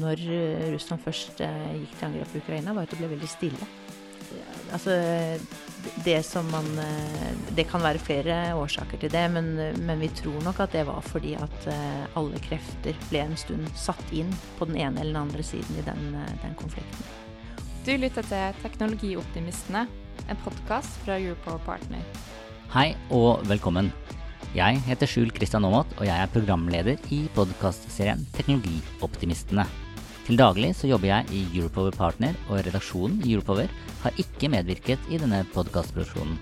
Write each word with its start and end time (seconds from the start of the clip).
når 0.00 0.22
Russland 0.74 1.02
først 1.04 1.40
eh, 1.44 1.72
gikk 1.80 1.96
til 1.96 2.10
angrep 2.10 2.34
på 2.34 2.42
Ukraina, 2.44 2.76
var 2.76 2.88
at 2.88 2.94
det 2.94 3.00
ble 3.00 3.12
veldig 3.14 3.30
stille. 3.30 3.70
Altså, 4.70 4.94
det 6.04 6.20
som 6.22 6.46
man 6.52 6.66
eh, 6.78 7.30
Det 7.56 7.64
kan 7.70 7.82
være 7.82 8.02
flere 8.02 8.36
årsaker 8.54 9.00
til 9.02 9.12
det, 9.12 9.24
men, 9.34 9.48
men, 9.86 10.00
vi 10.00 10.10
tror 10.14 10.38
nok 10.44 10.60
at 10.60 10.74
det 10.76 10.84
var 10.86 11.00
fordi 11.04 11.34
at 11.34 11.66
eh, 11.72 12.04
alle 12.18 12.38
krefter 12.44 12.98
ble 13.08 13.24
en 13.24 13.36
stund 13.40 13.66
satt 13.78 14.14
inn 14.14 14.30
på 14.58 14.68
den 14.70 14.78
ene 14.78 15.02
eller 15.02 15.16
den 15.16 15.22
andre 15.24 15.46
siden 15.46 15.80
i 15.80 15.86
den, 15.86 16.14
eh, 16.20 16.36
den 16.44 16.54
konflikten. 16.60 17.10
Du 17.86 17.94
lytter 17.96 18.26
til 18.28 18.62
Teknologioptimistene, 18.62 19.86
en 20.28 20.40
podkast 20.44 21.00
fra 21.04 21.18
Europower 21.18 21.62
Partner. 21.66 22.04
Hei 22.70 22.92
og 23.10 23.40
velkommen. 23.50 23.90
Jeg 24.50 24.80
heter 24.82 25.06
Skjul 25.06 25.28
Kristian 25.30 25.62
Aamodt, 25.62 25.92
og 26.00 26.08
jeg 26.08 26.18
er 26.18 26.30
programleder 26.34 26.96
i 27.14 27.20
podkastserien 27.36 28.24
Teknologioptimistene. 28.34 29.62
Til 30.26 30.40
daglig 30.40 30.72
så 30.74 30.88
jobber 30.90 31.06
jeg 31.06 31.36
i 31.38 31.42
Europower 31.60 31.94
Partner, 31.94 32.34
og 32.48 32.64
redaksjonen 32.66 33.20
i 33.22 33.36
Europower 33.36 33.70
har 34.02 34.18
ikke 34.18 34.50
medvirket 34.50 35.04
i 35.06 35.20
denne 35.22 35.44
podkastproduksjonen. 35.54 36.34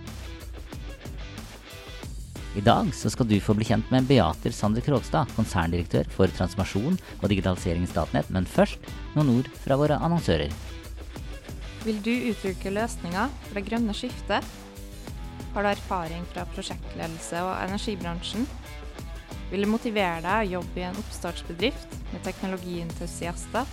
I 2.56 2.62
dag 2.64 2.89
så 2.97 3.12
skal 3.12 3.29
du 3.29 3.34
få 3.45 3.53
bli 3.59 3.69
kjent 3.69 3.92
med 3.92 4.09
Beater 4.09 4.56
Sander 4.56 4.86
Krogstad, 4.86 5.29
konserndirektør 5.36 6.09
for 6.14 6.33
transformasjon 6.33 6.97
og 7.19 7.27
digitalisering 7.29 7.84
i 7.84 7.91
Statnett, 7.91 8.31
men 8.33 8.48
først 8.48 8.89
noen 9.19 9.34
ord 9.34 9.53
fra 9.67 9.77
våre 9.77 10.01
annonsører. 10.01 10.48
Vil 11.84 12.01
du 12.01 12.14
utvikle 12.33 12.73
løsninger 12.81 13.36
for 13.45 13.61
det 13.61 13.67
grønne 13.69 13.92
skiftet? 13.92 14.48
Har 15.59 15.64
du 15.67 15.73
erfaring 15.73 16.23
fra 16.31 16.45
prosjektledelse 16.55 17.41
og 17.42 17.48
energibransjen? 17.64 18.45
Vil 19.51 19.64
det 19.64 19.70
motivere 19.73 20.20
deg 20.23 20.45
å 20.45 20.53
jobbe 20.53 20.78
i 20.78 20.84
en 20.87 21.01
oppstartsbedrift 21.01 21.97
med 22.12 22.23
teknologientusiaster? 22.23 23.73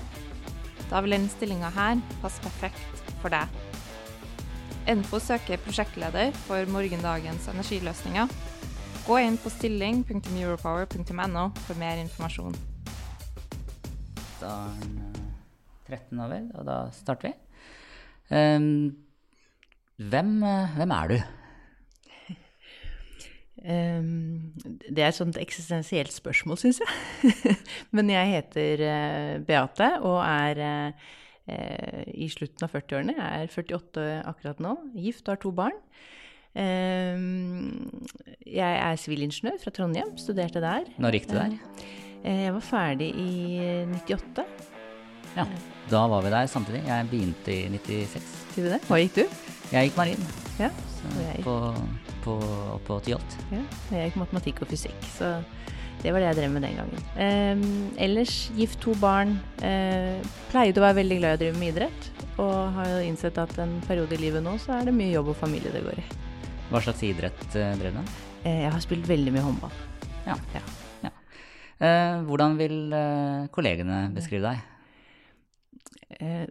Da 0.90 1.02
vil 1.06 1.14
denne 1.14 1.30
stillinga 1.30 1.70
her 1.76 2.02
passe 2.24 2.42
perfekt 2.42 3.06
for 3.22 3.30
deg. 3.36 3.54
Enfo 4.96 5.22
søker 5.22 5.62
prosjektleder 5.62 6.34
for 6.48 6.74
morgendagens 6.74 7.46
energiløsninger. 7.54 8.34
Gå 9.06 9.22
inn 9.22 9.38
på 9.46 9.54
stilling.europower.no 9.54 11.48
for 11.68 11.86
mer 11.86 12.02
informasjon. 12.08 12.58
Da 14.42 14.58
er 14.74 14.84
den 14.90 15.00
13 15.86 16.28
over, 16.32 16.52
og 16.58 16.70
da 16.74 16.82
starter 16.98 17.30
vi. 17.30 17.38
Um, 18.34 18.70
hvem, 20.02 20.40
hvem 20.82 21.00
er 21.02 21.14
du? 21.14 21.20
Um, 23.66 24.54
det 24.86 25.02
er 25.02 25.10
et 25.10 25.18
sånt 25.18 25.40
eksistensielt 25.42 26.14
spørsmål, 26.14 26.60
syns 26.62 26.82
jeg. 26.84 27.56
Men 27.96 28.12
jeg 28.14 28.34
heter 28.36 28.84
uh, 28.86 29.32
Beate 29.48 29.88
og 30.06 30.20
er 30.22 30.62
uh, 30.62 32.04
i 32.14 32.30
slutten 32.30 32.68
av 32.68 32.76
40-årene. 32.76 33.16
Jeg 33.18 33.48
er 33.48 33.50
48 33.50 34.06
akkurat 34.30 34.62
nå, 34.62 34.76
gift 35.02 35.26
og 35.26 35.34
har 35.34 35.42
to 35.42 35.54
barn. 35.58 35.82
Um, 36.56 37.90
jeg 38.48 38.78
er 38.78 39.02
sivilingeniør 39.02 39.58
fra 39.64 39.74
Trondheim, 39.76 40.14
studerte 40.22 40.62
der. 40.64 40.86
Når 41.02 41.20
gikk 41.20 41.30
du 41.34 41.36
der? 41.40 41.58
Uh, 42.22 42.32
jeg 42.46 42.56
var 42.60 42.70
ferdig 42.70 43.12
i 43.18 43.30
98. 44.06 44.46
Ja, 45.36 45.50
da 45.90 46.08
var 46.08 46.22
vi 46.24 46.38
der 46.38 46.48
samtidig. 46.48 46.86
Jeg 46.86 47.10
begynte 47.12 47.58
i 47.58 47.66
96. 47.74 48.34
Du 48.56 48.64
det? 48.70 48.84
Hva 48.88 49.02
gikk 49.02 49.18
du? 49.18 49.26
Jeg 49.74 49.90
gikk 49.90 49.98
marin. 49.98 50.28
Ja, 50.62 50.70
jeg... 51.18 51.42
på 51.44 51.58
på, 52.26 52.36
på 52.88 53.00
Tyholt. 53.06 53.38
Ja, 53.54 53.62
jeg 53.94 54.10
gikk 54.10 54.20
matematikk 54.26 54.66
og 54.66 54.72
fysikk, 54.74 55.08
så 55.16 55.38
det 56.04 56.12
var 56.14 56.22
det 56.22 56.28
jeg 56.34 56.38
drev 56.42 56.52
med 56.54 56.66
den 56.66 56.76
gangen. 56.78 57.06
Eh, 57.18 58.04
ellers 58.06 58.36
gift, 58.58 58.78
to 58.84 58.94
barn. 59.02 59.38
Eh, 59.66 60.20
pleide 60.52 60.82
å 60.82 60.86
være 60.86 61.00
veldig 61.00 61.18
glad 61.22 61.34
i 61.34 61.38
å 61.40 61.42
drive 61.46 61.62
med 61.62 61.74
idrett. 61.74 62.12
Og 62.36 62.54
har 62.76 62.92
jo 62.92 63.02
innsett 63.08 63.40
at 63.42 63.56
en 63.64 63.78
periode 63.88 64.18
i 64.18 64.22
livet 64.22 64.44
nå 64.44 64.58
så 64.62 64.76
er 64.76 64.90
det 64.90 64.94
mye 64.94 65.14
jobb 65.14 65.32
og 65.34 65.40
familie 65.40 65.74
det 65.74 65.82
går 65.86 66.04
i. 66.04 66.06
Hva 66.70 66.82
slags 66.84 67.02
idrett 67.08 67.46
eh, 67.58 67.74
drev 67.80 67.96
du 67.96 68.02
med? 68.02 68.16
Eh, 68.44 68.62
jeg 68.68 68.74
har 68.76 68.84
spilt 68.84 69.10
veldig 69.10 69.34
mye 69.34 69.46
håndball. 69.48 69.82
Ja. 70.28 70.38
ja. 70.54 70.64
ja. 71.08 71.14
Eh, 71.80 72.22
hvordan 72.28 72.60
vil 72.62 72.80
eh, 72.94 73.50
kollegene 73.56 74.06
beskrive 74.14 74.52
deg? 74.52 74.75
Eh, 76.10 76.46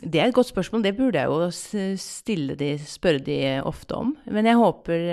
det 0.00 0.20
er 0.20 0.28
et 0.28 0.34
godt 0.34 0.50
spørsmål. 0.52 0.84
Det 0.84 0.94
burde 0.96 1.18
jeg 1.18 1.26
jo 1.26 1.96
stille 1.98 2.54
de, 2.58 2.72
spørre 2.78 3.22
de 3.26 3.38
ofte 3.66 3.96
om. 3.98 4.14
Men 4.26 4.46
jeg 4.46 4.56
håper 4.56 5.06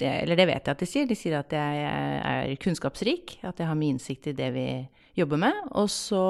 Eller 0.00 0.36
det 0.36 0.46
vet 0.48 0.66
jeg 0.66 0.72
at 0.72 0.80
de 0.80 0.88
sier. 0.88 1.06
De 1.06 1.18
sier 1.18 1.38
at 1.38 1.52
jeg 1.52 1.84
er 1.84 2.56
kunnskapsrik. 2.56 3.38
At 3.42 3.60
jeg 3.60 3.68
har 3.68 3.78
mye 3.78 3.96
innsikt 3.96 4.30
i 4.32 4.36
det 4.36 4.52
vi 4.54 4.68
jobber 5.16 5.36
med. 5.36 5.52
Og 5.72 5.90
så 5.90 6.22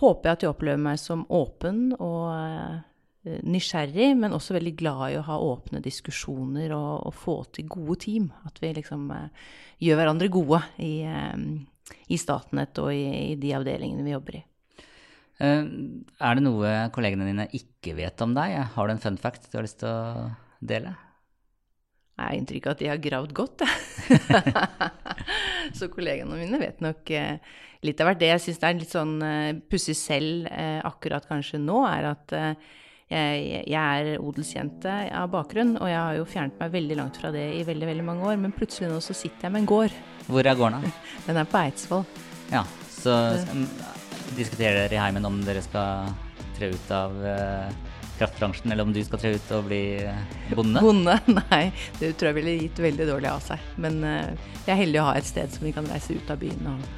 håper 0.00 0.28
jeg 0.28 0.32
at 0.32 0.40
de 0.40 0.50
opplever 0.50 0.80
meg 0.80 0.98
som 1.00 1.26
åpen 1.28 1.92
og 2.00 2.32
eh, 2.32 3.38
nysgjerrig, 3.46 4.16
men 4.18 4.34
også 4.34 4.56
veldig 4.56 4.72
glad 4.78 5.02
i 5.12 5.18
å 5.20 5.26
ha 5.28 5.36
åpne 5.38 5.82
diskusjoner 5.84 6.72
og, 6.74 7.06
og 7.06 7.14
få 7.14 7.36
til 7.54 7.68
gode 7.70 8.00
team. 8.06 8.30
At 8.48 8.58
vi 8.62 8.72
liksom 8.80 9.10
eh, 9.14 9.28
gjør 9.84 10.00
hverandre 10.00 10.32
gode 10.32 10.62
i, 10.82 11.04
i 12.08 12.18
Statnett 12.18 12.80
og 12.82 12.90
i, 12.94 13.04
i 13.32 13.36
de 13.38 13.54
avdelingene 13.58 14.06
vi 14.06 14.16
jobber 14.16 14.40
i. 14.40 14.42
Eh, 15.42 15.62
er 16.22 16.38
det 16.38 16.44
noe 16.44 16.74
kollegene 16.94 17.26
dine 17.26 17.48
ikke 17.56 17.96
vet 17.98 18.20
om 18.22 18.34
deg? 18.36 18.54
Har 18.76 18.88
du 18.88 18.94
en 18.94 19.02
fun 19.02 19.18
fact 19.20 19.48
du 19.50 19.58
har 19.58 19.66
lyst 19.66 19.80
til 19.82 19.90
å 19.90 20.28
dele? 20.62 20.94
Jeg 22.12 22.22
har 22.28 22.36
inntrykk 22.36 22.68
av 22.68 22.74
at 22.76 22.82
de 22.82 22.90
har 22.90 23.00
gravd 23.02 23.32
godt, 23.34 23.64
jeg. 23.64 24.20
Så 25.78 25.88
kollegene 25.90 26.36
mine 26.36 26.60
vet 26.60 26.82
nok 26.84 27.10
eh, 27.16 27.40
litt 27.82 28.02
av 28.02 28.10
hvert. 28.10 28.20
Det 28.20 28.28
jeg 28.30 28.44
syns 28.44 28.62
er 28.62 28.78
litt 28.78 28.92
sånn 28.92 29.16
uh, 29.24 29.58
pussig 29.66 29.96
selv 29.98 30.46
akkurat 30.86 31.26
kanskje 31.26 31.58
nå, 31.62 31.80
er 31.88 32.10
at 32.12 32.34
jeg, 33.12 33.64
jeg, 33.66 33.80
er 33.80 34.22
odelsjente 34.22 34.92
av 35.16 35.32
bakgrunn, 35.32 35.74
og 35.80 35.90
jeg 35.90 35.98
har 35.98 36.18
jo 36.20 36.28
fjernet 36.28 36.60
meg 36.62 36.76
veldig 36.76 36.98
langt 37.00 37.18
fra 37.20 37.32
det 37.34 37.48
i 37.58 37.64
veldig 37.66 37.88
veldig 37.90 38.06
mange 38.06 38.28
år. 38.30 38.38
Men 38.44 38.54
plutselig 38.56 38.92
nå 38.92 39.00
så 39.04 39.16
sitter 39.16 39.48
jeg 39.48 39.56
med 39.56 39.64
en 39.64 39.72
gård. 39.72 39.98
Hvor 40.28 40.46
er 40.46 40.58
gården, 40.58 40.86
da? 40.86 40.94
Den 41.26 41.42
er 41.42 41.50
på 41.50 41.60
Eidsvoll. 41.64 42.06
Ja, 42.52 42.62
så 42.92 43.18
diskuterer 44.36 44.84
dere 44.84 44.96
i 44.98 45.02
heimen 45.02 45.26
om 45.28 45.40
dere 45.46 45.62
skal 45.64 46.12
tre 46.56 46.70
ut 46.72 46.90
av 46.94 47.14
uh, 47.24 47.68
kraftbransjen, 48.18 48.72
eller 48.72 48.86
om 48.86 48.92
du 48.94 49.00
skal 49.04 49.20
tre 49.22 49.34
ut 49.36 49.52
og 49.56 49.66
bli 49.66 49.82
eh, 50.04 50.56
bonde? 50.56 50.82
Bonde? 50.84 51.16
Nei, 51.40 51.64
det 51.98 52.14
tror 52.16 52.30
jeg 52.30 52.38
ville 52.40 52.58
gitt 52.60 52.82
veldig 52.84 53.08
dårlig 53.08 53.30
av 53.32 53.40
seg. 53.44 53.70
Men 53.82 54.02
uh, 54.04 54.50
jeg 54.66 54.74
er 54.74 54.82
heldig 54.84 55.00
å 55.02 55.08
ha 55.10 55.16
et 55.18 55.28
sted 55.28 55.54
som 55.54 55.66
vi 55.66 55.74
kan 55.76 55.88
reise 55.90 56.16
ut 56.16 56.32
av 56.32 56.40
byen 56.42 56.74
og, 56.74 56.90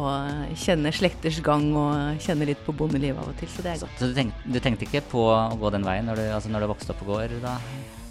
og 0.00 0.58
kjenne 0.60 0.92
slekters 0.94 1.40
gang 1.44 1.70
og 1.74 2.20
kjenne 2.22 2.50
litt 2.52 2.60
på 2.66 2.76
bondelivet 2.76 3.22
av 3.22 3.32
og 3.32 3.40
til. 3.40 3.50
Så 3.50 3.66
det 3.66 3.74
er 3.74 3.80
godt. 3.86 3.96
Så 3.98 4.10
du 4.12 4.18
tenkte, 4.18 4.52
du 4.52 4.60
tenkte 4.62 4.86
ikke 4.88 5.06
på 5.10 5.26
å 5.32 5.40
gå 5.60 5.72
den 5.74 5.86
veien 5.86 6.06
når 6.10 6.22
du, 6.22 6.28
altså 6.36 6.52
når 6.52 6.66
du 6.66 6.72
vokste 6.74 6.94
opp 6.94 7.02
på 7.02 7.10
gård? 7.10 7.40
da? 7.42 7.56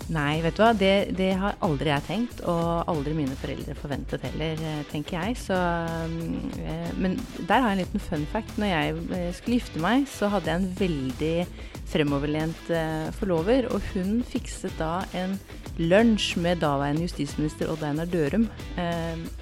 Nei, 0.10 0.40
vet 0.42 0.58
du 0.58 0.64
hva. 0.64 0.72
Det, 0.74 0.94
det, 1.18 1.30
har 1.38 1.58
aldri 1.66 1.92
jeg 1.92 2.06
tenkt, 2.08 2.40
og 2.50 2.90
aldri 2.90 3.14
mine 3.14 3.36
foreldre 3.38 3.76
forventet 3.78 4.24
heller, 4.26 4.62
eh, 4.66 4.80
tenker 4.90 5.20
jeg. 5.20 5.36
Så, 5.38 5.58
øh, 5.58 6.88
men 6.98 7.18
der 7.38 7.62
har 7.62 7.70
jeg 7.70 7.78
en 7.78 7.84
liten 7.84 8.04
fun 8.08 8.26
fact. 8.32 8.56
Når 8.58 8.72
jeg 8.72 8.96
eh, 9.20 9.28
skulle 9.38 9.60
gifte 9.60 9.84
meg, 9.84 10.08
så 10.10 10.32
hadde 10.34 10.50
jeg 10.50 10.64
en 10.64 10.72
veldig 10.80 11.36
fremoverlent 11.90 12.68
forlover, 13.18 13.66
og 13.74 13.82
hun 13.96 14.20
fikset 14.30 14.76
da 14.78 15.00
en 15.18 15.32
lunsj 15.80 16.36
med 16.38 16.60
daværende 16.62 17.08
justisminister 17.08 17.72
Odd 17.72 17.82
Einar 17.88 18.06
Dørum 18.06 18.46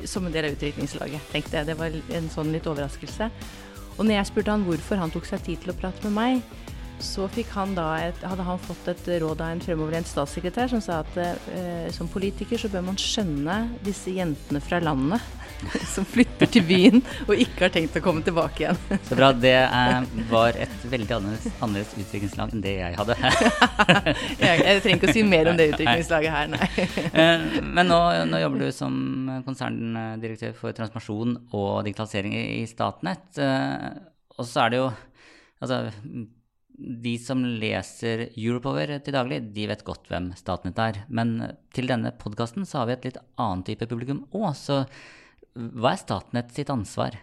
som 0.07 0.23
en 0.23 0.31
del 0.31 0.47
av 0.47 0.55
utdrikningslaget. 0.55 1.27
Tenkte 1.33 1.57
jeg. 1.57 1.67
Det 1.67 1.75
var 1.75 1.97
en 2.15 2.29
sånn 2.31 2.53
litt 2.55 2.69
overraskelse. 2.71 3.27
Og 3.97 4.05
når 4.05 4.19
jeg 4.19 4.29
spurte 4.29 4.55
han 4.55 4.63
hvorfor 4.63 5.01
han 5.01 5.11
tok 5.11 5.27
seg 5.27 5.43
tid 5.43 5.59
til 5.65 5.73
å 5.73 5.77
prate 5.81 6.07
med 6.07 6.15
meg, 6.15 6.57
så 7.03 7.27
han 7.53 7.75
et, 7.77 8.21
hadde 8.25 8.43
han 8.45 8.59
fått 8.59 8.87
et 8.89 9.09
råd 9.21 9.41
av 9.41 9.51
en 9.53 9.61
fremoverlent 9.61 10.07
statssekretær 10.09 10.69
som 10.71 10.81
sa 10.81 11.01
at 11.03 11.17
eh, 11.21 11.89
som 11.93 12.09
politiker 12.09 12.57
så 12.57 12.69
bør 12.73 12.87
man 12.89 12.97
skjønne 12.97 13.57
disse 13.85 14.13
jentene 14.15 14.61
fra 14.63 14.79
landet 14.81 15.21
som 15.93 16.05
flytter 16.07 16.49
til 16.51 16.65
byen 16.65 17.03
og 17.27 17.33
ikke 17.37 17.67
har 17.67 17.73
tenkt 17.73 17.97
å 17.99 18.03
komme 18.05 18.23
tilbake 18.25 18.63
igjen. 18.63 18.79
Så 19.05 19.17
bra. 19.17 19.29
Det 19.37 19.53
eh, 19.53 20.09
var 20.31 20.57
et 20.57 20.85
veldig 20.89 21.17
annerledes, 21.19 21.57
annerledes 21.61 21.93
utviklingslag 21.97 22.53
enn 22.55 22.65
det 22.65 22.75
jeg 22.79 22.97
hadde. 22.97 23.17
jeg, 24.45 24.63
jeg, 24.65 24.83
trenger 24.83 24.97
ikke 24.97 25.11
å 25.11 25.17
si 25.17 25.25
mer 25.27 25.51
om 25.51 25.59
det 25.59 25.69
utviklingslaget 25.73 26.33
her, 26.33 26.53
nei. 26.53 26.69
Eh, 27.07 27.47
men 27.61 27.91
nå, 27.91 27.99
nå, 28.29 28.41
jobber 28.41 28.65
du 28.65 28.69
som 28.75 28.95
konserndirektør 29.45 30.55
for 30.57 30.77
transformasjon 30.77 31.37
og 31.51 31.71
digitalisering 31.87 32.37
i, 32.37 32.45
i 32.61 32.65
Statnett. 32.69 33.29
Eh, 33.41 33.91
og 34.37 34.45
så 34.45 34.65
er 34.65 34.73
det 34.73 34.81
jo 34.81 34.89
Altså, 35.57 35.87
de 36.77 37.15
som 37.17 37.41
leser 37.41 38.27
Europower 38.37 38.91
til 39.01 39.15
daglig, 39.15 39.39
de 39.55 39.65
vet 39.69 39.83
godt 39.85 40.11
hvem 40.11 40.29
Statnett 40.37 40.77
er. 40.81 40.99
Men 41.09 41.39
til 41.73 41.89
denne 41.89 42.11
podkasten 42.21 42.67
så 42.69 42.83
har 42.83 42.89
vi 42.89 42.97
et 42.97 43.07
litt 43.09 43.21
annen 43.41 43.63
type 43.65 43.87
publikum 43.89 44.25
òg, 44.29 44.51
så 44.57 44.83
hva 45.57 45.95
er 45.95 46.01
Statnett 46.03 46.53
sitt 46.53 46.69
ansvar? 46.69 47.17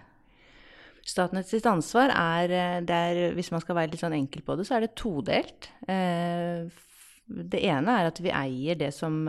Statnett 1.04 1.46
sitt 1.46 1.66
ansvar 1.70 2.10
er, 2.10 2.56
er, 2.82 3.22
hvis 3.36 3.52
man 3.54 3.62
skal 3.62 3.78
være 3.78 3.92
litt 3.92 4.02
sånn 4.02 4.16
enkel 4.16 4.42
på 4.42 4.56
det, 4.58 4.66
så 4.66 4.78
er 4.78 4.86
det 4.86 4.96
todelt. 4.98 5.70
Det 5.86 7.60
ene 7.60 7.98
er 8.00 8.10
at 8.10 8.20
vi 8.24 8.34
eier 8.34 8.80
det 8.80 8.90
som 8.96 9.22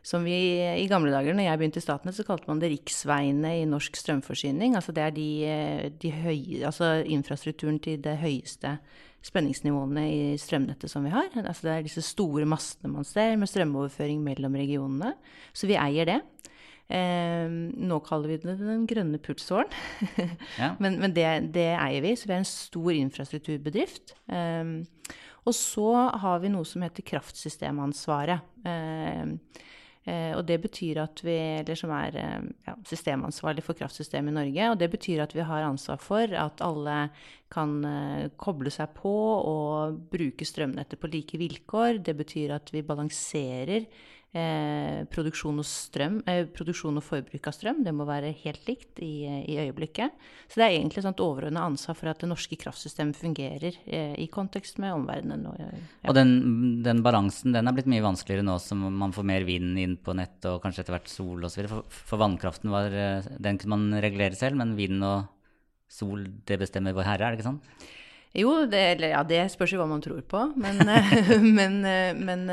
som 0.00 0.24
vi 0.24 0.32
i 0.80 0.86
gamle 0.88 1.12
dager, 1.12 1.34
når 1.36 1.44
jeg 1.44 1.60
begynte 1.60 1.76
i 1.76 1.84
Statnett, 1.84 2.16
så 2.16 2.24
kalte 2.24 2.48
man 2.48 2.60
det 2.62 2.70
riksveiene 2.72 3.50
i 3.58 3.66
norsk 3.68 3.98
strømforsyning. 4.00 4.72
Altså 4.78 4.94
det 4.96 5.02
er 5.04 5.12
de, 5.12 5.26
de 6.00 6.12
høye, 6.14 6.62
altså 6.64 7.02
infrastrukturen 7.04 7.76
til 7.84 8.00
det 8.00 8.16
høyeste 8.22 8.78
spenningsnivåene 9.24 10.04
i 10.08 10.20
strømnettet 10.40 10.92
som 10.92 11.04
vi 11.04 11.12
har. 11.12 11.28
Altså 11.42 11.66
det 11.66 11.72
er 11.74 11.86
disse 11.86 12.04
store 12.04 12.46
mastene 12.48 12.94
man 12.94 13.06
ser 13.08 13.36
med 13.40 13.50
strømoverføring 13.50 14.22
mellom 14.24 14.56
regionene. 14.56 15.14
Så 15.52 15.68
vi 15.70 15.78
eier 15.80 16.08
det. 16.08 16.20
Eh, 16.90 17.46
nå 17.50 18.00
kaller 18.02 18.32
vi 18.32 18.38
det 18.42 18.56
den 18.58 18.86
grønne 18.90 19.20
pulsåren. 19.22 19.70
ja. 20.62 20.72
Men, 20.82 20.98
men 21.02 21.14
det, 21.14 21.26
det, 21.54 21.68
eier 21.76 22.02
vi, 22.06 22.14
så 22.18 22.30
vi 22.30 22.36
er 22.38 22.42
en 22.42 22.48
stor 22.48 22.92
infrastrukturbedrift. 22.96 24.16
Eh, 24.32 24.72
og 25.40 25.56
så 25.56 25.90
har 26.20 26.40
vi 26.42 26.52
noe 26.52 26.68
som 26.68 26.82
heter 26.84 27.06
kraftsystemansvaret. 27.06 28.48
Eh, 28.66 29.36
og 30.08 30.46
det 30.48 30.56
betyr 30.62 31.02
at 31.02 31.20
vi, 31.20 31.36
eller 31.60 31.76
som 31.76 31.90
er 31.92 32.16
eh, 32.16 32.46
ja, 32.66 32.74
systemansvarlig 32.88 33.64
for 33.66 33.76
kraftsystemet 33.76 34.32
i 34.32 34.36
Norge. 34.38 34.70
Og 34.72 34.78
det 34.80 34.88
betyr 34.94 35.20
at 35.26 35.34
vi 35.36 35.44
har 35.44 35.66
ansvar 35.66 36.00
for 36.00 36.32
at 36.32 36.62
alle 36.64 36.96
kan 37.52 37.74
eh, 37.84 38.30
koble 38.40 38.72
seg 38.72 38.94
på 38.96 39.12
og 39.12 40.00
bruke 40.12 40.48
strømnettet 40.48 41.00
på 41.00 41.10
like 41.12 41.40
vilkår. 41.40 42.00
Det 42.06 42.16
betyr 42.16 42.56
at 42.56 42.72
vi 42.72 42.84
balanserer 42.86 43.84
Eh, 44.30 45.00
produksjon, 45.10 45.56
og 45.58 45.66
strøm, 45.66 46.20
eh, 46.30 46.44
produksjon 46.54 46.94
og 47.00 47.02
forbruk 47.02 47.48
av 47.50 47.54
strøm. 47.56 47.80
Det 47.82 47.90
må 47.90 48.04
være 48.06 48.28
helt 48.44 48.62
likt 48.68 49.00
i, 49.02 49.26
i 49.26 49.56
øyeblikket. 49.58 50.14
Så 50.46 50.60
det 50.60 50.68
er 50.68 50.74
egentlig 50.76 51.02
et 51.02 51.22
overordna 51.24 51.64
ansvar 51.66 51.98
for 51.98 52.12
at 52.12 52.22
det 52.22 52.28
norske 52.30 52.54
kraftsystemet 52.54 53.18
fungerer 53.18 53.74
eh, 53.90 54.14
i 54.22 54.28
kontekst 54.30 54.78
med 54.78 54.94
omverdenen. 54.94 55.48
Og, 55.50 55.58
ja. 55.58 55.72
og 56.06 56.14
den, 56.14 56.78
den, 56.86 57.02
balansen 57.02 57.56
den 57.56 57.66
er 57.66 57.74
blitt 57.74 57.90
mye 57.90 58.06
vanskeligere 58.06 58.46
nå 58.46 58.54
som 58.62 58.86
man 59.02 59.10
får 59.16 59.26
mer 59.26 59.48
vind 59.48 59.74
inn 59.82 59.98
på 59.98 60.14
nett 60.14 60.46
og 60.46 60.62
kanskje 60.62 60.84
etter 60.84 60.94
hvert 60.94 61.10
sol 61.10 61.50
osv. 61.50 61.66
For, 61.66 61.90
for 61.90 62.22
vannkraften 62.22 62.70
var, 62.70 62.94
eh, 62.94 63.26
den 63.42 63.58
kunne 63.58 63.80
man 63.80 64.04
regulere 64.06 64.38
selv, 64.38 64.62
men 64.62 64.78
vind 64.78 65.02
og 65.10 65.26
sol 65.90 66.22
det 66.46 66.62
bestemmer 66.62 66.94
vår 66.94 67.16
herre, 67.16 67.26
er 67.26 67.34
det 67.34 67.42
ikke 67.42 67.50
sånn? 67.50 67.64
Jo, 68.36 68.52
det, 68.70 68.82
ja, 69.02 69.24
det 69.26 69.40
spørs 69.50 69.72
jo 69.74 69.80
hva 69.80 69.88
man 69.90 70.02
tror 70.04 70.20
på, 70.22 70.44
men, 70.60 70.78
men, 71.58 71.80
men 72.20 72.44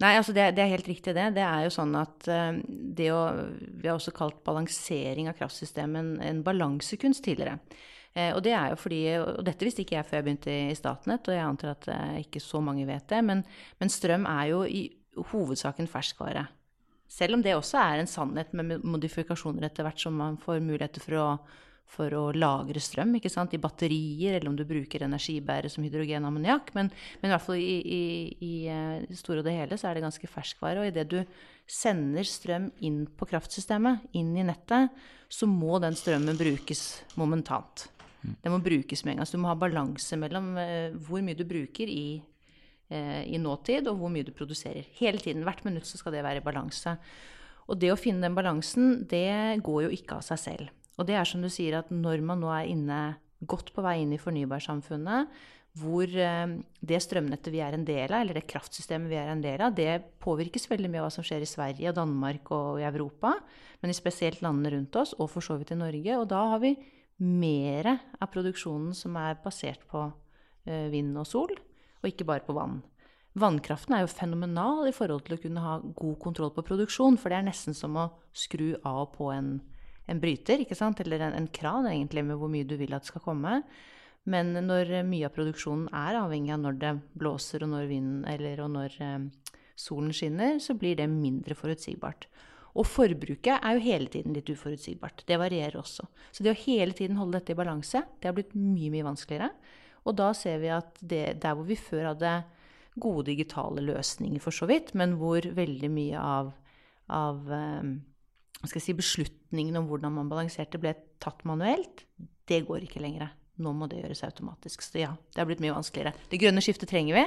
Nei, 0.00 0.14
altså 0.16 0.32
det, 0.32 0.46
det, 0.56 0.64
er 0.64 0.72
helt 0.72 0.88
riktig, 0.88 1.12
det. 1.14 1.26
Det 1.36 1.44
er 1.44 1.66
jo 1.66 1.72
sånn 1.74 1.92
at 2.00 2.24
det 2.26 3.10
å 3.12 3.20
Vi 3.52 3.84
har 3.84 3.98
også 3.98 4.14
kalt 4.16 4.38
balansering 4.46 5.28
av 5.28 5.36
kraftsystemet 5.38 6.22
en, 6.24 6.40
balansekunst 6.42 7.22
tidligere. 7.26 7.58
Eh, 8.14 8.32
og 8.34 8.42
det 8.42 8.54
er 8.56 8.72
jo 8.72 8.78
fordi, 8.80 9.00
og 9.22 9.42
dette 9.46 9.66
visste 9.66 9.84
ikke 9.84 9.98
jeg 9.98 10.06
før 10.08 10.18
jeg 10.18 10.26
begynte 10.26 10.54
i 10.54 10.78
Statnett, 10.78 11.28
og 11.28 11.36
jeg 11.36 11.46
antar 11.46 11.74
at 11.76 11.90
eh, 11.94 12.22
ikke 12.24 12.42
så 12.42 12.62
mange 12.64 12.86
vet 12.88 13.06
det, 13.12 13.20
men, 13.26 13.44
men 13.78 13.92
strøm 13.92 14.26
er 14.30 14.48
jo 14.50 14.64
i 14.66 14.88
hovedsaken 15.30 15.90
ferskvare. 15.90 16.48
Selv 17.10 17.38
om 17.38 17.44
det 17.44 17.56
også 17.56 17.78
er 17.82 18.00
en 18.00 18.10
sannhet 18.10 18.52
med 18.54 18.84
modifikasjoner 18.86 19.66
etter 19.66 19.86
hvert 19.86 20.02
som 20.02 20.14
man 20.18 20.38
får 20.42 20.62
muligheter 20.62 21.02
for 21.02 21.18
å 21.18 21.28
for 21.90 22.14
å 22.14 22.24
lagre 22.36 22.80
strøm 22.82 23.16
ikke 23.18 23.32
sant? 23.32 23.54
i 23.56 23.60
batterier, 23.60 24.36
eller 24.36 24.50
om 24.52 24.56
du 24.58 24.64
bruker 24.68 25.04
energibære 25.06 25.70
som 25.72 25.84
hydrogen 25.84 26.26
ammoniakk. 26.28 26.72
Men, 26.76 26.90
men, 27.20 27.30
i 27.30 27.34
hvert 27.34 27.46
fall 27.46 27.58
i, 27.58 27.78
i, 27.80 28.02
i, 28.46 28.52
i 28.70 29.08
det 29.10 29.18
store 29.18 29.42
og 29.42 29.48
det 29.48 29.56
hele 29.56 29.78
så 29.80 29.90
er 29.90 29.98
det 29.98 30.04
ganske 30.06 30.30
ferskvare. 30.30 30.82
Og 30.82 30.90
idet 30.90 31.08
du 31.10 31.18
sender 31.70 32.26
strøm 32.26 32.70
inn 32.86 33.04
på 33.18 33.28
kraftsystemet, 33.30 34.10
inn 34.18 34.32
i 34.38 34.46
nettet, 34.46 34.94
så 35.30 35.46
må 35.50 35.78
den 35.82 35.98
strømmen 35.98 36.38
brukes 36.38 36.84
momentant. 37.18 37.88
Mm. 38.22 38.34
Den 38.44 38.54
må 38.54 38.62
brukes 38.62 39.04
med 39.04 39.14
en 39.14 39.22
gang. 39.22 39.28
Så 39.28 39.38
du 39.38 39.44
må 39.44 39.50
ha 39.50 39.58
balanse 39.58 40.18
mellom 40.20 40.52
uh, 40.58 40.96
hvor 41.06 41.22
mye 41.26 41.38
du 41.38 41.46
bruker 41.48 41.90
i, 41.90 42.20
uh, 42.92 43.22
i 43.26 43.38
nåtid, 43.42 43.90
og 43.90 44.00
hvor 44.00 44.12
mye 44.12 44.26
du 44.26 44.34
produserer. 44.36 44.86
Hele 44.98 45.22
tiden. 45.22 45.46
Hvert 45.46 45.64
minutt 45.66 45.88
så 45.88 46.00
skal 46.00 46.16
det 46.16 46.26
være 46.26 46.42
i 46.42 46.46
balanse. 46.46 46.98
Og 47.70 47.78
det 47.78 47.92
å 47.92 47.98
finne 47.98 48.26
den 48.26 48.36
balansen, 48.38 49.04
det 49.10 49.62
går 49.66 49.86
jo 49.86 49.94
ikke 49.94 50.18
av 50.18 50.26
seg 50.26 50.42
selv. 50.42 50.76
Og 50.98 51.06
det 51.08 51.16
er 51.16 51.28
som 51.28 51.42
du 51.42 51.48
sier, 51.52 51.78
at 51.78 51.92
når 51.94 52.24
man 52.26 52.42
nå 52.42 52.50
er 52.54 52.70
inne, 52.70 53.00
godt 53.40 53.72
på 53.72 53.84
vei 53.84 54.02
inn 54.02 54.12
i 54.12 54.20
fornybarsamfunnet, 54.20 55.30
hvor 55.78 56.10
eh, 56.10 56.54
det 56.82 56.98
strømnettet 57.04 57.52
vi 57.54 57.62
er 57.62 57.76
en 57.76 57.86
del 57.86 58.10
av, 58.10 58.20
eller 58.20 58.40
det 58.40 58.48
kraftsystemet 58.50 59.10
vi 59.10 59.18
er 59.20 59.30
en 59.30 59.42
del 59.44 59.62
av, 59.62 59.74
det 59.76 60.16
påvirkes 60.22 60.66
veldig 60.70 60.90
mye 60.90 61.02
av 61.02 61.08
hva 61.08 61.14
som 61.14 61.26
skjer 61.26 61.46
i 61.46 61.48
Sverige 61.48 61.92
og 61.92 61.96
Danmark 61.96 62.50
og 62.56 62.80
i 62.82 62.86
Europa, 62.88 63.36
men 63.80 63.92
i 63.92 63.96
spesielt 63.96 64.42
landene 64.44 64.74
rundt 64.74 64.98
oss, 64.98 65.14
og 65.16 65.30
for 65.32 65.46
så 65.46 65.56
vidt 65.60 65.72
i 65.72 65.78
Norge. 65.78 66.18
Og 66.18 66.26
da 66.30 66.42
har 66.52 66.62
vi 66.64 66.74
mer 67.22 67.92
av 67.94 68.30
produksjonen 68.32 68.92
som 68.96 69.16
er 69.20 69.38
basert 69.44 69.86
på 69.88 70.08
eh, 70.66 70.88
vind 70.92 71.14
og 71.20 71.28
sol, 71.28 71.54
og 72.00 72.08
ikke 72.08 72.26
bare 72.28 72.44
på 72.44 72.56
vann. 72.56 72.80
Vannkraften 73.38 73.94
er 73.94 74.02
jo 74.02 74.10
fenomenal 74.10 74.88
i 74.90 74.94
forhold 74.94 75.22
til 75.26 75.36
å 75.36 75.40
kunne 75.40 75.62
ha 75.62 75.76
god 75.78 76.16
kontroll 76.22 76.50
på 76.56 76.66
produksjon, 76.66 77.18
for 77.20 77.30
det 77.30 77.38
er 77.38 77.46
nesten 77.46 77.76
som 77.78 77.94
å 77.94 78.10
skru 78.34 78.72
av 78.82 79.04
og 79.04 79.12
på 79.14 79.30
en 79.30 79.60
en 80.10 80.20
bryter, 80.22 80.64
ikke 80.64 80.78
sant? 80.78 81.00
eller 81.04 81.22
en, 81.24 81.36
en, 81.38 81.48
kran 81.54 81.88
egentlig, 81.90 82.24
med 82.26 82.40
hvor 82.40 82.50
mye 82.52 82.66
du 82.66 82.76
vil 82.80 82.94
at 82.96 83.06
det 83.06 83.12
skal 83.12 83.24
komme. 83.24 83.60
Men 84.30 84.52
når 84.66 85.00
mye 85.08 85.28
av 85.28 85.34
produksjonen 85.34 85.88
er 85.96 86.18
avhengig 86.20 86.52
av 86.54 86.60
når 86.64 86.78
det 86.82 86.92
blåser 87.18 87.64
og 87.64 87.72
når 87.72 87.88
vinden 87.88 88.26
eller 88.28 88.60
og 88.66 88.74
når 88.74 88.96
eh, 89.00 89.18
solen 89.80 90.12
skinner, 90.14 90.58
så 90.60 90.76
blir 90.76 90.98
det 90.98 91.08
mindre 91.10 91.56
forutsigbart. 91.56 92.28
Og 92.78 92.86
forbruket 92.86 93.56
er 93.56 93.76
jo 93.76 93.82
hele 93.82 94.10
tiden 94.12 94.36
litt 94.36 94.50
uforutsigbart. 94.52 95.24
Det 95.26 95.38
varierer 95.40 95.80
også. 95.80 96.06
Så 96.30 96.44
det 96.46 96.52
å 96.52 96.60
hele 96.66 96.94
tiden 96.94 97.18
holde 97.18 97.40
dette 97.40 97.54
i 97.54 97.58
balanse, 97.58 98.04
det 98.20 98.30
har 98.30 98.36
blitt 98.36 98.54
mye, 98.54 98.92
mye 98.92 99.08
vanskeligere. 99.08 99.50
Og 100.06 100.16
da 100.20 100.30
ser 100.36 100.60
vi 100.62 100.70
at 100.72 101.00
det, 101.00 101.24
der 101.42 101.56
hvor 101.56 101.66
vi 101.66 101.78
før 101.80 102.12
hadde 102.12 102.36
gode 103.00 103.26
digitale 103.30 103.82
løsninger, 103.84 104.42
for 104.42 104.54
så 104.54 104.68
vidt, 104.70 104.92
men 104.98 105.16
hvor 105.18 105.44
veldig 105.56 105.90
mye 105.92 106.20
av, 106.20 106.52
av 107.10 107.50
eh, 107.56 107.90
skal 107.90 108.09
si, 108.68 108.94
beslutningen 108.96 109.78
om 109.80 109.88
hvordan 109.88 110.12
man 110.18 110.30
balanserte, 110.30 110.80
ble 110.80 110.94
tatt 111.22 111.44
manuelt, 111.48 112.04
det 112.50 112.64
går 112.68 112.84
ikke 112.84 113.02
lenger. 113.02 113.30
Nå 113.60 113.72
må 113.76 113.88
det 113.90 114.00
gjøres 114.00 114.24
automatisk. 114.24 114.82
Så 114.84 115.02
ja, 115.02 115.14
det 115.32 115.42
har 115.42 115.48
blitt 115.48 115.62
mye 115.62 115.76
vanskeligere. 115.76 116.14
Det 116.30 116.40
grønne 116.40 116.62
skiftet 116.64 116.90
trenger 116.90 117.18
vi 117.18 117.26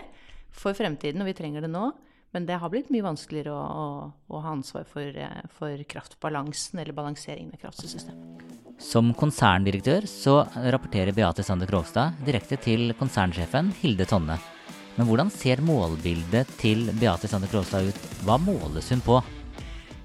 for 0.54 0.78
fremtiden, 0.78 1.22
og 1.22 1.30
vi 1.30 1.38
trenger 1.38 1.66
det 1.66 1.72
nå. 1.74 1.92
Men 2.34 2.48
det 2.50 2.58
har 2.58 2.72
blitt 2.74 2.90
mye 2.90 3.06
vanskeligere 3.06 3.54
å, 3.54 3.62
å, 3.62 3.88
å 4.34 4.40
ha 4.42 4.54
ansvar 4.56 4.88
for, 4.90 5.06
eh, 5.06 5.44
for, 5.54 5.78
kraftbalansen 5.90 6.82
eller 6.82 6.96
balanseringen 6.98 7.54
av 7.54 7.62
kraftsystemet. 7.62 8.56
Som 8.82 9.12
konserndirektør 9.18 10.08
så 10.10 10.40
rapporterer 10.74 11.14
Beate 11.14 11.46
Sander 11.46 11.70
Krogstad 11.70 12.18
direkte 12.26 12.58
til 12.58 12.96
konsernsjefen 12.98 13.70
Hilde 13.84 14.10
Tonne. 14.10 14.40
Men 14.98 15.10
hvordan 15.10 15.30
ser 15.34 15.62
målbildet 15.66 16.50
til 16.58 16.88
Beate 16.98 17.30
Sander 17.30 17.54
Krogstad 17.54 17.94
ut? 17.94 18.02
Hva 18.26 18.40
måles 18.42 18.90
hun 18.94 19.06
på? 19.06 19.22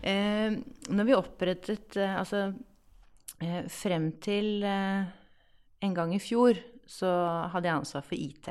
Eh, 0.05 0.61
når 0.89 1.09
vi 1.09 1.17
opprettet 1.17 1.99
eh, 2.01 2.17
Altså 2.19 2.49
eh, 3.43 3.67
frem 3.73 4.11
til 4.23 4.65
eh, 4.67 5.05
en 5.85 5.95
gang 5.95 6.15
i 6.15 6.23
fjor 6.23 6.59
så 6.89 7.09
hadde 7.53 7.69
jeg 7.69 7.77
ansvar 7.83 8.05
for 8.07 8.17
IT 8.17 8.49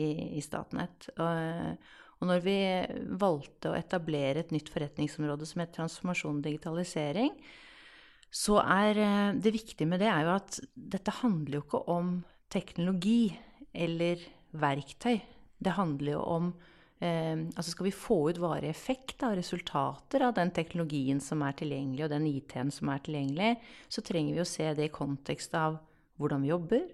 i, 0.00 0.08
i 0.38 0.40
Statnett. 0.40 1.10
Og, 1.20 1.82
og 2.16 2.30
når 2.30 2.40
vi 2.46 2.56
valgte 3.20 3.70
å 3.70 3.76
etablere 3.76 4.40
et 4.40 4.54
nytt 4.54 4.70
forretningsområde 4.72 5.44
som 5.48 5.60
het 5.60 5.74
transformasjon 5.76 6.40
digitalisering, 6.46 7.34
så 8.32 8.56
er 8.64 9.36
det 9.36 9.52
viktige 9.52 9.88
med 9.88 10.00
det 10.00 10.08
er 10.08 10.24
jo 10.24 10.32
at 10.32 10.58
dette 10.96 11.14
handler 11.20 11.58
jo 11.58 11.66
ikke 11.66 11.82
om 11.92 12.10
teknologi 12.52 13.36
eller 13.76 14.24
verktøy. 14.56 15.20
Det 15.60 15.76
handler 15.76 16.16
jo 16.16 16.24
om 16.24 16.50
altså 16.96 17.74
skal 17.74 17.84
vi 17.90 17.92
få 17.92 18.30
ut 18.30 18.38
varig 18.40 18.70
effekt 18.70 19.20
av 19.26 19.34
resultater 19.36 20.22
av 20.24 20.32
den 20.38 20.48
teknologien 20.56 21.18
som 21.20 21.42
er 21.44 21.52
tilgjengelig, 21.58 22.06
og 22.06 22.12
den 22.14 22.28
IT-en 22.30 22.72
som 22.72 22.88
er 22.88 23.02
tilgjengelig, 23.04 23.50
så 23.92 24.00
trenger 24.06 24.38
vi 24.38 24.40
å 24.40 24.48
se 24.48 24.70
det 24.78 24.88
i 24.88 24.94
kontekst 24.94 25.52
av 25.60 25.76
hvordan 26.16 26.44
vi 26.44 26.52
jobber, 26.52 26.86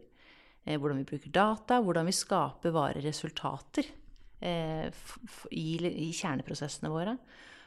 eh, 0.64 0.78
hvordan 0.78 1.02
vi 1.02 1.08
bruker 1.12 1.30
data, 1.30 1.80
hvordan 1.80 2.08
vi 2.08 2.16
skaper 2.16 2.74
varige 2.74 3.06
resultater 3.08 3.86
eh, 4.40 4.90
i, 5.50 6.10
kjerneprosessene 6.12 6.90
våre. 6.92 7.16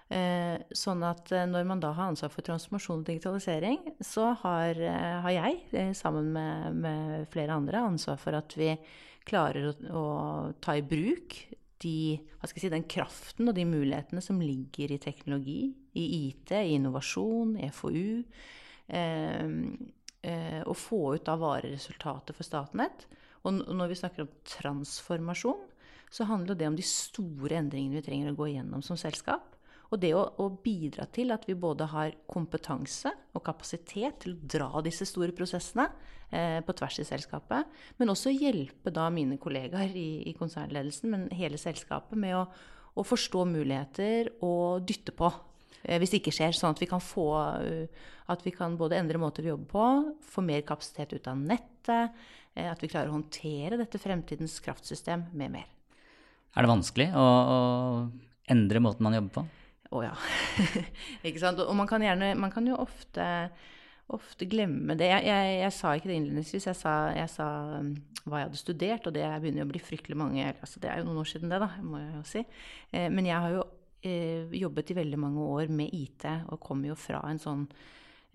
Eh, 0.06 0.62
sånn 0.76 1.02
at 1.08 1.32
når 1.50 1.66
man 1.66 1.82
da 1.82 1.94
har 1.96 2.12
ansvar 2.12 2.30
for 2.34 2.46
transformasjon 2.46 3.02
og 3.02 3.08
digitalisering, 3.08 3.80
så 4.06 4.34
har, 4.44 4.78
har 5.26 5.34
jeg, 5.34 5.96
sammen 5.98 6.30
med, 6.36 6.82
med, 6.84 7.28
flere 7.34 7.58
andre, 7.58 7.88
ansvar 7.90 8.20
for 8.22 8.38
at 8.38 8.54
vi 8.60 8.76
klarer 9.26 9.72
å, 9.72 9.76
å 9.90 10.08
ta 10.62 10.76
i 10.78 10.86
bruk 10.86 11.40
de, 11.86 12.18
si, 12.50 12.72
den 12.74 12.88
kraften 12.90 13.52
og 13.52 13.58
de 13.58 13.66
mulighetene 13.70 14.24
som 14.24 14.42
ligger 14.42 14.96
i 14.96 15.02
teknologi, 15.02 15.60
i 15.96 16.06
IT, 16.26 16.52
i 16.58 16.76
innovasjon, 16.80 17.56
i 17.62 17.70
FoU. 17.74 18.24
Eh, 18.88 19.52
eh, 20.26 20.62
å 20.66 20.76
få 20.78 21.02
ut 21.16 21.26
da 21.28 21.38
vareresultatet 21.40 22.36
for 22.36 22.48
Statnett. 22.48 23.08
Og 23.46 23.62
når 23.70 23.92
vi 23.92 24.00
snakker 24.02 24.26
om 24.26 24.36
transformasjon, 24.50 25.66
så 26.14 26.28
handler 26.30 26.58
det 26.58 26.70
om 26.70 26.78
de 26.78 26.86
store 26.86 27.60
endringene 27.60 28.00
vi 28.00 28.06
trenger 28.06 28.32
å 28.32 28.38
gå 28.38 28.50
igjennom 28.52 28.84
som 28.86 28.98
selskap. 29.00 29.55
Og 29.94 30.02
det 30.02 30.12
å, 30.18 30.24
å, 30.42 30.50
bidra 30.64 31.06
til 31.14 31.34
at 31.36 31.46
vi 31.48 31.56
både 31.58 31.88
har 31.92 32.16
kompetanse 32.30 33.12
og 33.36 33.44
kapasitet 33.46 34.24
til 34.24 34.36
å 34.36 34.52
dra 34.56 34.84
disse 34.86 35.06
store 35.08 35.36
prosessene 35.36 35.88
eh, 36.32 36.62
på 36.66 36.76
tvers 36.78 37.00
i 37.04 37.08
selskapet, 37.08 37.70
men 38.00 38.14
også 38.14 38.34
hjelpe 38.34 38.94
da 38.94 39.08
mine 39.14 39.38
kollegaer 39.42 39.94
i, 39.94 40.26
i 40.30 40.34
konsernledelsen, 40.38 41.12
men 41.12 41.28
hele 41.36 41.60
selskapet, 41.62 42.18
med 42.20 42.38
å, 42.38 42.46
å 42.96 43.06
forstå 43.06 43.46
muligheter 43.50 44.32
og 44.46 44.88
dytte 44.90 45.14
på 45.16 45.30
eh, 45.84 46.00
hvis 46.02 46.16
det 46.16 46.24
ikke 46.24 46.36
skjer. 46.40 46.58
Sånn 46.58 46.74
at 46.74 46.82
vi 46.82 46.90
kan 46.90 47.04
få 47.04 47.30
uh, 47.36 48.12
At 48.32 48.42
vi 48.42 48.56
kan 48.56 48.74
både 48.78 48.98
endre 48.98 49.20
måter 49.22 49.46
vi 49.46 49.52
jobber 49.52 49.70
på, 49.70 49.88
få 50.34 50.42
mer 50.42 50.64
kapasitet 50.66 51.14
ut 51.14 51.28
av 51.30 51.38
nettet, 51.38 52.16
eh, 52.56 52.72
at 52.72 52.82
vi 52.82 52.90
klarer 52.90 53.12
å 53.12 53.20
håndtere 53.20 53.78
dette 53.78 54.02
fremtidens 54.02 54.58
kraftsystem 54.66 55.28
med 55.38 55.60
mer. 55.60 55.70
Er 56.56 56.66
det 56.66 56.72
vanskelig 56.72 57.12
å, 57.20 57.22
å 57.28 57.60
endre 58.50 58.82
måten 58.82 59.06
man 59.06 59.18
jobber 59.18 59.36
på? 59.36 59.46
Å 59.96 60.04
ja. 60.04 60.14
ikke 61.28 61.42
sant. 61.42 61.62
Og 61.64 61.76
man 61.78 61.90
kan, 61.90 62.04
gjerne, 62.04 62.34
man 62.40 62.52
kan 62.54 62.68
jo 62.68 62.78
ofte, 62.82 63.26
ofte 64.16 64.48
glemme 64.50 64.98
det. 65.00 65.10
Jeg, 65.14 65.28
jeg, 65.30 65.56
jeg, 65.62 65.76
sa 65.78 65.94
ikke 65.96 66.12
det 66.12 66.20
innledningsvis. 66.20 66.68
Jeg 66.72 66.80
sa, 66.80 66.96
jeg 67.16 67.32
sa 67.32 67.50
um, 67.80 67.94
hva 68.26 68.42
jeg 68.42 68.50
hadde 68.50 68.62
studert, 68.62 69.08
og 69.08 69.16
det 69.16 69.26
begynner 69.42 69.64
jo 69.64 69.68
å 69.70 69.72
bli 69.74 69.82
fryktelig 69.84 70.18
mange 70.18 70.46
altså 70.52 70.82
Det 70.82 70.90
er 70.92 71.02
jo 71.02 71.10
noen 71.10 71.22
år 71.22 71.30
siden, 71.30 71.52
det, 71.52 71.62
da, 71.62 71.72
må 71.86 72.02
jeg 72.02 72.14
jo 72.18 72.24
si. 72.30 72.46
Eh, 72.92 73.10
men 73.14 73.30
jeg 73.30 73.38
har 73.44 73.54
jo 73.54 73.66
eh, 74.06 74.56
jobbet 74.62 74.92
i 74.92 74.98
veldig 74.98 75.20
mange 75.22 75.46
år 75.60 75.74
med 75.74 75.94
IT, 75.94 76.26
og 76.50 76.64
kommer 76.64 76.92
jo 76.92 76.98
fra 77.00 77.22
en 77.30 77.42
sånn 77.42 77.68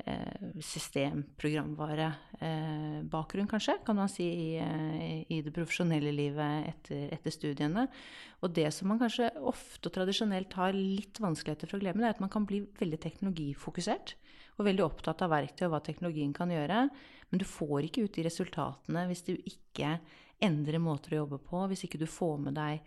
Eh, 0.06 0.60
systemprogramvarebakgrunn, 0.60 3.44
eh, 3.44 3.50
kanskje, 3.50 3.78
kan 3.84 3.96
man 3.96 4.08
si, 4.08 4.24
i, 4.24 4.56
eh, 4.56 5.24
i 5.28 5.42
det 5.42 5.52
profesjonelle 5.52 6.12
livet 6.12 6.68
etter, 6.68 7.12
etter, 7.12 7.30
studiene. 7.30 7.88
Og 8.42 8.54
det 8.54 8.72
som 8.72 8.88
man 8.88 8.98
kanskje 8.98 9.30
ofte 9.36 9.88
og 9.88 9.92
tradisjonelt 9.92 10.52
har 10.54 10.72
litt 10.72 11.20
vanskeligheter 11.20 11.68
for 11.68 11.78
å 11.78 11.80
glemme, 11.82 12.00
det 12.00 12.06
er 12.06 12.10
at 12.16 12.20
man 12.20 12.30
kan 12.30 12.46
bli 12.46 12.66
veldig 12.80 12.98
teknologifokusert. 13.00 14.14
Og 14.58 14.66
veldig 14.66 14.84
opptatt 14.84 15.22
av 15.22 15.30
verktøy 15.30 15.66
og 15.66 15.70
hva 15.74 15.82
teknologien 15.82 16.32
kan 16.32 16.48
gjøre. 16.48 16.90
Men 17.30 17.38
du 17.38 17.44
får 17.44 17.82
ikke 17.84 18.02
ut 18.04 18.14
de 18.14 18.22
resultatene 18.22 19.06
hvis 19.08 19.24
du 19.24 19.36
ikke 19.36 20.00
endrer 20.40 20.78
måter 20.80 21.12
å 21.12 21.16
jobbe 21.26 21.38
på, 21.38 21.68
hvis 21.68 21.84
ikke 21.84 21.98
du 22.00 22.06
får 22.06 22.38
med 22.38 22.54
deg 22.54 22.80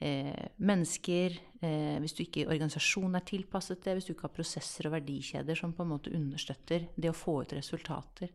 eh, 0.00 0.46
mennesker, 0.58 1.34
eh, 1.62 1.96
hvis 2.02 2.14
du 2.16 2.22
ikke 2.24 2.46
organisasjonen 2.48 3.18
er 3.18 3.26
tilpasset 3.26 3.82
det, 3.84 3.96
hvis 3.98 4.08
du 4.08 4.14
ikke 4.14 4.28
har 4.28 4.36
prosesser 4.36 4.88
og 4.88 4.96
verdikjeder 4.98 5.58
som 5.58 5.74
på 5.74 5.84
en 5.86 5.92
måte 5.96 6.14
understøtter 6.14 6.88
det 6.96 7.12
å 7.12 7.16
få 7.16 7.42
ut 7.42 7.54
resultater. 7.58 8.32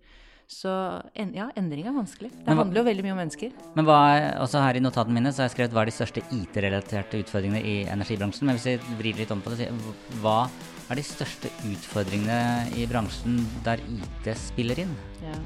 Så 0.49 0.69
en, 1.15 1.31
ja, 1.33 1.47
endring 1.57 1.87
er 1.87 1.95
vanskelig. 1.95 2.29
Det 2.35 2.43
hva, 2.43 2.59
handler 2.59 2.81
jo 2.81 2.85
veldig 2.89 3.05
mye 3.05 3.13
om 3.15 3.21
mennesker. 3.23 3.53
Men 3.77 3.87
hva 3.87 3.99
er, 4.11 4.25
også 4.43 4.61
her 4.61 4.77
i 4.77 4.83
notatene 4.83 5.15
mine 5.15 5.31
så 5.31 5.43
har 5.43 5.49
jeg 5.49 5.55
skrevet 5.55 5.75
hva 5.75 5.85
er 5.85 5.89
de 5.89 5.95
største 5.95 6.23
IT-relaterte 6.35 7.21
utfordringene 7.23 7.63
i 7.63 7.75
energibransjen. 7.89 8.49
Men 8.49 8.59
hvis 8.59 8.67
vi 8.73 8.99
vrir 8.99 9.21
litt 9.21 9.31
om 9.33 9.41
på 9.43 9.55
det, 9.55 9.69
hva 10.21 10.43
er 10.91 10.99
de 10.99 11.05
største 11.07 11.51
utfordringene 11.69 12.75
i 12.77 12.85
bransjen 12.91 13.39
der 13.65 13.81
IT 13.87 14.33
spiller 14.39 14.83
inn? 14.83 14.93
Ja. 15.23 15.39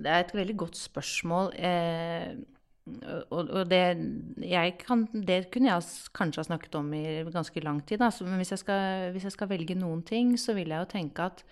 Det 0.00 0.08
er 0.08 0.22
et 0.22 0.32
veldig 0.32 0.56
godt 0.62 0.78
spørsmål. 0.80 1.52
Eh, 1.58 2.38
og, 3.30 3.50
og 3.50 3.68
det, 3.70 3.82
kan, 4.82 5.04
det, 5.12 5.42
kunne 5.52 5.70
jeg 5.70 6.10
kanskje 6.16 6.42
ha 6.42 6.46
snakket 6.48 6.78
om 6.80 6.92
i 6.96 7.04
ganske 7.30 7.62
lang 7.64 7.82
tid. 7.86 8.02
Altså, 8.02 8.26
men 8.28 8.40
hvis 8.40 8.54
jeg, 8.54 8.62
skal, 8.64 9.10
hvis 9.14 9.26
jeg, 9.28 9.34
skal, 9.36 9.50
velge 9.50 9.76
noen 9.78 10.02
ting, 10.06 10.36
så 10.40 10.56
vil 10.56 10.72
jeg 10.72 10.84
jo 10.84 10.90
tenke 10.90 11.28
at 11.30 11.44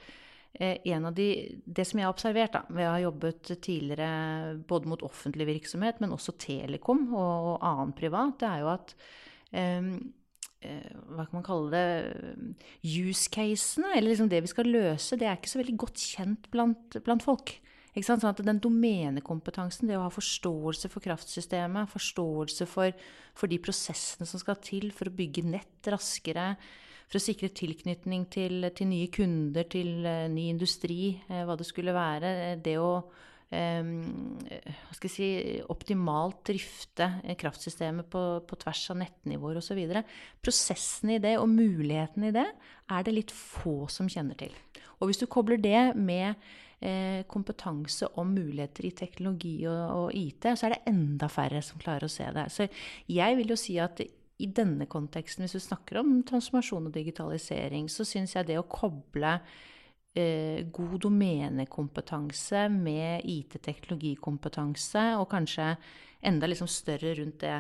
eh, 0.59 0.77
en 0.93 1.09
av 1.11 1.17
de, 1.17 1.31
det 1.65 1.87
som 1.89 2.01
jeg 2.01 2.09
har 2.09 2.15
observert 2.15 2.57
da, 2.57 2.65
ved 2.69 2.89
å 2.89 2.95
ha 2.97 3.03
jobbet 3.05 3.55
tidligere 3.57 4.59
både 4.69 4.93
mot 4.93 5.07
offentlig 5.07 5.49
virksomhet, 5.55 6.03
men 6.03 6.15
også 6.17 6.37
Telekom 6.41 7.09
og, 7.13 7.53
og 7.55 7.67
annen 7.73 7.97
privat, 7.99 8.39
det 8.43 8.53
er 8.53 8.65
jo 8.65 8.73
at 8.75 8.97
eh, 9.53 9.93
hva 10.59 11.23
kan 11.23 11.37
man 11.37 11.47
kalle 11.47 11.71
det 11.71 12.49
Use-casene, 12.83 13.93
eller 13.95 14.11
liksom 14.11 14.31
det 14.33 14.43
vi 14.43 14.51
skal 14.51 14.71
løse, 14.73 15.19
det 15.19 15.29
er 15.29 15.39
ikke 15.39 15.53
så 15.53 15.61
veldig 15.63 15.79
godt 15.87 16.03
kjent 16.03 16.49
blant, 16.51 16.99
blant 17.07 17.23
folk. 17.23 17.59
Sånn 17.97 18.23
at 18.29 18.43
den 18.47 18.61
domenekompetansen, 18.63 19.89
det 19.89 19.97
å 19.99 20.05
ha 20.05 20.11
forståelse 20.13 20.91
for 20.93 21.03
kraftsystemet, 21.03 21.91
forståelse 21.91 22.67
for, 22.71 22.93
for, 23.35 23.51
de 23.51 23.59
prosessene 23.63 24.29
som 24.29 24.43
skal 24.43 24.61
til 24.63 24.93
for 24.95 25.11
å 25.11 25.15
bygge 25.19 25.43
nett 25.49 25.89
raskere, 25.91 26.53
for 27.09 27.19
å 27.19 27.25
sikre 27.25 27.49
tilknytning 27.57 28.29
til, 28.31 28.69
til 28.77 28.91
nye 28.91 29.09
kunder, 29.11 29.67
til 29.73 30.05
uh, 30.05 30.29
ny 30.31 30.51
industri, 30.53 31.17
uh, 31.31 31.43
hva 31.49 31.57
det 31.59 31.67
skulle 31.67 31.97
være, 31.97 32.59
det 32.63 32.77
å 32.83 32.93
jeg 33.49 35.09
si, 35.09 35.27
optimalt 35.73 36.43
drifte 36.51 37.07
kraftsystemet 37.41 38.05
på, 38.13 38.25
på 38.45 38.59
tvers 38.61 38.83
av 38.93 38.99
nettnivåer 39.01 39.57
osv. 39.57 39.81
Prosessen 40.45 41.15
i 41.15 41.21
det 41.23 41.39
og 41.41 41.49
muligheten 41.49 42.29
i 42.29 42.35
det 42.37 42.45
er 42.45 43.07
det 43.07 43.15
litt 43.17 43.33
få 43.33 43.87
som 43.89 44.11
kjenner 44.13 44.37
til. 44.37 44.53
Og 45.01 45.09
hvis 45.09 45.23
du 45.23 45.25
kobler 45.31 45.57
det 45.57 45.95
med 45.97 46.35
eh, 46.35 46.68
kompetanse 47.27 48.07
om 48.23 48.29
muligheter 48.37 48.87
i 48.87 48.93
teknologi 48.95 49.57
og, 49.67 49.81
og, 49.97 50.13
IT, 50.15 50.47
så 50.55 50.69
er 50.69 50.77
det 50.77 50.93
enda 50.93 51.27
færre 51.27 51.59
som 51.65 51.81
klarer 51.83 52.07
å 52.07 52.13
se 52.13 52.29
det. 52.37 52.45
Så 52.55 52.69
jeg 53.11 53.39
vil 53.41 53.51
jo 53.51 53.57
si 53.59 53.75
at 53.83 53.99
i 54.39 54.47
denne 54.55 54.87
konteksten, 54.87 55.43
hvis 55.43 55.57
du 55.57 55.63
snakker 55.63 55.99
om 55.99 56.21
transformasjon 56.27 56.87
og 56.87 56.95
digitalisering, 56.95 57.89
så 57.91 58.07
syns 58.07 58.37
jeg 58.37 58.47
det 58.47 58.61
å 58.61 58.69
koble 58.71 59.33
eh, 60.15 60.63
god 60.71 61.01
domenekompetanse 61.03 62.69
med 62.71 63.27
IT-teknologikompetanse, 63.27 65.05
og 65.19 65.27
kanskje 65.33 65.73
enda 66.31 66.51
liksom 66.51 66.71
større 66.71 67.17
rundt 67.19 67.43
det 67.43 67.57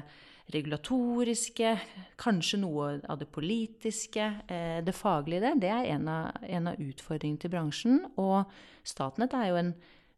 regulatoriske, 0.52 1.74
kanskje 2.20 2.60
noe 2.62 2.88
av 3.08 3.18
det 3.20 3.28
politiske, 3.32 4.24
eh, 4.48 4.80
det 4.84 4.94
faglige, 4.96 5.52
det 5.60 5.68
er 5.68 5.90
en 5.94 6.08
av, 6.08 6.38
en 6.42 6.70
av 6.70 6.80
utfordringene 6.80 7.42
til 7.42 7.52
bransjen. 7.52 8.00
Og 8.16 8.48
Statnett 8.84 9.34
er 9.36 9.48
jo 9.50 9.58
en, 9.60 9.74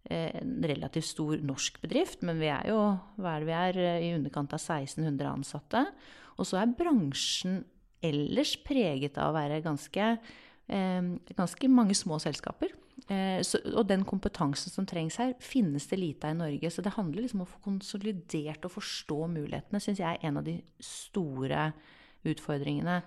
eh, 0.08 0.30
en, 0.40 0.62
relativt 0.62 1.10
stor 1.10 1.36
norsk 1.42 1.80
bedrift, 1.82 2.22
men 2.22 2.38
vi 2.38 2.46
er 2.46 2.68
jo 2.68 2.78
hva 3.18 3.34
er 3.36 3.40
det 3.40 3.50
vi 3.50 3.58
er, 3.58 4.02
i 4.04 4.14
underkant 4.14 4.54
av 4.54 4.60
1600 4.60 5.26
ansatte. 5.26 5.86
Og 6.38 6.46
så 6.46 6.62
er 6.62 6.76
bransjen 6.78 7.64
ellers 8.00 8.56
preget 8.64 9.18
av 9.18 9.32
å 9.32 9.36
være 9.36 9.62
ganske, 9.62 10.18
ganske 10.70 11.68
mange 11.72 11.96
små 11.98 12.20
selskaper. 12.22 12.70
Eh, 13.10 13.40
så, 13.46 13.58
og 13.74 13.86
den 13.88 14.04
kompetansen 14.06 14.72
som 14.72 14.86
trengs 14.88 15.16
her, 15.20 15.32
finnes 15.42 15.88
det 15.90 15.98
lite 16.00 16.28
av 16.28 16.36
i 16.36 16.40
Norge. 16.40 16.70
Så 16.70 16.84
det 16.84 16.94
handler 16.96 17.24
liksom 17.24 17.42
om 17.42 17.48
å 17.48 17.52
få 17.54 17.62
konsolidert 17.64 18.66
og 18.66 18.76
forstå 18.76 19.18
mulighetene, 19.32 19.80
syns 19.82 20.02
jeg 20.02 20.18
er 20.18 20.28
en 20.28 20.40
av 20.40 20.46
de 20.46 20.58
store 20.84 21.70
utfordringene. 22.28 23.00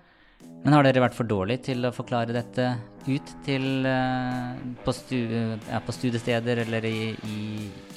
Men 0.64 0.74
har 0.76 0.84
dere 0.84 1.00
vært 1.00 1.16
for 1.16 1.28
dårlige 1.28 1.70
til 1.70 1.86
å 1.86 1.94
forklare 1.94 2.34
dette 2.34 2.66
ut 3.06 3.30
til, 3.46 3.86
uh, 3.86 4.58
på, 4.84 4.92
studiesteder 4.92 6.64
eller 6.66 6.84
i, 6.84 6.98
i, 7.14 7.38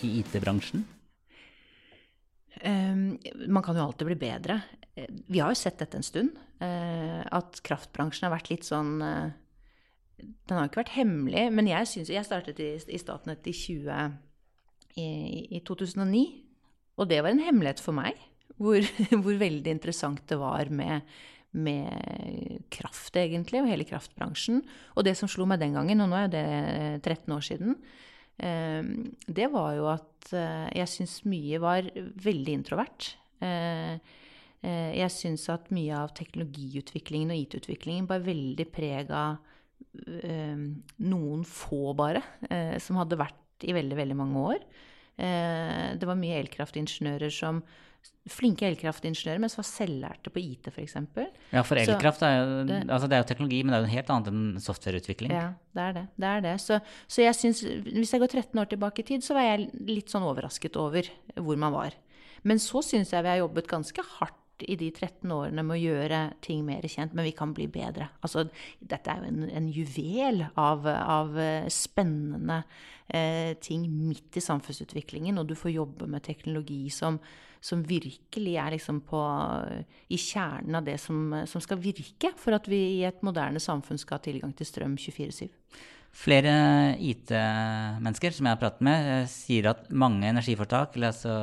i 0.05 0.11
IT-bransjen? 0.21 0.85
Man 2.57 3.61
kan 3.65 3.77
jo 3.77 3.83
alltid 3.83 4.07
bli 4.07 4.15
bedre. 4.21 4.61
Eh, 4.95 5.09
vi 5.27 5.41
har 5.43 5.51
jo 5.51 5.59
sett 5.59 5.81
dette 5.81 5.99
en 5.99 6.05
stund. 6.05 6.39
At 6.57 7.59
kraftbransjen 7.67 8.25
har 8.25 8.33
vært 8.33 8.49
litt 8.49 8.65
sånn 8.65 8.95
den 10.17 10.57
har 10.57 10.67
ikke 10.67 10.81
vært 10.81 10.95
hemmelig, 10.97 11.45
men 11.53 11.69
jeg, 11.69 11.89
synes, 11.91 12.11
jeg 12.13 12.25
startet 12.25 12.59
i, 12.63 12.71
i 12.89 12.99
Statnett 13.01 13.47
i, 13.49 13.53
20, 13.53 14.17
i, 14.97 15.07
i, 15.59 15.61
2009. 15.67 16.23
Og 16.97 17.09
det 17.09 17.21
var 17.21 17.33
en 17.33 17.43
hemmelighet 17.45 17.81
for 17.83 17.97
meg, 17.97 18.17
hvor, 18.57 18.81
hvor 19.21 19.37
veldig 19.37 19.75
interessant 19.75 20.23
det 20.29 20.39
var 20.41 20.71
med, 20.73 21.05
med, 21.53 22.63
kraft, 22.73 23.13
egentlig, 23.19 23.61
og 23.61 23.69
hele 23.69 23.87
kraftbransjen. 23.87 24.63
Og 24.97 25.05
det 25.05 25.13
som 25.19 25.29
slo 25.29 25.45
meg 25.49 25.61
den 25.61 25.77
gangen, 25.77 26.01
og 26.01 26.09
nå 26.11 26.21
er 26.23 26.31
det 26.33 26.45
13 27.03 27.35
år 27.35 27.45
siden, 27.45 27.75
eh, 28.41 28.81
det 29.27 29.51
var 29.53 29.75
jo 29.77 29.89
at 29.93 30.31
eh, 30.33 30.69
jeg 30.79 30.93
syns 30.95 31.19
mye 31.29 31.59
var 31.61 31.91
veldig 32.23 32.57
introvert. 32.57 33.11
Eh, 33.45 33.99
jeg 34.67 35.13
syns 35.13 35.43
at 35.53 35.69
mye 35.71 35.93
av 35.93 36.09
teknologiutviklingen 36.17 37.29
og 37.29 37.43
IT-utviklingen 37.43 38.07
var 38.09 38.25
veldig 38.25 38.65
preg 38.73 39.13
av 39.13 39.37
Eh, 39.37 39.53
noen 41.07 41.43
få, 41.47 41.93
bare, 41.97 42.23
eh, 42.49 42.77
som 42.83 42.99
hadde 43.01 43.19
vært 43.19 43.67
i 43.67 43.75
veldig, 43.75 43.97
veldig 43.97 44.17
mange 44.17 44.45
år. 44.53 44.63
Eh, 45.17 45.97
det 45.97 46.07
var 46.07 46.19
mye 46.19 46.39
elkraftingeniører 46.43 47.33
som 47.33 47.63
Flinke 48.27 48.65
elkraftingeniører, 48.67 49.39
men 49.39 49.51
som 49.51 49.61
var 49.61 49.67
selvlærte 49.67 50.31
på 50.31 50.41
IT, 50.41 50.67
f.eks. 50.67 50.97
Ja, 51.51 51.61
for 51.63 51.79
elkraft 51.79 52.23
er 52.27 52.33
jo, 52.35 52.57
det, 52.67 52.79
altså 52.91 53.07
det 53.07 53.15
er 53.15 53.21
jo 53.21 53.27
teknologi, 53.29 53.59
men 53.63 53.71
det 53.71 53.77
er 53.77 53.85
jo 53.85 53.93
helt 53.93 54.11
annet 54.13 54.29
enn 54.31 54.63
softwareutvikling. 54.63 55.31
Ja, 55.31 55.45
det 55.75 55.83
er 55.85 55.95
det. 55.95 56.03
det, 56.15 56.31
er 56.31 56.43
det. 56.43 56.53
Så, 56.63 56.79
så, 57.07 57.21
jeg 57.23 57.37
synes, 57.39 57.63
hvis 57.87 58.11
jeg 58.13 58.23
går 58.23 58.33
13 58.33 58.61
år 58.63 58.69
tilbake 58.73 59.03
i 59.03 59.07
tid, 59.07 59.23
så 59.23 59.35
var 59.37 59.47
jeg 59.47 59.69
litt 59.87 60.11
sånn 60.11 60.27
overrasket 60.27 60.75
over 60.79 61.07
hvor 61.39 61.59
man 61.59 61.75
var. 61.75 61.95
Men 62.47 62.59
så 62.63 62.83
syns 62.85 63.15
jeg 63.15 63.23
vi 63.23 63.31
har 63.31 63.41
jobbet 63.41 63.71
ganske 63.71 64.07
hardt 64.17 64.43
i 64.65 64.77
de 64.79 64.89
13 64.91 65.31
årene 65.33 65.63
med 65.65 65.75
å 65.75 65.81
gjøre 65.81 66.21
ting 66.45 66.63
mer 66.65 66.85
kjent, 66.89 67.13
men 67.13 67.27
vi 67.27 67.33
kan 67.37 67.53
bli 67.55 67.67
bedre. 67.71 68.09
Altså, 68.25 68.47
dette 68.79 69.11
er 69.11 69.21
jo 69.21 69.31
en, 69.31 69.43
en 69.61 69.67
juvel 69.73 70.45
av, 70.57 70.87
av 70.87 71.37
spennende 71.73 72.61
eh, 73.07 73.53
ting 73.61 73.85
midt 73.91 74.39
i 74.39 74.43
samfunnsutviklingen, 74.43 75.37
og 75.37 75.49
du 75.49 75.55
får 75.57 75.75
jobbe 75.75 76.07
med 76.09 76.25
teknologi 76.25 76.87
som, 76.93 77.19
som 77.61 77.83
virkelig 77.87 78.55
er 78.61 78.73
liksom 78.77 79.03
på, 79.07 79.21
i 80.09 80.19
kjernen 80.21 80.79
av 80.79 80.87
det 80.87 80.97
som, 81.03 81.35
som 81.49 81.63
skal 81.63 81.81
virke 81.83 82.33
for 82.39 82.57
at 82.57 82.69
vi 82.71 82.81
i 82.97 83.05
et 83.07 83.21
moderne 83.25 83.61
samfunn 83.61 84.01
skal 84.01 84.19
ha 84.19 84.27
tilgang 84.27 84.55
til 84.57 84.69
strøm 84.69 84.97
24-7. 84.99 85.47
Flere 86.17 86.51
IT-mennesker 86.97 88.33
som 88.33 88.47
jeg 88.47 88.55
har 88.55 88.61
pratet 88.61 88.81
med, 88.85 89.09
eh, 89.11 89.27
sier 89.29 89.69
at 89.69 89.83
mange 89.93 90.25
energiforetak, 90.25 90.95
eller 90.95 91.11
altså 91.11 91.33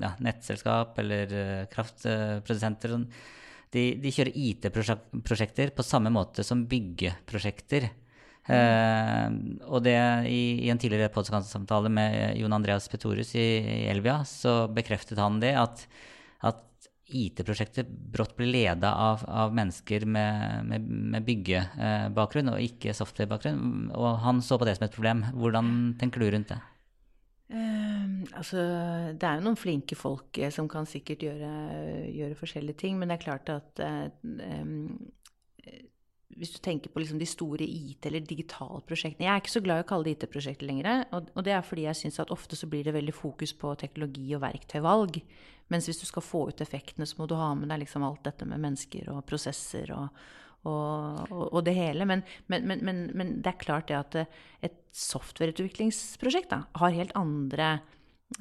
ja, 0.00 0.14
nettselskap 0.24 0.96
eller 1.02 1.34
uh, 1.34 1.66
kraftprodusenter, 1.72 2.94
sånn, 2.94 3.04
de, 3.74 3.82
de, 4.00 4.12
kjører 4.14 4.38
IT-prosjekter 4.48 5.74
på 5.76 5.84
samme 5.84 6.12
måte 6.14 6.46
som 6.46 6.64
byggeprosjekter. 6.70 7.90
Uh, 8.48 9.28
og 9.68 9.84
det 9.84 9.96
i, 10.28 10.40
i 10.64 10.72
en 10.72 10.80
tidligere 10.80 11.12
podkastsamtale 11.12 11.92
med 11.92 12.40
Jon 12.40 12.56
Andreas 12.56 12.88
Petorus 12.92 13.34
i, 13.36 13.44
i, 13.60 13.78
Elvia, 13.92 14.22
så 14.28 14.64
bekreftet 14.72 15.20
han 15.20 15.36
det 15.44 15.52
at 15.60 15.84
IT-prosjektet 17.04 17.88
brått 17.88 18.36
blir 18.38 18.48
leda 18.48 18.94
av, 18.96 19.24
av, 19.28 19.52
mennesker 19.54 20.06
med, 20.08 20.64
med, 20.70 20.86
med 21.14 21.26
byggebakgrunn 21.26 22.52
og 22.54 22.62
ikke 22.64 22.94
software-bakgrunn. 22.96 23.90
Og 23.92 24.22
han 24.24 24.40
så 24.44 24.58
på 24.60 24.68
det 24.68 24.78
som 24.78 24.86
et 24.86 24.94
problem. 24.96 25.24
Hvordan 25.36 25.68
tenker 26.00 26.24
du 26.24 26.30
rundt 26.32 26.54
det? 26.54 26.60
Uh, 27.52 28.24
altså, 28.32 28.62
det 29.12 29.28
er 29.28 29.36
jo 29.36 29.44
noen 29.44 29.60
flinke 29.60 29.98
folk 29.98 30.40
eh, 30.40 30.52
som 30.54 30.68
kan 30.70 30.88
sikkert 30.88 31.26
gjøre, 31.26 31.50
gjøre, 32.08 32.38
forskjellige 32.40 32.80
ting, 32.80 32.96
men 32.98 33.12
det 33.12 33.18
er 33.18 33.26
klart 33.26 33.52
at 33.52 33.84
um, 33.84 34.96
hvis 36.38 36.52
du 36.54 36.60
tenker 36.62 36.90
på 36.90 37.00
liksom 37.02 37.18
de 37.20 37.28
store 37.28 37.66
IT- 37.66 38.06
eller 38.08 38.24
digitalprosjektene 38.26 39.26
Jeg 39.26 39.32
er 39.32 39.42
ikke 39.42 39.54
så 39.54 39.62
glad 39.64 39.80
i 39.80 39.84
å 39.84 39.88
kalle 39.88 40.08
det 40.08 40.14
IT-prosjekter 40.16 40.68
lenger. 40.68 41.04
Og, 41.14 41.42
det 41.46 41.54
er 41.54 41.66
fordi 41.66 41.86
jeg 41.86 42.00
syns 42.00 42.20
at 42.22 42.32
ofte 42.34 42.58
så 42.58 42.68
blir 42.70 42.86
det 42.86 42.94
veldig 42.96 43.14
fokus 43.14 43.54
på 43.56 43.74
teknologi 43.80 44.26
og 44.34 44.42
verktøyvalg. 44.44 45.20
Mens 45.72 45.88
hvis 45.88 46.02
du 46.02 46.06
skal 46.08 46.24
få 46.24 46.48
ut 46.50 46.60
effektene, 46.60 47.06
så 47.08 47.18
må 47.18 47.28
du 47.30 47.36
ha 47.38 47.52
med 47.56 47.70
deg 47.72 47.84
liksom 47.84 48.04
alt 48.04 48.24
dette 48.26 48.48
med 48.48 48.60
mennesker 48.60 49.08
og 49.14 49.24
prosesser 49.28 49.94
og, 49.96 50.24
og, 50.68 51.32
og 51.46 51.60
det 51.64 51.76
hele. 51.78 52.08
Men, 52.08 52.24
men, 52.52 52.68
men, 52.68 53.06
men, 53.14 53.34
det 53.40 53.54
er 53.54 53.62
klart 53.62 53.88
det 53.88 54.00
at 54.00 54.18
et 54.64 54.80
softwareutviklingsprosjekt 54.94 56.52
da, 56.52 56.64
har 56.80 56.98
helt 56.98 57.14
andre 57.18 57.78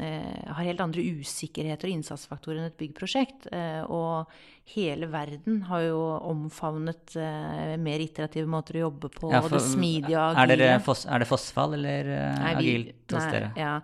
har 0.01 0.65
helt 0.65 0.81
andre 0.81 1.03
usikkerheter 1.19 1.85
og 1.85 1.99
innsatsfaktorer 1.99 2.57
enn 2.57 2.71
et 2.71 2.79
byggprosjekt. 2.79 3.45
Eh, 3.53 3.83
og 3.85 4.31
hele 4.73 5.05
verden 5.11 5.59
har 5.67 5.83
jo 5.85 5.99
omfavnet 6.31 7.13
eh, 7.19 7.75
mer 7.77 8.01
iterative 8.01 8.49
måter 8.49 8.79
å 8.79 8.87
jobbe 8.87 9.11
på. 9.13 9.29
Ja, 9.29 9.43
for, 9.45 9.53
det 9.53 9.61
smidige 9.67 10.17
og 10.17 10.39
agile. 10.41 10.71
Er, 10.71 10.79
er, 10.79 11.21
det 11.21 11.29
fossfall 11.29 11.77
eller 11.77 12.09
nei, 12.09 12.55
agilt 12.55 13.13
hos 13.13 13.29
dere? 13.35 13.51
Ja. 13.59 13.75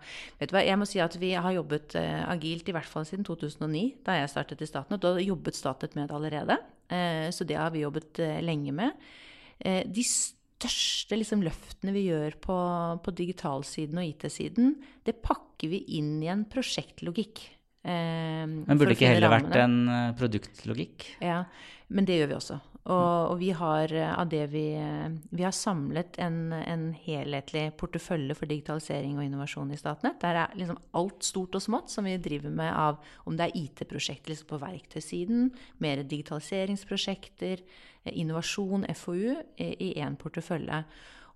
Vet 0.41 0.49
du 0.49 0.57
hva, 0.57 0.65
jeg 0.65 0.81
må 0.81 0.89
si 0.89 1.03
at 1.03 1.19
vi 1.21 1.35
har 1.37 1.57
jobbet 1.59 1.99
agilt 1.99 2.73
i 2.73 2.77
hvert 2.79 2.89
fall 2.89 3.05
siden 3.05 3.27
2009, 3.27 3.85
da 4.07 4.17
jeg 4.17 4.33
startet 4.33 4.65
i 4.65 4.71
Statnett. 4.71 5.05
Da 5.05 5.13
jobbet 5.21 5.61
Statnett 5.61 5.99
med 5.99 6.09
det 6.09 6.17
allerede. 6.17 6.59
så 7.37 7.45
det 7.45 7.59
har 7.59 7.69
vi 7.69 7.85
jobbet 7.85 8.17
lenge 8.41 8.73
med. 8.73 9.07
de 9.61 10.09
største 10.09 10.38
liksom, 10.63 11.43
løftene 11.45 11.93
vi 11.95 12.07
gjør 12.09 12.35
på, 12.43 12.57
på 13.05 13.13
digitalsiden 13.15 14.01
og 14.01 14.09
IT-siden, 14.09 14.75
det 15.07 15.19
pakker 15.23 15.71
vi 15.71 15.83
inn 15.99 16.17
i 16.23 16.31
en 16.31 16.45
prosjektlogikk. 16.49 17.45
Eh, 17.83 18.43
men 18.45 18.65
burde 18.67 18.91
det 18.91 18.99
ikke 18.99 19.13
heller 19.13 19.31
rammene. 19.31 19.53
vært 19.53 19.63
en 19.63 19.77
uh, 19.87 20.15
produktlogikk? 20.19 21.07
Ja, 21.23 21.43
men 21.89 22.07
det 22.09 22.19
gjør 22.19 22.33
vi 22.33 22.37
også. 22.39 22.59
Og, 22.89 23.33
og 23.33 23.35
vi 23.37 23.51
har 23.53 23.91
eh, 23.93 24.13
av 24.17 24.29
det 24.31 24.47
vi, 24.49 24.63
vi 25.29 25.43
har 25.45 25.53
samlet 25.53 26.17
en, 26.23 26.39
en, 26.57 26.87
helhetlig 26.97 27.67
portefølje 27.77 28.37
for 28.39 28.49
digitalisering 28.49 29.19
og 29.19 29.27
innovasjon 29.27 29.75
i 29.75 29.77
Statnett. 29.77 30.17
Der 30.23 30.41
er 30.41 30.57
liksom 30.57 30.79
alt 30.97 31.27
stort 31.27 31.59
og 31.59 31.63
smått 31.65 31.93
som 31.93 32.09
vi 32.09 32.15
driver 32.17 32.55
med 32.55 32.73
av 32.73 32.97
om 33.29 33.37
det 33.37 33.49
er 33.49 33.61
IT-prosjekter 33.61 34.33
liksom 34.33 34.49
på 34.49 34.61
verktøysiden, 34.63 35.51
mer 35.85 36.01
digitaliseringsprosjekter, 36.01 37.61
innovasjon, 38.09 38.87
FoU, 38.97 39.37
i 39.59 39.93
én 40.01 40.17
portefølje. 40.17 40.83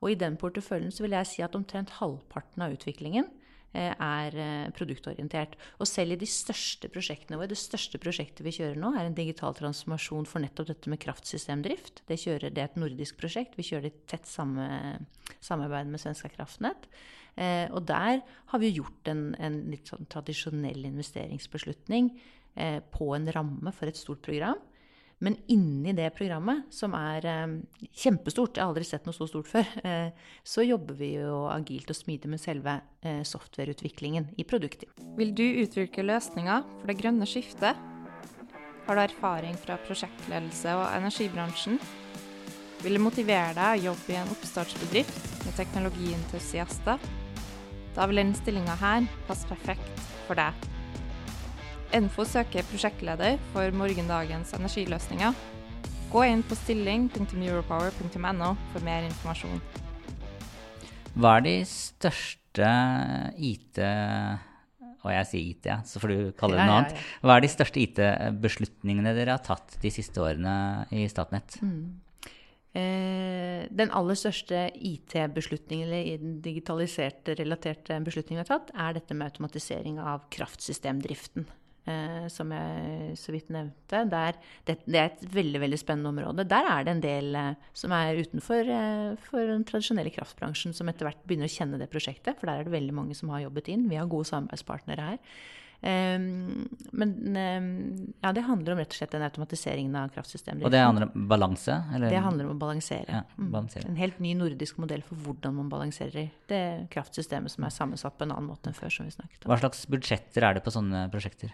Og 0.03 0.11
i 0.11 0.19
den 0.19 0.35
porteføljen 0.39 0.91
så 0.91 1.05
vil 1.05 1.15
jeg 1.19 1.29
si 1.29 1.45
at 1.45 1.55
omtrent 1.55 1.93
halvparten 1.99 2.65
av 2.65 2.73
utviklingen 2.75 3.29
eh, 3.29 3.42
er 3.73 4.35
eh, 4.37 4.67
produktorientert. 4.75 5.55
Og 5.81 5.89
selv 5.89 6.15
i 6.15 6.19
de 6.21 6.29
største 6.29 6.89
prosjektene 6.93 7.39
våre, 7.39 7.49
det 7.51 7.59
største 7.59 7.99
prosjektet 8.01 8.45
vi 8.45 8.53
kjører 8.53 8.77
nå, 8.79 8.93
er 8.93 9.09
en 9.09 9.17
digital 9.17 9.55
transformasjon 9.57 10.27
for 10.29 10.43
nettopp 10.43 10.69
dette 10.69 10.91
med 10.93 11.01
kraftsystemdrift. 11.03 12.03
Det, 12.09 12.19
kjører, 12.21 12.53
det 12.53 12.63
er 12.63 12.69
et 12.69 12.79
nordisk 12.81 13.17
prosjekt. 13.21 13.57
Vi 13.57 13.65
kjører 13.67 13.89
det 13.89 13.95
i 13.95 14.05
tett 14.13 14.29
samarbeid 14.29 15.89
med 15.89 16.03
Svenska 16.03 16.29
kraftnett. 16.33 16.85
Eh, 17.33 17.65
og 17.73 17.81
der 17.89 18.21
har 18.53 18.61
vi 18.61 18.75
gjort 18.75 19.09
en, 19.09 19.31
en 19.41 19.63
litt 19.73 19.89
sånn 19.89 20.05
tradisjonell 20.11 20.85
investeringsbeslutning 20.93 22.13
på 22.53 23.05
en 23.15 23.23
ramme 23.33 23.71
for 23.73 23.89
et 23.89 23.97
stort 23.97 24.21
program. 24.21 24.59
Men 25.23 25.37
inni 25.51 25.93
det 25.95 26.09
programmet, 26.17 26.65
som 26.73 26.95
er 26.97 27.27
eh, 27.29 27.55
kjempestort, 27.95 28.57
jeg 28.57 28.63
har 28.63 28.71
aldri 28.71 28.87
sett 28.87 29.05
noe 29.07 29.15
så 29.15 29.27
stort 29.29 29.49
før, 29.51 29.69
eh, 29.87 30.11
så 30.43 30.65
jobber 30.65 30.97
vi 30.99 31.13
jo 31.15 31.45
agilt 31.51 31.93
og 31.93 31.97
smidig 31.97 32.31
med 32.33 32.41
selve 32.41 32.79
eh, 33.05 33.21
softwareutviklingen 33.27 34.31
i 34.37 34.47
produktet. 34.47 34.91
Vil 35.19 35.33
du 35.35 35.45
utvikle 35.63 36.07
løsninger 36.09 36.65
for 36.79 36.91
det 36.91 36.99
grønne 36.99 37.27
skiftet? 37.29 37.89
Har 38.83 38.99
du 38.99 39.03
erfaring 39.05 39.55
fra 39.55 39.77
prosjektledelse 39.85 40.73
og 40.75 40.89
energibransjen? 40.91 41.79
Vil 42.83 42.97
det 42.97 43.03
motivere 43.03 43.55
deg 43.55 43.77
å 43.77 43.91
jobbe 43.93 44.11
i 44.11 44.19
en 44.19 44.33
oppstartsbedrift 44.33 45.45
med 45.45 45.55
teknologientusiaster? 45.55 47.07
Da 47.95 48.09
vil 48.09 48.19
denne 48.19 48.35
stillinga 48.35 48.75
her 48.81 49.07
passe 49.29 49.47
perfekt 49.47 50.07
for 50.27 50.35
deg. 50.35 50.72
Enfo 51.93 52.23
søker 52.25 52.65
prosjektleder 52.71 53.35
for 53.51 53.75
morgendagens 53.77 54.55
energiløsninger. 54.57 55.35
Gå 56.09 56.23
inn 56.25 56.41
på 56.45 56.57
stilling.europower.no 56.57 58.49
for 58.71 58.85
mer 58.85 59.05
informasjon. 59.05 59.61
Hva 61.13 61.35
er 61.37 61.45
de 61.45 61.53
største 61.69 62.71
IT 63.37 63.77
Og 65.03 65.11
jeg 65.11 65.29
sier 65.29 65.45
IT, 65.51 65.69
ja, 65.69 65.77
så 65.85 66.01
får 66.01 66.09
du 66.09 66.17
kalle 66.39 66.57
det 66.57 66.65
noe 66.65 66.81
annet. 66.81 66.99
Hva 67.21 67.37
er 67.37 67.45
de 67.45 67.53
største 67.53 67.81
IT-beslutningene 67.83 69.13
dere 69.13 69.35
har 69.35 69.45
tatt 69.45 69.75
de 69.83 69.91
siste 69.93 70.23
årene 70.23 70.53
i 70.95 71.05
Statnett? 71.11 71.59
Mm. 71.61 71.81
Eh, 72.73 73.65
den 73.69 73.91
aller 73.93 74.17
største 74.17 74.69
IT-beslutningen, 74.73 75.91
eller 75.91 76.29
digitaliserte, 76.41 77.35
relaterte 77.37 77.99
beslutningen 78.01 78.41
vi 78.41 78.47
har 78.47 78.53
tatt, 78.55 78.71
er 78.73 78.95
dette 78.97 79.17
med 79.17 79.27
automatisering 79.27 79.99
av 80.01 80.23
kraftsystemdriften 80.33 81.51
som 82.31 82.51
jeg 82.55 83.15
så 83.19 83.33
vidt 83.35 83.49
nevnte. 83.51 84.03
Der, 84.11 84.37
det, 84.67 84.77
det, 84.85 84.99
er 84.99 85.09
et 85.09 85.25
veldig 85.33 85.63
veldig 85.65 85.79
spennende 85.81 86.13
område. 86.13 86.45
Der 86.49 86.69
er 86.69 86.85
det 86.85 86.93
en 86.93 87.03
del 87.03 87.39
eh, 87.39 87.71
som 87.75 87.95
er 87.95 88.21
utenfor 88.23 88.69
eh, 88.75 89.25
for 89.27 89.49
den 89.51 89.65
tradisjonelle 89.67 90.13
kraftbransjen, 90.15 90.75
som 90.75 90.91
etter 90.91 91.09
hvert 91.09 91.25
begynner 91.27 91.51
å 91.51 91.55
kjenne 91.55 91.81
det 91.81 91.91
prosjektet. 91.91 92.39
For 92.39 92.49
der 92.49 92.61
er 92.61 92.69
det 92.69 92.77
veldig 92.77 92.95
mange 92.95 93.17
som 93.19 93.33
har 93.33 93.43
jobbet 93.45 93.73
inn. 93.73 93.89
Vi 93.91 93.99
har 93.99 94.07
gode 94.11 94.29
samarbeidspartnere 94.31 95.11
her. 95.11 95.21
Um, 95.83 96.69
men 96.95 97.09
um, 97.35 98.13
ja, 98.21 98.29
det 98.31 98.45
handler 98.47 98.71
om 98.71 98.79
rett 98.79 98.93
og 98.93 98.95
slett 98.95 99.11
den 99.11 99.25
automatiseringen 99.25 99.97
av 99.99 100.13
kraftsystemet. 100.15 100.63
Og 100.63 100.71
det 100.71 100.79
handler 100.79 101.09
om 101.09 101.25
balanse? 101.27 101.75
Eller? 101.91 102.07
Det 102.13 102.21
handler 102.23 102.47
om 102.47 102.53
å 102.53 102.61
balansere. 102.61 103.17
Ja, 103.19 103.25
mm. 103.35 103.49
balansere. 103.51 103.89
En 103.91 103.99
helt 103.99 104.21
ny 104.23 104.31
nordisk 104.39 104.79
modell 104.79 105.03
for 105.03 105.19
hvordan 105.25 105.57
man 105.59 105.67
balanserer 105.73 106.31
det 106.47 106.63
kraftsystemet 106.95 107.51
som 107.51 107.67
er 107.67 107.75
sammensatt 107.75 108.15
på 108.15 108.23
en 108.23 108.31
annen 108.31 108.47
måte 108.53 108.71
enn 108.71 108.79
før. 108.79 108.95
som 108.95 109.11
vi 109.11 109.17
snakket 109.17 109.43
om. 109.43 109.51
Hva 109.51 109.59
slags 109.59 109.83
budsjetter 109.91 110.47
er 110.47 110.55
det 110.55 110.63
på 110.63 110.71
sånne 110.71 111.09
prosjekter? 111.11 111.51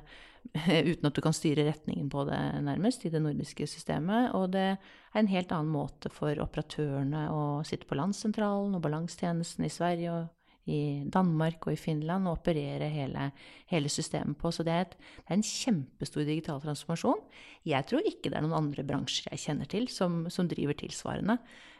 uten 0.91 1.09
at 1.09 1.17
du 1.17 1.21
kan 1.23 1.35
styre 1.35 1.67
retningen 1.67 2.09
på 2.11 2.23
det, 2.29 2.39
nærmest, 2.65 3.05
i 3.05 3.11
det 3.13 3.21
nordiske 3.23 3.67
systemet. 3.69 4.31
Og 4.37 4.51
det 4.55 4.65
er 4.73 5.19
en 5.19 5.31
helt 5.31 5.51
annen 5.55 5.73
måte 5.73 6.11
for 6.13 6.39
operatørene 6.43 7.27
å 7.33 7.43
sitte 7.67 7.89
på 7.89 7.97
landssentralen 7.99 8.77
og 8.77 8.83
balansetjenesten 8.85 9.67
i 9.67 9.73
Sverige 9.73 10.15
og 10.15 10.33
i 10.67 11.03
Danmark 11.07 11.63
og 11.63 11.77
i 11.77 11.79
Finland 11.79 12.27
og 12.27 12.41
operere 12.41 12.89
hele, 12.91 13.29
hele 13.71 13.91
systemet 13.91 14.37
på. 14.39 14.51
Så 14.51 14.65
det 14.67 14.73
er, 14.73 14.83
et, 14.83 14.97
det 14.97 15.29
er, 15.29 15.37
en 15.37 15.47
kjempestor 15.47 16.27
digital 16.27 16.59
transformasjon. 16.63 17.23
Jeg 17.67 17.87
tror 17.87 18.03
ikke 18.03 18.31
det 18.31 18.39
er 18.39 18.43
noen 18.45 18.57
andre 18.57 18.83
bransjer 18.87 19.31
jeg 19.31 19.45
kjenner 19.45 19.71
til 19.71 19.87
som, 19.91 20.25
som 20.33 20.49
driver 20.51 20.75
tilsvarende. 20.77 21.37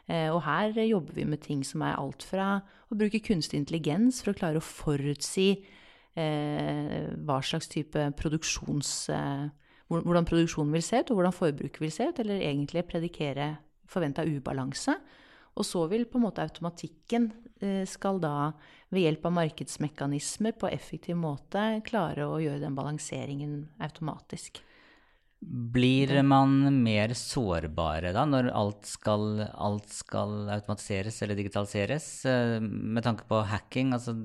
Eh, 0.08 0.30
og 0.32 0.40
her 0.46 0.72
jobber 0.86 1.18
vi 1.20 1.26
med 1.28 1.44
ting 1.44 1.60
som 1.68 1.84
er 1.84 1.98
alt 2.00 2.24
fra 2.24 2.62
å 2.88 2.96
bruke 2.96 3.20
kunstig 3.24 3.60
intelligens 3.60 4.22
for 4.24 4.32
å 4.32 4.40
klare 4.40 4.62
å 4.62 4.64
forutsi 4.64 5.50
hva 6.18 7.40
slags 7.44 7.70
type 7.72 8.10
produksjons... 8.18 8.92
Eh, 9.14 9.48
hvordan 9.88 10.26
produksjonen 10.28 10.74
vil 10.76 10.84
se 10.84 11.00
ut, 11.00 11.10
og 11.10 11.16
hvordan 11.16 11.32
forbruket 11.32 11.80
vil 11.80 11.92
se 11.94 12.10
ut, 12.10 12.18
eller 12.20 12.42
egentlig 12.44 12.84
predikere 12.90 13.54
forventa 13.88 14.24
ubalanse. 14.28 14.98
Og 15.58 15.66
så 15.66 15.86
vil 15.90 16.06
på 16.06 16.20
en 16.20 16.26
måte 16.26 16.44
automatikken 16.44 17.30
eh, 17.64 17.82
skal 17.88 18.20
da 18.22 18.52
ved 18.92 19.06
hjelp 19.06 19.26
av 19.28 19.36
markedsmekanismer 19.40 20.54
på 20.60 20.70
effektiv 20.70 21.18
måte 21.18 21.80
klare 21.88 22.28
å 22.28 22.38
gjøre 22.42 22.62
den 22.66 22.76
balanseringen 22.78 23.60
automatisk. 23.82 24.62
Blir 25.38 26.10
man 26.26 26.80
mer 26.82 27.12
sårbare 27.14 28.10
da, 28.14 28.24
når 28.26 28.50
alt 28.58 28.88
skal, 28.90 29.44
alt 29.54 29.86
skal 29.94 30.48
automatiseres 30.50 31.20
eller 31.22 31.38
digitaliseres? 31.38 32.08
Eh, 32.26 32.58
med 32.62 33.06
tanke 33.06 33.26
på 33.30 33.42
hacking, 33.50 33.94
altså 33.96 34.18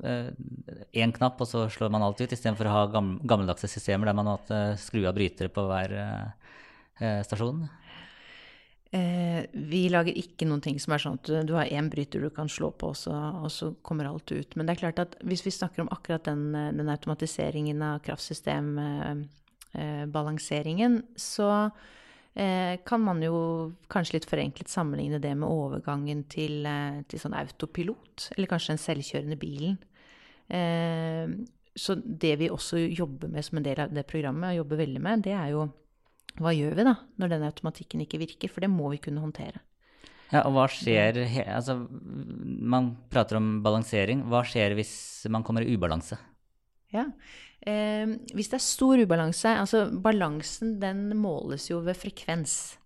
én 0.00 1.10
eh, 1.10 1.16
knapp, 1.16 1.40
og 1.40 1.48
så 1.48 1.66
slår 1.72 1.92
man 1.92 2.04
alt 2.06 2.20
ut, 2.20 2.32
istedenfor 2.32 2.68
å 2.68 2.76
ha 2.76 2.86
gammeldagse 2.92 3.70
systemer 3.70 4.10
der 4.10 4.18
man 4.18 4.32
måtte 4.32 4.62
skru 4.80 5.04
av 5.08 5.16
brytere 5.16 5.52
på 5.52 5.68
hver 5.68 5.96
stasjon? 7.24 7.62
Eh, 8.90 9.46
vi 9.54 9.84
lager 9.86 10.10
ikke 10.18 10.42
noen 10.50 10.58
ting 10.64 10.80
som 10.82 10.90
er 10.90 10.98
sånn 10.98 11.14
at 11.20 11.28
du 11.46 11.52
har 11.54 11.68
én 11.70 11.86
bryter 11.92 12.18
du 12.24 12.30
kan 12.34 12.48
slå 12.50 12.72
på, 12.74 12.88
og 12.90 12.96
så, 12.98 13.14
og 13.14 13.46
så, 13.54 13.70
kommer 13.86 14.10
alt 14.10 14.26
ut. 14.34 14.50
Men 14.56 14.66
det 14.66 14.72
er 14.74 14.82
klart 14.82 14.98
at 15.04 15.14
hvis 15.22 15.46
vi 15.46 15.52
snakker 15.54 15.82
om 15.84 15.92
akkurat 15.94 16.24
den, 16.26 16.50
den 16.74 16.90
automatiseringen 16.90 17.78
av 17.86 18.02
kraftsystembalanseringen, 18.06 20.92
eh, 20.98 21.04
så 21.14 21.48
eh, 21.54 21.70
kan 22.86 23.02
man 23.04 23.20
jo 23.24 23.36
kanskje 23.92 24.16
litt 24.16 24.28
forenklet 24.28 24.70
sammenligne 24.70 25.20
det 25.20 25.32
med 25.36 25.48
overgangen 25.50 26.22
til, 26.30 26.64
eh, 26.66 27.02
til 27.10 27.20
sånn 27.20 27.36
autopilot, 27.36 28.30
eller 28.36 28.48
kanskje 28.48 28.74
den 28.74 28.84
selvkjørende 28.84 29.38
bilen. 29.40 29.76
Eh, 30.48 31.26
så 31.76 31.96
det 32.00 32.36
vi 32.40 32.48
også 32.50 32.80
jobber 32.88 33.28
med 33.28 33.44
som 33.44 33.60
en 33.60 33.66
del 33.66 33.82
av 33.84 33.92
det 33.94 34.06
programmet, 34.08 34.50
og 34.50 34.62
jobber 34.62 34.80
veldig 34.82 35.02
med, 35.04 35.24
det 35.26 35.34
er 35.36 35.52
jo 35.52 35.68
hva 36.40 36.54
gjør 36.54 36.78
vi 36.78 36.86
da, 36.86 36.94
når 37.18 37.32
den 37.34 37.44
automatikken 37.48 38.04
ikke 38.04 38.20
virker? 38.22 38.48
For 38.52 38.62
det 38.62 38.70
må 38.70 38.88
vi 38.92 39.02
kunne 39.02 39.22
håndtere. 39.22 39.60
Ja, 40.30 40.44
og 40.46 40.54
hva 40.54 40.68
skjer 40.70 41.18
altså, 41.50 41.74
Man 41.90 42.92
prater 43.10 43.40
om 43.40 43.56
balansering. 43.64 44.22
Hva 44.30 44.44
skjer 44.46 44.76
hvis 44.78 44.92
man 45.32 45.42
kommer 45.42 45.66
i 45.66 45.74
ubalanse? 45.74 46.20
Ja, 46.94 47.08
eh, 47.66 48.16
Hvis 48.34 48.50
det 48.52 48.58
er 48.58 48.64
stor 48.64 49.00
ubalanse 49.00 49.54
altså 49.62 49.86
Balansen 49.90 50.78
den 50.82 51.10
måles 51.16 51.70
jo 51.70 51.80
ved 51.84 51.98
frekvens. 51.98 52.80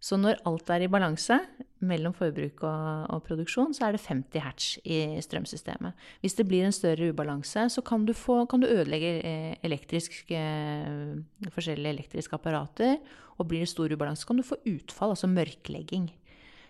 Så 0.00 0.16
når 0.16 0.38
alt 0.48 0.70
er 0.72 0.86
i 0.86 0.88
balanse 0.88 1.36
mellom 1.84 2.14
forbruk 2.16 2.62
og, 2.64 3.10
og, 3.12 3.20
produksjon, 3.26 3.74
så 3.76 3.86
er 3.86 3.96
det 3.96 4.00
50 4.06 4.40
hertz 4.40 4.68
i 4.80 5.00
strømsystemet. 5.20 6.06
Hvis 6.24 6.38
det 6.38 6.46
blir 6.48 6.64
en 6.64 6.72
større 6.72 7.10
ubalanse, 7.12 7.66
så 7.68 7.84
kan 7.84 8.06
du, 8.08 8.14
få, 8.16 8.46
kan 8.48 8.64
du 8.64 8.68
ødelegge 8.68 9.10
eh, 9.20 9.58
elektrisk, 9.66 10.22
eh, 10.32 11.20
forskjellige 11.52 11.92
elektriske 11.98 12.36
apparater. 12.36 12.96
Og 13.36 13.48
blir 13.48 13.60
det 13.64 13.72
stor 13.72 13.92
ubalanse, 13.92 14.24
kan 14.28 14.40
du 14.40 14.44
få 14.44 14.56
utfall, 14.72 15.12
altså 15.12 15.28
mørklegging. 15.28 16.08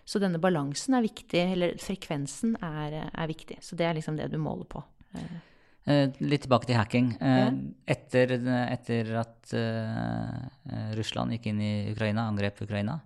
Så 0.03 0.19
denne 0.19 0.41
balansen 0.41 0.97
er 0.97 1.05
viktig, 1.05 1.45
eller 1.55 1.79
frekvensen 1.79 2.57
er, 2.59 2.99
er 3.11 3.31
viktig. 3.31 3.61
Så 3.63 3.79
det 3.79 3.87
er 3.87 3.95
liksom 3.95 4.19
det 4.19 4.27
du 4.31 4.39
måler 4.43 4.67
på. 4.67 4.83
Eh, 5.15 5.39
litt 5.85 6.43
tilbake 6.45 6.67
til 6.69 6.77
hacking. 6.77 7.07
Ja. 7.17 7.47
Etter, 7.89 8.35
etter, 8.69 9.07
at 9.21 9.53
uh, 9.57 10.91
Russland 10.97 11.33
gikk 11.33 11.47
inn 11.49 11.61
i 11.63 11.71
Ukraina, 11.93 12.27
angrep 12.29 12.61
Ukraina, 12.61 12.99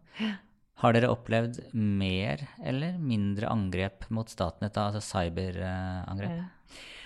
har 0.83 0.95
dere 0.95 1.11
opplevd 1.13 1.61
mer 1.71 2.43
eller 2.59 2.97
mindre 2.99 3.47
angrep 3.47 4.09
mot 4.11 4.29
Statnett, 4.29 4.75
altså 4.75 4.99
cyberangrep? 5.03 6.35
Ja. 6.35 6.49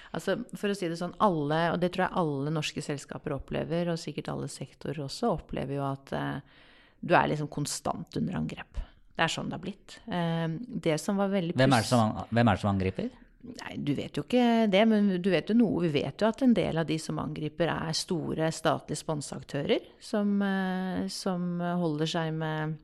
Altså, 0.10 0.40
for 0.58 0.74
å 0.74 0.78
si 0.78 0.90
det 0.90 0.98
sånn, 0.98 1.14
alle, 1.22 1.60
og 1.76 1.78
det 1.84 1.92
tror 1.94 2.08
jeg 2.08 2.18
alle 2.18 2.54
norske 2.54 2.82
selskaper 2.82 3.36
opplever, 3.36 3.92
og 3.94 4.02
sikkert 4.02 4.32
alle 4.34 4.50
sektorer 4.50 5.04
også, 5.06 5.36
opplever 5.36 5.78
jo 5.78 5.86
at 5.86 6.14
uh, 6.18 6.64
du 7.00 7.14
er 7.14 7.30
liksom 7.30 7.52
konstant 7.54 8.18
under 8.18 8.40
angrep. 8.42 8.82
Det 9.14 9.26
er 9.26 9.34
sånn 9.34 9.52
det 9.52 9.60
har 9.60 9.66
blitt. 9.68 10.00
Uh, 10.10 10.58
det 10.88 10.98
som 11.04 11.20
var 11.22 11.30
veldig 11.30 11.54
hvem 11.60 11.78
er, 11.78 11.86
som, 11.86 12.18
hvem 12.32 12.50
er 12.50 12.58
det 12.58 12.64
som 12.64 12.72
angriper? 12.74 13.12
Nei, 13.40 13.78
Du 13.78 13.94
vet 13.96 14.18
jo 14.18 14.26
ikke 14.26 14.68
det, 14.68 14.82
men 14.90 15.14
du 15.24 15.30
vet 15.32 15.50
jo 15.50 15.56
noe. 15.56 15.86
Vi 15.86 15.94
vet 16.02 16.22
jo 16.22 16.28
at 16.28 16.42
en 16.44 16.54
del 16.54 16.82
av 16.82 16.88
de 16.90 16.98
som 17.00 17.22
angriper, 17.22 17.72
er 17.72 17.96
store 17.96 18.52
statlige 18.52 19.00
sponseaktører 19.00 19.86
som, 20.04 20.36
uh, 20.44 21.08
som 21.08 21.62
holder 21.62 22.12
seg 22.18 22.34
med 22.36 22.78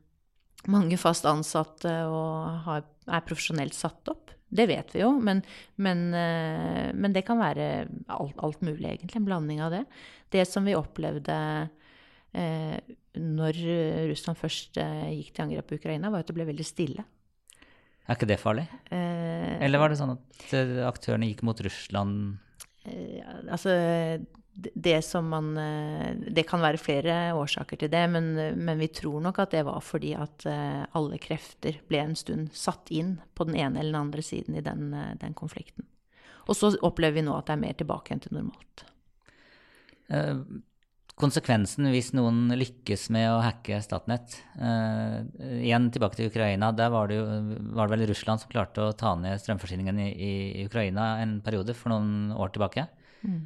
mange 0.71 0.97
fast 0.97 1.27
ansatte 1.29 1.91
og 2.09 2.61
har, 2.65 2.85
er 3.05 3.25
profesjonelt 3.27 3.75
satt 3.77 4.11
opp. 4.11 4.31
Det 4.55 4.67
vet 4.69 4.93
vi 4.93 5.01
jo, 5.01 5.11
men, 5.19 5.41
men, 5.81 6.07
eh, 6.15 6.91
men 6.95 7.15
det 7.15 7.25
kan 7.27 7.41
være 7.41 7.87
alt, 8.13 8.37
alt, 8.45 8.61
mulig, 8.63 8.85
egentlig. 8.87 9.17
En 9.19 9.27
blanding 9.27 9.63
av 9.65 9.73
det. 9.73 9.83
Det 10.31 10.45
som 10.47 10.67
vi 10.67 10.77
opplevde 10.77 11.35
eh, 12.31 12.77
når 13.19 13.59
Russland 14.11 14.39
først 14.39 14.79
eh, 14.81 15.09
gikk 15.17 15.33
til 15.33 15.47
angrep 15.47 15.69
på 15.69 15.79
Ukraina, 15.81 16.13
var 16.13 16.23
at 16.23 16.31
det 16.31 16.37
ble 16.37 16.47
veldig 16.47 16.67
stille. 16.67 17.05
Er 18.05 18.17
ikke 18.17 18.29
det 18.29 18.41
farlig? 18.41 18.67
Eh, 18.93 19.55
Eller 19.65 19.81
var 19.81 19.89
det 19.89 19.99
sånn 19.99 20.13
at 20.13 20.53
eh, 20.53 20.81
aktørene 20.85 21.29
gikk 21.31 21.41
mot 21.47 21.61
Russland? 21.65 22.37
Eh, 22.85 23.21
altså 23.49 23.73
det 24.55 25.01
som 25.01 25.27
man 25.29 25.57
eh, 25.57 26.15
Det 26.15 26.45
kan 26.47 26.61
være 26.63 26.79
flere 26.79 27.15
årsaker 27.35 27.79
til 27.79 27.91
det, 27.91 28.03
men, 28.11 28.29
men, 28.55 28.79
vi 28.79 28.87
tror 28.87 29.19
nok 29.23 29.41
at 29.43 29.51
det 29.51 29.65
var 29.67 29.81
fordi 29.83 30.13
at 30.15 30.45
eh, 30.49 30.85
alle 30.95 31.19
krefter 31.21 31.81
ble 31.89 32.03
en 32.03 32.15
stund 32.15 32.53
satt 32.55 32.91
inn 32.93 33.17
på 33.35 33.49
den 33.49 33.57
ene 33.59 33.81
eller 33.81 33.91
den 33.91 34.01
andre 34.07 34.23
siden 34.23 34.55
i 34.55 34.63
den, 34.63 34.93
eh, 34.93 35.11
den 35.19 35.35
konflikten. 35.35 35.89
Og 36.45 36.55
så 36.55 36.71
opplever 36.85 37.19
vi 37.19 37.25
nå 37.25 37.35
at 37.35 37.49
det 37.49 37.57
er 37.57 37.63
mer 37.65 37.75
tilbake 37.75 38.13
enn 38.13 38.23
til 38.23 38.37
normalt. 38.37 38.85
Konsekvensen 41.15 41.87
hvis 41.93 42.11
noen 42.17 42.49
lykkes 42.59 43.07
med 43.15 43.29
å 43.31 43.39
hacke 43.39 43.77
Statnett 43.83 44.35
Igjen 44.59 45.87
tilbake 45.95 46.19
til 46.19 46.27
Ukraina. 46.27 46.73
Der 46.75 46.91
var 46.91 47.07
det, 47.07 47.21
jo, 47.21 47.25
var 47.77 47.87
det 47.87 47.95
vel 47.95 48.09
Russland 48.11 48.43
som 48.43 48.51
klarte 48.51 48.83
å 48.83 48.95
ta 48.97 49.13
ned 49.19 49.39
strømforsyningen 49.39 50.01
i, 50.03 50.09
i 50.11 50.65
Ukraina 50.67 51.13
en 51.23 51.37
periode 51.45 51.77
for 51.77 51.93
noen 51.95 52.33
år 52.35 52.51
tilbake. 52.55 52.87
Mm. 53.23 53.45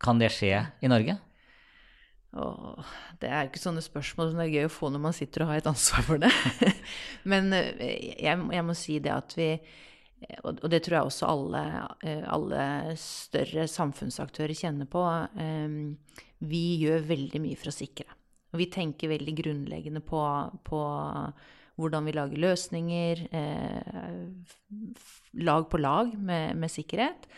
Kan 0.00 0.20
det 0.20 0.30
skje 0.32 0.54
i 0.80 0.88
Norge? 0.88 1.18
Åh, 2.30 2.90
det 3.20 3.28
er 3.28 3.42
jo 3.42 3.50
ikke 3.50 3.60
sånne 3.64 3.82
spørsmål 3.82 4.30
som 4.30 4.40
det 4.40 4.46
er 4.46 4.60
gøy 4.60 4.68
å 4.68 4.72
få 4.72 4.88
når 4.94 5.02
man 5.02 5.14
sitter 5.16 5.44
og 5.44 5.50
har 5.50 5.60
et 5.60 5.68
ansvar 5.70 6.04
for 6.06 6.22
det. 6.22 6.30
Men 7.30 7.50
eh, 7.56 7.72
jeg, 8.22 8.38
jeg, 8.38 8.66
må 8.66 8.76
si 8.78 9.00
det 9.02 9.12
at 9.12 9.34
vi 9.36 9.50
Og 10.44 10.66
det 10.68 10.82
tror 10.84 10.96
jeg 10.96 11.10
også 11.10 11.28
alle, 11.30 11.62
eh, 12.04 12.24
alle 12.28 12.64
større 13.00 13.66
samfunnsaktører 13.70 14.56
kjenner 14.56 14.88
på. 14.90 15.04
Eh, 15.40 16.26
vi 16.40 16.64
gjør 16.82 17.06
veldig 17.08 17.40
mye 17.40 17.60
for 17.60 17.72
å 17.72 17.76
sikre. 17.76 18.08
Og 18.50 18.60
vi 18.60 18.70
tenker 18.72 19.12
veldig 19.12 19.34
grunnleggende 19.38 20.02
på, 20.02 20.20
på 20.66 20.80
hvordan 21.80 22.08
vi 22.08 22.12
lager 22.16 22.42
løsninger. 22.42 23.22
lag 25.40 25.68
på 25.70 25.78
lag 25.78 26.14
med, 26.18 26.56
med 26.56 26.70
sikkerhet. 26.70 27.28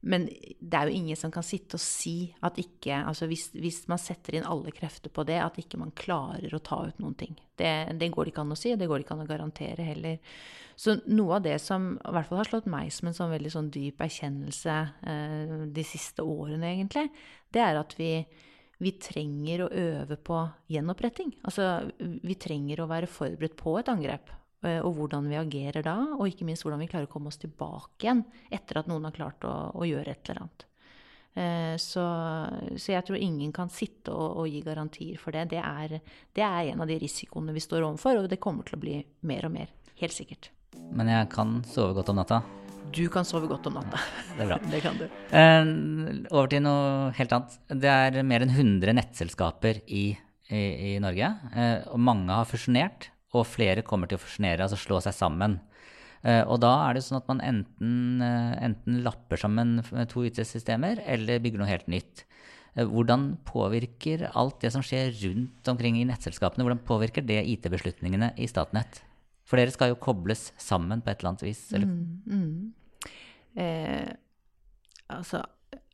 Men 0.00 0.26
det 0.28 0.76
er 0.76 0.86
jo 0.86 0.98
ingen 0.98 1.18
som 1.18 1.32
kan 1.34 1.44
sitte 1.46 1.78
og 1.78 1.82
si 1.82 2.28
at 2.44 2.58
ikke 2.60 3.00
altså 3.08 3.26
hvis, 3.30 3.48
hvis, 3.56 3.80
man 3.90 3.98
setter 3.98 4.36
inn 4.36 4.46
alle 4.46 4.74
krefter 4.74 5.10
på 5.10 5.24
det, 5.26 5.38
at 5.42 5.58
ikke 5.58 5.80
man 5.80 5.94
klarer 5.96 6.52
å 6.54 6.62
ta 6.62 6.82
ut 6.86 7.00
noen 7.02 7.16
ting. 7.18 7.34
Det, 7.56 7.72
det 7.98 8.10
går 8.14 8.28
det 8.28 8.34
ikke 8.34 8.44
an 8.44 8.54
å 8.54 8.58
si, 8.60 8.74
og 8.74 8.80
det 8.80 8.88
går 8.90 9.00
det 9.00 9.06
ikke 9.06 9.16
an 9.16 9.24
å 9.24 9.30
garantere 9.30 9.88
heller. 9.88 10.20
Så 10.76 10.98
noe 11.08 11.38
av 11.38 11.46
det 11.46 11.56
som 11.64 11.94
i 11.96 12.12
hvert 12.12 12.28
fall 12.28 12.42
har 12.42 12.50
slått 12.50 12.68
meg 12.70 12.92
som 12.92 13.08
en 13.08 13.16
sånn 13.16 13.32
veldig 13.32 13.52
sånn 13.54 13.70
dyp 13.72 14.02
erkjennelse 14.04 14.74
eh, 15.08 15.54
de 15.74 15.86
siste 15.88 16.22
årene, 16.22 16.74
egentlig, 16.74 17.08
det 17.56 17.64
er 17.64 17.80
at 17.80 17.96
vi, 17.96 18.10
vi 18.84 18.92
trenger 19.00 19.64
å 19.64 19.70
øve 19.72 20.20
på 20.20 20.42
gjenoppretting. 20.70 21.32
Altså, 21.48 21.88
vi 21.98 22.36
trenger 22.38 22.84
å 22.84 22.90
være 22.92 23.10
forberedt 23.10 23.56
på 23.58 23.78
et 23.80 23.90
angrep. 23.90 24.34
Eh, 24.66 24.80
og 24.82 24.96
hvordan 24.98 25.28
vi 25.30 25.38
agerer 25.38 25.84
da, 25.86 25.96
og 26.16 26.26
ikke 26.30 26.46
minst 26.48 26.66
hvordan 26.66 26.82
vi 26.82 26.88
klarer 26.90 27.08
å 27.08 27.12
komme 27.12 27.30
oss 27.30 27.40
tilbake 27.42 28.06
igjen 28.06 28.24
etter 28.52 28.80
at 28.80 28.90
noen 28.90 29.06
har 29.08 29.14
klart 29.14 29.46
å, 29.46 29.54
å 29.76 29.86
gjøre 29.86 30.12
et 30.12 30.30
eller 30.30 30.42
annet. 30.42 30.66
Eh, 31.36 31.74
så, 31.82 32.04
så, 32.74 32.92
jeg 32.94 33.06
tror 33.06 33.20
ingen 33.20 33.52
kan 33.54 33.70
sitte 33.72 34.14
og, 34.14 34.42
og 34.42 34.50
gi 34.50 34.62
garantier 34.66 35.20
for 35.20 35.36
det. 35.36 35.46
Det 35.52 35.62
er, 35.62 35.98
det 36.34 36.44
er, 36.44 36.72
en 36.72 36.82
av 36.82 36.90
de 36.90 36.98
risikoene 37.02 37.54
vi 37.54 37.62
står 37.62 37.86
overfor, 37.86 38.22
og 38.22 38.30
det 38.32 38.42
kommer 38.42 38.66
til 38.66 38.78
å 38.78 38.82
bli 38.82 39.00
mer 39.28 39.48
og 39.48 39.56
mer. 39.58 39.72
Helt 40.00 40.16
sikkert. 40.16 40.50
Men 40.96 41.10
jeg 41.12 41.30
kan 41.32 41.58
sove 41.68 41.96
godt 41.96 42.12
om 42.12 42.20
natta? 42.20 42.42
Du 42.94 43.04
kan 43.10 43.26
sove 43.26 43.48
godt 43.50 43.66
om 43.68 43.76
natta. 43.78 44.00
Det 44.36 44.44
er 44.44 44.50
bra. 44.52 44.60
det 44.72 44.82
kan 44.84 44.98
du. 44.98 45.06
Eh, 45.06 45.72
over 46.32 46.50
til 46.52 46.64
noe 46.64 47.10
helt 47.18 47.34
annet. 47.36 47.58
Det 47.84 47.92
er 47.92 48.22
mer 48.26 48.46
enn 48.46 48.54
100 48.54 48.96
nettselskaper 48.96 49.84
i, 49.86 50.06
i, 50.48 50.62
i 50.94 50.96
Norge. 51.02 51.34
Og 51.92 52.00
mange 52.00 52.32
har 52.32 52.48
fusjonert, 52.48 53.10
og 53.40 53.48
flere 53.48 53.84
kommer 53.86 54.10
til 54.10 54.18
å 54.18 54.22
fusjonere, 54.22 54.64
altså 54.64 54.78
slå 54.80 55.00
seg 55.04 55.14
sammen. 55.16 55.58
Eh, 56.26 56.42
og 56.42 56.60
da 56.64 56.72
er 56.86 56.96
det 56.96 57.04
sånn 57.06 57.20
at 57.20 57.28
man 57.30 57.42
enten, 57.44 58.22
eh, 58.24 58.54
enten 58.66 59.02
lapper 59.04 59.40
sammen 59.40 59.78
to 60.10 60.24
IT-systemer 60.26 61.02
eller 61.06 61.42
bygger 61.44 61.62
noe 61.62 61.70
helt 61.70 61.90
nytt. 61.92 62.24
Eh, 62.76 62.84
hvordan 62.84 63.36
påvirker 63.48 64.26
alt 64.34 64.60
det 64.64 64.72
som 64.74 64.84
skjer 64.84 65.12
rundt 65.22 65.68
omkring 65.72 66.00
i 66.00 66.06
nettselskapene, 66.08 66.64
hvordan 66.66 66.84
påvirker 66.86 67.24
det 67.26 67.42
IT-beslutningene 67.54 68.32
i 68.36 68.48
Statnett? 68.50 69.02
For 69.46 69.60
dere 69.60 69.72
skal 69.72 69.92
jo 69.92 70.02
kobles 70.02 70.50
sammen 70.58 71.02
på 71.02 71.12
et 71.12 71.20
eller 71.20 71.32
annet 71.34 71.46
vis. 71.46 71.62
Eller? 71.76 71.86
Mm, 71.86 72.22
mm. 72.26 73.12
Eh, 73.62 74.10
altså, 75.14 75.44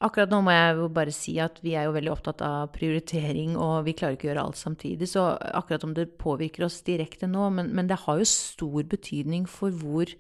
Akkurat 0.02 0.32
nå 0.32 0.40
må 0.42 0.50
jeg 0.50 0.76
jo 0.80 0.88
bare 0.90 1.12
si 1.14 1.36
at 1.42 1.60
vi 1.62 1.76
er 1.78 1.86
jo 1.86 1.94
veldig 1.94 2.10
opptatt 2.10 2.42
av 2.42 2.72
prioritering, 2.74 3.54
og 3.54 3.84
vi 3.86 3.94
klarer 3.94 4.16
ikke 4.16 4.26
å 4.26 4.32
gjøre 4.32 4.46
alt 4.48 4.58
samtidig. 4.58 5.06
Så 5.12 5.22
akkurat 5.30 5.86
om 5.86 5.92
det 5.94 6.08
påvirker 6.18 6.66
oss 6.66 6.80
direkte 6.86 7.28
nå, 7.30 7.46
men, 7.54 7.70
men 7.76 7.90
det 7.90 8.00
har 8.02 8.18
jo 8.18 8.26
stor 8.28 8.88
betydning 8.90 9.46
for 9.50 9.74
hvor, 9.78 10.10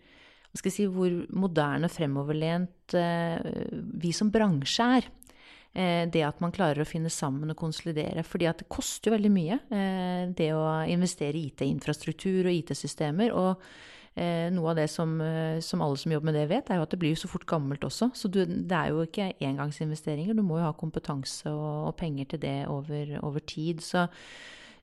si, 0.54 0.86
hvor 0.86 1.16
moderne 1.34 1.90
og 1.90 1.96
fremoverlent 1.96 2.94
eh, 2.98 3.50
vi 4.04 4.14
som 4.14 4.30
bransje 4.34 4.88
er. 5.00 5.10
Eh, 5.72 6.04
det 6.12 6.22
at 6.28 6.42
man 6.44 6.52
klarer 6.52 6.84
å 6.84 6.88
finne 6.88 7.10
sammen 7.10 7.50
og 7.50 7.58
konsolidere. 7.58 8.22
fordi 8.22 8.46
at 8.46 8.62
det 8.62 8.68
koster 8.68 9.10
jo 9.10 9.16
veldig 9.16 9.32
mye, 9.32 9.58
eh, 9.72 10.28
det 10.30 10.52
å 10.52 10.84
investere 10.86 11.34
i 11.38 11.48
IT-infrastruktur 11.48 12.46
og 12.46 12.52
IT-systemer. 12.52 13.32
og 13.32 13.56
noe 14.52 14.72
av 14.72 14.76
det 14.76 14.88
som, 14.92 15.14
eh, 15.24 15.60
som, 15.64 15.80
alle 15.80 15.96
som 15.96 16.12
jobber 16.12 16.28
med 16.28 16.36
det, 16.36 16.48
vet, 16.50 16.70
er 16.70 16.80
jo 16.80 16.84
at 16.84 16.92
det 16.92 17.00
blir 17.00 17.16
så 17.16 17.30
fort 17.30 17.46
gammelt 17.48 17.84
også. 17.88 18.10
Så 18.14 18.28
du, 18.28 18.42
det 18.44 18.76
er 18.76 18.92
jo 18.92 19.06
ikke 19.06 19.32
engangsinvesteringer. 19.40 20.36
Du 20.36 20.44
må 20.44 20.58
jo 20.60 20.66
ha 20.66 20.72
kompetanse 20.76 21.48
og, 21.50 21.88
og 21.88 21.96
penger 21.96 22.32
til 22.32 22.42
det 22.42 22.56
over, 22.68 23.16
over 23.22 23.40
tid. 23.40 23.80
Så, 23.80 24.08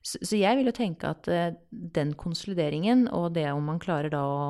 så, 0.00 0.18
så, 0.22 0.36
jeg 0.40 0.56
vil 0.56 0.70
jo 0.70 0.72
tenke 0.76 1.08
at 1.12 1.28
uh, 1.28 1.50
den 1.70 2.14
konsolideringen, 2.18 3.04
og 3.12 3.34
det 3.36 3.46
om 3.52 3.66
man 3.68 3.80
klarer 3.82 4.12
da 4.12 4.22
å 4.24 4.44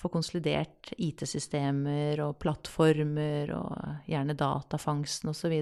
få 0.00 0.08
konsolidert 0.14 0.92
IT-systemer 0.96 2.22
og 2.24 2.38
plattformer 2.40 3.52
og 3.56 4.08
gjerne 4.08 4.38
datafangsten 4.40 5.34
osv., 5.34 5.58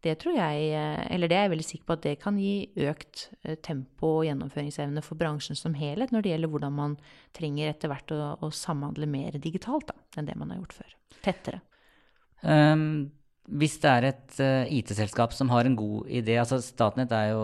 det 0.00 0.14
tror 0.22 0.32
jeg, 0.32 0.68
eh, 0.72 1.00
eller 1.12 1.28
det 1.28 1.36
er 1.36 1.42
jeg 1.44 1.52
veldig 1.52 1.66
sikker 1.66 1.88
på 1.88 1.96
at 1.98 2.04
det 2.06 2.14
kan 2.22 2.38
gi 2.40 2.70
økt 2.88 3.26
eh, 3.44 3.58
tempo 3.60 4.14
og 4.20 4.26
gjennomføringsevne 4.30 5.02
for 5.04 5.20
bransjen 5.20 5.58
som 5.58 5.76
helhet 5.76 6.14
når 6.14 6.24
det 6.24 6.32
gjelder 6.32 6.52
hvordan 6.54 6.76
man 6.78 6.94
trenger 7.36 7.68
etter 7.68 7.92
hvert 7.92 8.14
å, 8.16 8.20
å 8.40 8.48
samhandle 8.48 9.08
mer 9.10 9.36
digitalt 9.36 9.90
da, 9.90 9.98
enn 10.16 10.30
det 10.30 10.38
man 10.40 10.54
har 10.54 10.62
gjort 10.62 10.78
før. 10.78 10.94
Tettere. 11.20 11.60
Um, 12.40 13.10
hvis 13.50 13.78
det 13.82 13.90
er 13.90 14.08
et 14.10 14.36
uh, 14.42 14.70
IT-selskap 14.70 15.34
som 15.36 15.50
har 15.52 15.66
en 15.66 15.78
god 15.78 16.10
idé 16.10 16.36
altså 16.40 16.60
Statnett 16.62 17.12
er 17.14 17.32
jo 17.32 17.42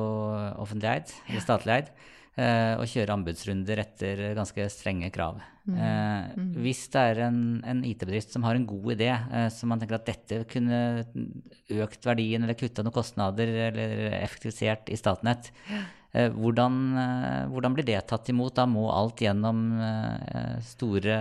offentlig 0.63 0.93
eid, 0.93 1.17
eller 1.29 1.45
statlig 1.45 1.75
eid. 1.77 1.91
uh, 2.37 2.75
og 2.79 2.87
kjører 2.93 3.15
anbudsrunder 3.17 3.83
etter 3.83 4.25
ganske 4.39 4.69
strenge 4.73 5.11
krav. 5.15 5.41
Mm. 5.67 5.79
Eh, 5.83 6.27
mm. 6.39 6.51
Hvis 6.63 6.85
det 6.95 7.01
er 7.11 7.21
en, 7.27 7.39
en 7.67 7.81
IT-bedrift 7.89 8.31
som 8.31 8.45
har 8.47 8.55
en 8.55 8.67
god 8.69 8.93
idé, 8.95 9.09
som 9.51 9.73
man 9.73 9.81
tenker 9.83 9.97
at 9.99 10.07
dette 10.07 10.45
kunne 10.47 10.79
økt 11.75 12.07
verdien 12.07 12.47
eller 12.47 12.55
kutta 12.55 12.85
noen 12.87 12.95
kostnader 12.95 13.51
eller 13.65 14.15
effektivisert 14.21 14.93
i 14.95 14.99
Statnett, 15.01 15.51
hvordan, 16.13 16.77
hvordan, 17.53 17.75
blir 17.77 17.85
det 17.85 17.99
tatt 18.09 18.31
imot? 18.33 18.55
Da 18.57 18.65
må 18.71 18.87
alt 18.89 19.21
gjennom 19.21 19.67
store 20.65 21.19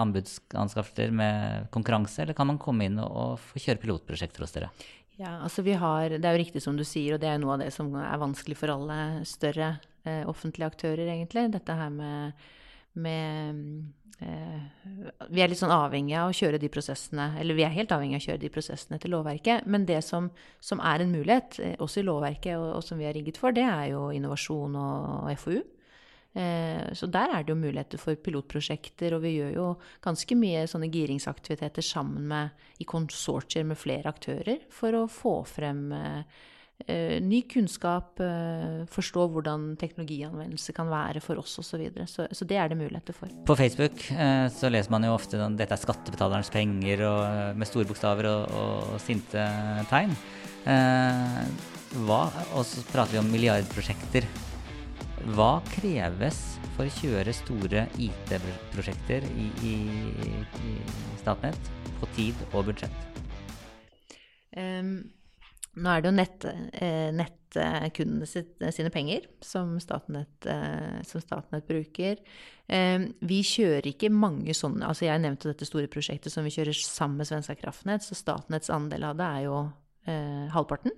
anbudsanskaffelser 0.00 1.12
med 1.12 1.68
konkurranse, 1.74 2.22
eller 2.22 2.38
kan 2.38 2.48
man 2.48 2.60
komme 2.62 2.88
inn 2.88 2.96
og 3.02 3.36
få 3.50 3.60
kjøre 3.60 3.82
pilotprosjekter 3.82 4.46
hos 4.46 4.56
dere? 4.56 4.70
Ja, 5.20 5.42
altså 5.42 5.62
vi 5.62 5.72
har, 5.72 6.08
Det 6.08 6.24
er 6.24 6.34
jo 6.34 6.42
riktig 6.44 6.62
som 6.62 6.76
du 6.76 6.84
sier, 6.84 7.14
og 7.14 7.20
det 7.20 7.28
er 7.28 7.38
noe 7.40 7.54
av 7.56 7.62
det 7.62 7.70
som 7.74 7.92
er 8.00 8.20
vanskelig 8.20 8.56
for 8.58 8.72
alle 8.72 9.24
større 9.28 9.76
eh, 10.08 10.24
offentlige 10.28 10.70
aktører, 10.72 11.04
egentlig. 11.06 11.50
Dette 11.52 11.76
her 11.76 11.92
med, 11.92 12.32
med 12.92 13.60
eh, 14.20 15.26
Vi 15.30 15.42
er 15.42 15.50
litt 15.50 15.60
sånn 15.60 15.74
avhengige 15.74 16.20
av 16.20 16.32
å 16.32 16.36
kjøre 16.36 16.60
de 16.60 16.70
prosessene, 16.72 17.32
eller 17.40 17.56
vi 17.58 17.66
er 17.66 17.74
helt 17.74 17.92
avhengige 17.94 18.20
av 18.20 18.24
å 18.24 18.28
kjøre 18.30 18.42
de 18.44 18.52
prosessene 18.52 18.98
etter 18.98 19.12
lovverket. 19.12 19.66
Men 19.66 19.86
det 19.88 20.00
som, 20.06 20.30
som 20.60 20.82
er 20.84 21.04
en 21.04 21.14
mulighet, 21.14 21.60
eh, 21.62 21.76
også 21.82 22.02
i 22.02 22.08
lovverket, 22.08 22.56
og, 22.56 22.68
og, 22.78 22.82
som 22.86 23.00
vi 23.00 23.08
er 23.08 23.16
rigget 23.18 23.40
for, 23.40 23.54
det 23.56 23.66
er 23.66 23.92
jo 23.94 24.10
innovasjon 24.14 24.76
og, 24.78 25.14
og 25.22 25.40
FoU. 25.42 25.62
Eh, 26.32 26.92
så 26.96 27.08
der 27.12 27.28
er 27.28 27.44
det 27.44 27.52
jo 27.52 27.58
muligheter 27.60 28.00
for 28.00 28.16
pilotprosjekter, 28.16 29.16
og 29.16 29.24
vi 29.26 29.34
gjør 29.36 29.52
jo 29.56 29.66
ganske 30.04 30.36
mye 30.38 30.64
sånne 30.70 30.88
giringsaktiviteter 30.92 31.84
sammen 31.84 32.24
med, 32.30 32.64
i 32.80 32.88
konsortier 32.88 33.66
med 33.68 33.80
flere 33.80 34.08
aktører 34.12 34.64
for 34.72 34.96
å 34.96 35.08
få 35.12 35.42
frem 35.48 35.84
eh, 35.96 36.40
ny 37.22 37.42
kunnskap, 37.46 38.18
uh, 38.18 38.82
forstå 38.90 39.26
hvordan 39.30 39.68
teknologianvendelse 39.78 40.74
kan 40.74 40.88
være 40.90 41.22
for 41.22 41.38
oss 41.38 41.54
osv. 41.60 41.68
Så, 41.72 41.78
videre. 41.78 42.06
så 42.10 42.26
Så 42.32 42.44
det 42.44 42.58
er 42.58 42.68
det 42.68 42.78
muligheter 42.78 43.14
for. 43.14 43.30
På 43.46 43.56
Facebook 43.56 43.94
uh, 44.10 44.48
så 44.50 44.70
leser 44.72 44.90
man 44.90 45.06
jo 45.06 45.14
ofte 45.14 45.38
at 45.38 45.58
dette 45.58 45.76
er 45.76 45.82
skattebetalernes 45.82 46.50
penger 46.50 47.04
og, 47.06 47.56
med 47.56 47.70
store 47.70 47.86
bokstaver 47.86 48.28
og, 48.32 48.48
og 48.94 48.98
sinte 49.00 49.46
tegn. 49.90 50.16
hva, 52.06 52.22
og 52.54 52.64
så 52.66 52.82
prater 52.90 53.16
vi 53.16 53.22
om 53.22 53.30
milliardprosjekter. 53.30 54.26
Hva 55.36 55.60
kreves 55.70 56.42
for 56.74 56.88
å 56.88 56.94
kjøre 56.98 57.34
store 57.36 57.86
IT-prosjekter 58.00 59.26
i, 59.38 59.48
i, 59.62 59.74
i 60.66 60.74
Statnett 61.20 61.72
på 62.00 62.08
tid 62.16 62.46
og 62.52 62.66
budsjett? 62.70 63.10
Um, 64.56 65.12
nå 65.72 65.88
er 65.88 66.02
det 66.02 66.10
jo 66.10 66.16
nett, 66.16 66.44
eh, 66.76 67.10
nettkundene 67.16 68.72
sine 68.72 68.90
penger 68.92 69.24
som 69.40 69.78
Statnett, 69.80 70.46
eh, 70.46 71.00
som 71.08 71.22
Statnett 71.22 71.66
bruker. 71.68 72.18
Eh, 72.68 73.06
vi 73.20 73.40
kjører 73.42 73.88
ikke 73.88 74.12
mange 74.12 74.52
sånne 74.52 74.84
altså 74.86 75.06
Jeg 75.06 75.22
nevnte 75.24 75.48
dette 75.48 75.64
store 75.68 75.88
prosjektet 75.88 76.32
som 76.32 76.44
vi 76.44 76.52
kjører 76.52 76.76
sammen 76.76 77.22
med 77.22 77.30
Svenska 77.30 77.56
kraftnett, 77.56 78.04
så 78.04 78.14
Statnetts 78.14 78.70
andel 78.70 79.08
av 79.08 79.16
det 79.16 79.24
er 79.24 79.42
jo 79.46 79.56
eh, 80.06 80.46
halvparten. 80.52 80.92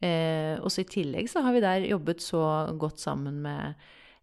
Eh, 0.00 0.54
og 0.60 0.70
så 0.70 0.84
i 0.84 0.90
tillegg 0.92 1.28
så 1.32 1.42
har 1.42 1.56
vi 1.56 1.64
der 1.64 1.90
jobbet 1.90 2.22
så 2.22 2.42
godt 2.78 3.00
sammen 3.00 3.42
med, 3.42 3.74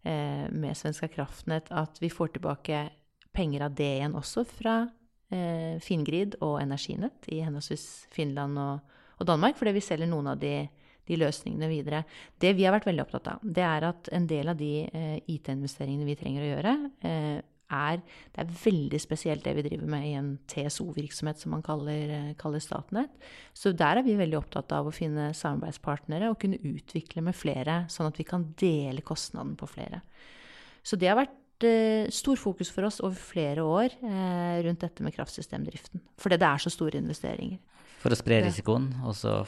eh, 0.02 0.48
med 0.48 0.76
Svenska 0.76 1.08
kraftnett 1.08 1.68
at 1.70 2.00
vi 2.00 2.08
får 2.08 2.38
tilbake 2.38 2.88
penger 3.34 3.66
av 3.68 3.74
det 3.74 3.96
igjen 3.98 4.14
også 4.16 4.46
fra 4.48 4.84
Fingrid 5.82 6.36
og 6.44 6.60
Energinett 6.60 7.24
i 7.32 7.40
henholdsvis 7.42 8.06
Finland 8.12 8.58
og 8.60 8.92
og 9.18 9.28
Danmark, 9.28 9.58
fordi 9.58 9.76
vi 9.76 9.84
selger 9.84 10.10
noen 10.10 10.32
av 10.32 10.38
de, 10.40 10.52
de, 11.06 11.18
løsningene 11.20 11.70
videre. 11.70 12.04
Det 12.40 12.54
vi 12.56 12.66
har 12.66 12.74
vært 12.76 12.88
veldig 12.90 13.04
opptatt 13.06 13.32
av, 13.36 13.42
det 13.42 13.66
er 13.66 13.88
at 13.90 14.12
en 14.14 14.28
del 14.30 14.52
av 14.52 14.60
de 14.60 14.72
eh, 14.86 15.18
IT-investeringene 15.34 16.08
vi 16.08 16.16
trenger 16.20 16.44
å 16.44 16.52
gjøre, 16.52 16.78
eh, 17.06 17.42
er, 17.74 18.00
det 18.34 18.42
er 18.42 18.56
veldig 18.60 18.98
spesielt 19.00 19.44
det 19.46 19.54
vi 19.56 19.64
driver 19.66 19.88
med 19.90 20.06
i 20.06 20.14
en 20.18 20.30
TSO-virksomhet 20.50 21.40
som 21.40 21.54
man 21.56 21.64
kaller, 21.64 22.10
eh, 22.12 22.34
kaller, 22.38 22.62
Statnett. 22.62 23.14
Så 23.56 23.72
der 23.74 23.98
er 23.98 24.06
vi 24.06 24.18
veldig 24.18 24.38
opptatt 24.38 24.74
av 24.76 24.88
å 24.88 24.94
finne 24.94 25.32
samarbeidspartnere 25.34 26.30
og 26.30 26.38
kunne 26.44 26.60
utvikle 26.60 27.24
med 27.24 27.36
flere, 27.38 27.84
sånn 27.92 28.10
at 28.10 28.20
vi 28.20 28.28
kan 28.28 28.50
dele 28.60 29.04
kostnaden 29.06 29.56
på 29.58 29.68
flere. 29.70 30.02
Så 30.84 30.98
det 31.00 31.08
har 31.08 31.18
vært 31.18 31.40
eh, 31.68 32.08
stor 32.14 32.38
fokus 32.40 32.70
for 32.72 32.86
oss 32.88 33.00
over 33.04 33.18
flere 33.18 33.64
år 33.66 33.94
eh, 34.04 34.56
rundt 34.66 34.84
dette 34.84 35.04
med 35.04 35.14
kraftsystemdriften. 35.16 36.02
Fordi 36.20 36.38
det 36.40 36.48
er 36.48 36.64
så 36.64 36.72
store 36.72 37.00
investeringer. 37.00 37.60
For 38.02 38.12
å 38.12 38.18
spre 38.18 38.42
risikoen, 38.44 38.90
og 39.04 39.16
så 39.16 39.42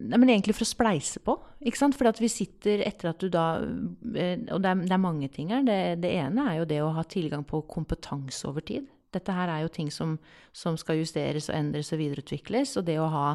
Nei, 0.00 0.16
men 0.16 0.30
egentlig 0.32 0.54
for 0.56 0.64
å 0.64 0.70
spleise 0.70 1.20
på. 1.20 1.34
ikke 1.66 1.76
sant? 1.76 1.96
Fordi 1.98 2.12
at 2.14 2.20
vi 2.22 2.28
sitter 2.32 2.84
etter 2.86 3.10
at 3.10 3.20
du 3.20 3.28
da 3.28 3.58
eh, 3.60 4.38
Og 4.54 4.62
det 4.62 4.70
er, 4.70 4.84
det 4.86 4.94
er 4.96 5.02
mange 5.02 5.28
ting 5.32 5.50
her. 5.52 5.64
Det, 5.66 5.80
det, 6.00 6.14
ene 6.22 6.46
er 6.48 6.60
jo 6.60 6.68
det 6.70 6.78
å 6.80 6.92
ha 6.96 7.04
tilgang 7.04 7.44
på 7.44 7.60
kompetanse 7.68 8.48
over 8.48 8.64
tid. 8.64 8.86
Dette 9.12 9.34
her 9.34 9.50
er 9.50 9.64
jo 9.64 9.72
ting 9.74 9.90
som, 9.92 10.14
som 10.56 10.78
skal 10.80 11.02
justeres 11.02 11.50
og 11.50 11.58
endres 11.58 11.92
og 11.92 12.00
videreutvikles. 12.00 12.76
Og 12.80 12.86
det 12.86 12.96
å 13.02 13.10
ha 13.12 13.26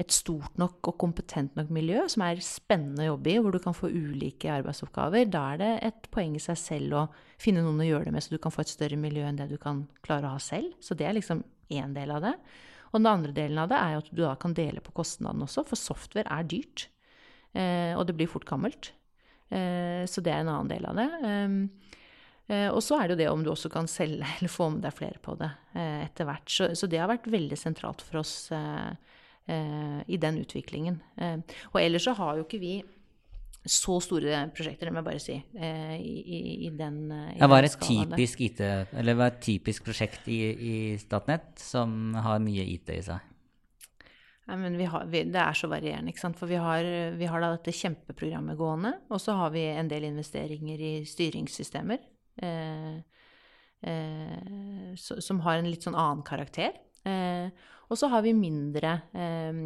et 0.00 0.14
stort 0.14 0.56
nok 0.60 0.88
og 0.88 0.96
kompetent 1.00 1.56
nok 1.58 1.68
miljø 1.74 2.06
som 2.10 2.24
er 2.24 2.40
spennende 2.44 3.04
å 3.04 3.10
jobbe 3.12 3.32
i, 3.32 3.38
hvor 3.44 3.54
du 3.54 3.60
kan 3.62 3.76
få 3.76 3.90
ulike 3.92 4.50
arbeidsoppgaver, 4.54 5.28
da 5.30 5.42
er 5.52 5.60
det 5.60 5.72
et 5.90 6.10
poeng 6.14 6.36
i 6.38 6.42
seg 6.42 6.58
selv 6.58 6.98
å 6.98 7.06
finne 7.40 7.64
noen 7.64 7.84
å 7.84 7.88
gjøre 7.88 8.08
det 8.08 8.16
med, 8.16 8.24
så 8.24 8.34
du 8.34 8.40
kan 8.42 8.54
få 8.54 8.64
et 8.64 8.72
større 8.72 8.98
miljø 9.00 9.26
enn 9.28 9.40
det 9.40 9.50
du 9.52 9.58
kan 9.60 9.84
klare 10.06 10.30
å 10.30 10.36
ha 10.36 10.42
selv. 10.42 10.72
Så 10.80 10.96
det 10.98 11.08
er 11.08 11.18
liksom 11.18 11.44
én 11.72 11.92
del 11.96 12.14
av 12.14 12.24
det. 12.24 12.36
Og 12.92 13.00
den 13.00 13.08
andre 13.08 13.32
delen 13.36 13.60
av 13.60 13.70
det 13.72 13.78
er 13.80 14.00
at 14.00 14.10
du 14.12 14.20
da 14.20 14.34
kan 14.40 14.56
dele 14.56 14.82
på 14.84 14.94
kostnaden 14.96 15.44
også, 15.44 15.64
for 15.68 15.80
software 15.80 16.28
er 16.32 16.48
dyrt. 16.48 16.88
Eh, 17.52 17.92
og 17.96 18.06
det 18.08 18.16
blir 18.16 18.30
fort 18.30 18.46
gammelt. 18.48 18.92
Eh, 19.52 20.04
så 20.08 20.24
det 20.24 20.32
er 20.32 20.44
en 20.44 20.52
annen 20.52 20.72
del 20.72 20.88
av 20.88 21.00
det. 21.00 21.08
Ehm, 21.28 21.56
eh, 22.48 22.68
og 22.68 22.82
så 22.84 22.98
er 22.98 23.08
det 23.08 23.16
jo 23.16 23.22
det 23.22 23.30
om 23.32 23.44
du 23.44 23.52
også 23.52 23.72
kan 23.72 23.88
selge 23.88 24.28
eller 24.36 24.52
få 24.52 24.68
med 24.74 24.84
deg 24.84 24.96
flere 24.96 25.24
på 25.24 25.36
det 25.40 25.50
etter 25.72 26.28
hvert. 26.28 26.52
Så, 26.52 26.70
så, 26.76 26.88
det 26.88 27.00
har 27.00 27.10
vært 27.12 27.32
veldig 27.32 27.58
sentralt 27.60 28.04
for 28.04 28.20
oss. 28.20 28.50
Eh, 29.50 30.02
i 30.06 30.16
den 30.22 30.36
utviklingen. 30.38 31.00
og 31.72 31.78
ellers 31.80 32.04
så 32.06 32.12
har 32.14 32.36
jo 32.36 32.44
ikke 32.44 32.60
vi 32.62 32.76
så 33.66 33.96
store 34.02 34.38
prosjekter, 34.54 34.86
det 34.86 34.92
må 34.92 35.00
jeg 35.00 35.06
bare 35.08 35.22
si. 35.22 35.34
Eh, 35.54 35.96
i, 35.98 36.38
i, 36.66 36.70
den 36.70 37.10
i 37.10 37.40
ja, 37.40 37.48
Hva 37.50 37.58
er 37.58 37.66
et 37.66 37.76
typisk 37.82 38.40
IT, 38.42 38.62
eller 38.62 39.18
er 39.18 39.26
et 39.26 39.42
typisk 39.42 39.86
prosjekt 39.86 40.30
i, 40.30 40.40
i 40.54 40.74
Statnett 40.98 41.58
som 41.62 42.14
har 42.14 42.42
mye 42.42 42.66
IT 42.74 42.94
i 42.94 43.02
seg? 43.06 43.28
Ja, 44.48 44.56
men 44.58 44.74
vi 44.76 44.88
har, 44.90 45.06
vi, 45.06 45.22
det 45.30 45.38
er 45.38 45.54
så 45.54 45.70
varierende, 45.70 46.10
ikke 46.10 46.24
sant. 46.24 46.38
For 46.40 46.50
vi 46.50 46.58
har, 46.58 46.86
vi 47.18 47.28
har 47.30 47.42
da 47.42 47.52
dette 47.54 47.74
kjempeprogrammet 47.78 48.58
gående. 48.58 48.96
Og 49.14 49.22
så 49.22 49.36
har 49.38 49.52
vi 49.54 49.62
en 49.70 49.90
del 49.90 50.08
investeringer 50.10 50.82
i 50.82 50.92
styringssystemer. 51.06 52.02
Eh, 52.42 52.96
eh, 53.86 54.94
som 54.98 55.40
har 55.46 55.60
en 55.60 55.70
litt 55.70 55.86
sånn 55.86 55.98
annen 55.98 56.24
karakter. 56.26 56.74
Eh, 57.06 57.54
og 57.92 57.98
så 58.00 58.08
har 58.08 58.24
vi 58.24 58.32
mindre, 58.32 58.94
eh, 59.12 59.58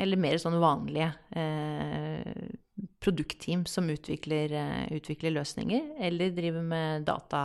eller 0.00 0.20
mer 0.20 0.38
sånn 0.40 0.56
vanlige 0.60 1.12
eh, 1.36 2.56
produktteam 3.00 3.64
som 3.68 3.88
utvikler, 3.92 4.52
uh, 4.52 4.92
utvikler, 4.92 5.32
løsninger, 5.36 5.92
eller 6.08 6.32
driver 6.36 6.64
med 6.66 7.06
data, 7.08 7.42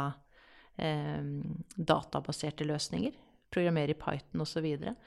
databaserte 1.76 2.66
løsninger. 2.66 3.14
Programmerer 3.54 3.94
i 3.94 4.00
Python 4.00 4.42
osv. 4.42 4.66
Um, 4.82 4.98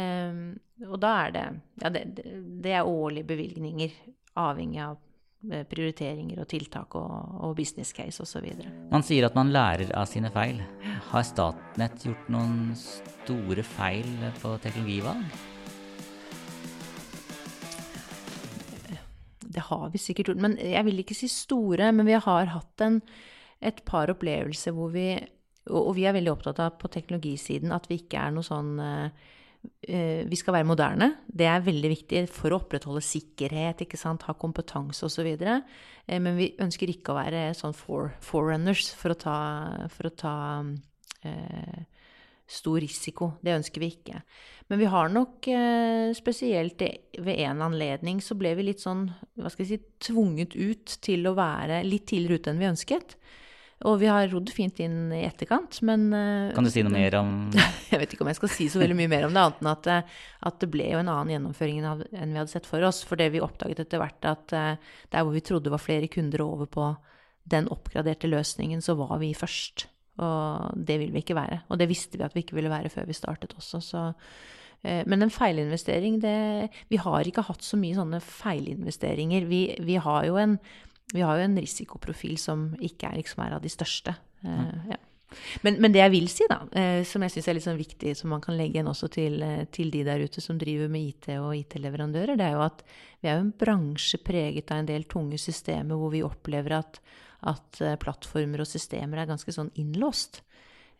eh, 0.00 0.88
og 0.88 0.98
da 1.04 1.12
er 1.22 1.34
det 1.34 1.44
Ja, 1.82 1.90
det, 1.94 2.02
det, 2.16 2.72
er 2.72 2.88
årlige 2.88 3.28
bevilgninger, 3.28 3.94
avhengig 4.40 4.80
av 4.82 4.98
prioriteringer 5.68 6.40
og 6.42 6.48
tiltak 6.50 6.94
og, 6.98 7.10
og 7.44 7.56
business 7.58 7.94
case 7.94 8.22
osv. 8.22 8.46
Man 8.92 9.04
sier 9.06 9.28
at 9.28 9.36
man 9.36 9.52
lærer 9.54 9.92
av 9.96 10.08
sine 10.10 10.30
feil. 10.34 10.60
Har 11.10 11.26
Statnett 11.26 12.06
gjort 12.06 12.30
noen 12.32 12.72
store 12.78 13.64
feil 13.66 14.08
på 14.40 14.54
teknologivalg? 14.64 15.42
Det 19.54 19.68
har 19.68 19.86
vi 19.92 20.02
sikkert 20.02 20.32
gjort. 20.32 20.42
Men 20.42 20.58
jeg 20.58 20.84
vil 20.88 21.04
ikke 21.04 21.16
si 21.18 21.30
store, 21.30 21.92
men 21.94 22.08
vi 22.08 22.18
har 22.18 22.50
hatt 22.50 22.84
en, 22.84 22.98
et 23.62 23.80
par 23.86 24.10
opplevelser 24.12 24.74
hvor 24.76 24.92
vi 24.94 25.08
Og 25.72 25.94
vi 25.96 26.02
er 26.04 26.12
veldig 26.12 26.28
opptatt 26.28 26.58
av 26.60 26.74
på 26.76 26.90
teknologisiden 26.92 27.72
at 27.72 27.86
vi 27.88 27.96
ikke 28.02 28.20
er 28.20 28.34
noe 28.34 28.44
sånn 28.44 28.74
uh, 28.76 29.08
vi 29.84 30.36
skal 30.40 30.54
være 30.56 30.68
moderne. 30.68 31.10
Det 31.28 31.44
er 31.48 31.64
veldig 31.64 31.90
viktig 31.90 32.20
for 32.32 32.52
å 32.54 32.58
opprettholde 32.62 33.02
sikkerhet, 33.04 33.82
ha 34.04 34.34
kompetanse 34.40 35.04
osv. 35.04 35.28
Uh, 35.40 35.60
men 36.08 36.36
vi 36.36 36.50
ønsker 36.60 36.90
ikke 36.92 37.12
å 37.12 37.18
være 37.18 37.46
sånn 37.56 37.76
for, 37.76 38.12
forerunners 38.24 38.90
for 38.96 39.14
å 39.14 39.18
ta, 39.18 39.36
for 39.92 40.10
å 40.10 40.14
ta 40.20 40.36
eh, 41.24 41.84
stor 42.46 42.80
risiko. 42.84 43.32
Det 43.40 43.54
ønsker 43.56 43.82
vi 43.82 43.90
ikke. 43.94 44.20
Men 44.68 44.80
vi 44.80 44.88
har 44.92 45.12
nok 45.12 45.48
eh, 45.52 46.10
spesielt 46.16 46.84
ved 47.18 47.40
en 47.46 47.64
anledning 47.64 48.20
så 48.24 48.36
ble 48.38 48.54
vi 48.58 48.68
litt 48.68 48.84
sånn, 48.84 49.06
hva 49.40 49.52
skal 49.52 49.66
jeg 49.66 49.80
si, 49.80 49.96
tvunget 50.10 50.56
ut 50.56 50.98
til 51.04 51.24
å 51.28 51.36
være 51.36 51.82
litt 51.86 52.08
tidligere 52.12 52.40
ute 52.40 52.52
enn 52.52 52.62
vi 52.62 52.70
ønsket. 52.70 53.16
Og 53.84 53.98
vi 54.00 54.08
har 54.08 54.28
rodd 54.32 54.48
fint 54.54 54.78
inn 54.80 55.12
i 55.12 55.22
etterkant, 55.26 55.80
men 55.84 56.06
eh, 56.16 56.52
Kan 56.56 56.64
du 56.64 56.72
si 56.72 56.84
noe 56.84 56.94
mer 56.94 57.18
om 57.20 57.34
Jeg 57.92 58.00
vet 58.00 58.14
ikke 58.14 58.24
om 58.24 58.30
jeg 58.32 58.38
skal 58.40 58.52
si 58.52 58.68
så 58.72 58.80
veldig 58.80 58.96
mye 58.96 59.12
mer 59.12 59.28
om 59.28 59.34
det, 59.34 59.42
annet 59.44 59.60
enn 59.60 59.72
at, 59.74 59.90
eh, 59.92 60.20
at 60.50 60.60
det 60.62 60.70
ble 60.72 60.90
jo 60.92 61.00
en 61.02 61.10
annen 61.12 61.34
gjennomføring 61.36 61.82
enn 61.84 62.04
vi 62.32 62.40
hadde 62.40 62.52
sett 62.52 62.68
for 62.68 62.84
oss. 62.88 63.02
For 63.04 63.20
det 63.20 63.30
vi 63.34 63.44
oppdaget 63.44 63.84
etter 63.84 64.00
hvert, 64.00 64.22
at 64.28 64.54
der 64.54 65.24
hvor 65.24 65.34
vi 65.34 65.44
trodde 65.44 65.72
var 65.72 65.82
flere 65.82 66.08
kunder 66.12 66.44
over 66.44 66.70
på 66.70 66.92
den 67.44 67.68
oppgraderte 67.72 68.30
løsningen, 68.30 68.80
så 68.84 68.96
var 68.98 69.18
vi 69.20 69.34
først. 69.36 69.86
Og 70.22 70.78
det 70.78 70.98
vil 71.00 71.12
vi 71.14 71.24
ikke 71.24 71.36
være. 71.36 71.64
Og 71.68 71.80
det 71.80 71.88
visste 71.90 72.18
vi 72.18 72.26
at 72.26 72.34
vi 72.36 72.44
ikke 72.44 72.56
ville 72.58 72.72
være 72.72 72.92
før 72.92 73.08
vi 73.08 73.16
startet 73.16 73.54
også. 73.58 73.80
Så, 73.82 74.04
eh, 74.84 75.02
men 75.06 75.22
en 75.22 75.30
feilinvestering, 75.30 76.20
det 76.22 76.70
Vi 76.88 76.96
har 76.96 77.26
ikke 77.26 77.42
hatt 77.42 77.62
så 77.62 77.76
mye 77.76 77.94
sånne 77.94 78.20
feilinvesteringer. 78.20 79.46
Vi, 79.46 79.76
vi, 79.80 79.96
har, 79.96 80.24
jo 80.24 80.36
en, 80.36 80.58
vi 81.12 81.24
har, 81.24 81.38
jo 81.38 81.48
en, 81.48 81.58
risikoprofil 81.60 82.38
som 82.40 82.70
ikke 82.80 83.10
er, 83.10 83.18
liksom 83.20 83.42
er 83.44 83.56
av 83.58 83.64
de 83.64 83.72
største. 83.72 84.14
Mm. 84.44 84.92
Ja. 84.92 85.00
Men, 85.66 85.80
men, 85.82 85.90
det 85.90 85.98
jeg 85.98 86.12
vil 86.12 86.28
si, 86.30 86.46
da, 86.50 86.60
eh, 86.78 87.02
som 87.08 87.24
jeg 87.26 87.34
syns 87.34 87.48
er 87.50 87.56
litt 87.58 87.66
sånn 87.66 87.80
viktig, 87.80 88.14
som 88.18 88.30
man 88.30 88.42
kan 88.44 88.56
legge 88.56 88.78
igjen 88.78 88.90
også 88.90 89.10
til, 89.12 89.42
til, 89.74 89.90
de 89.90 90.04
der 90.06 90.22
ute 90.22 90.42
som 90.42 90.60
driver 90.60 90.90
med 90.92 91.10
IT 91.10 91.28
og 91.40 91.56
IT-leverandører, 91.58 92.38
det 92.38 92.46
er 92.46 92.54
jo 92.54 92.64
at 92.66 92.84
vi 93.18 93.30
er 93.30 93.38
jo 93.38 93.44
en 93.48 93.54
bransje 93.58 94.20
preget 94.22 94.70
av 94.70 94.82
en 94.82 94.90
del 94.90 95.08
tunge 95.10 95.40
systemer 95.42 95.98
hvor 95.98 96.14
vi 96.14 96.22
opplever 96.26 96.78
at 96.78 97.02
at 97.50 97.80
eh, 97.84 97.96
plattformer 98.00 98.62
og 98.64 98.68
systemer 98.68 99.20
er 99.20 99.30
ganske 99.30 99.52
sånn 99.54 99.72
innlåst. 99.80 100.42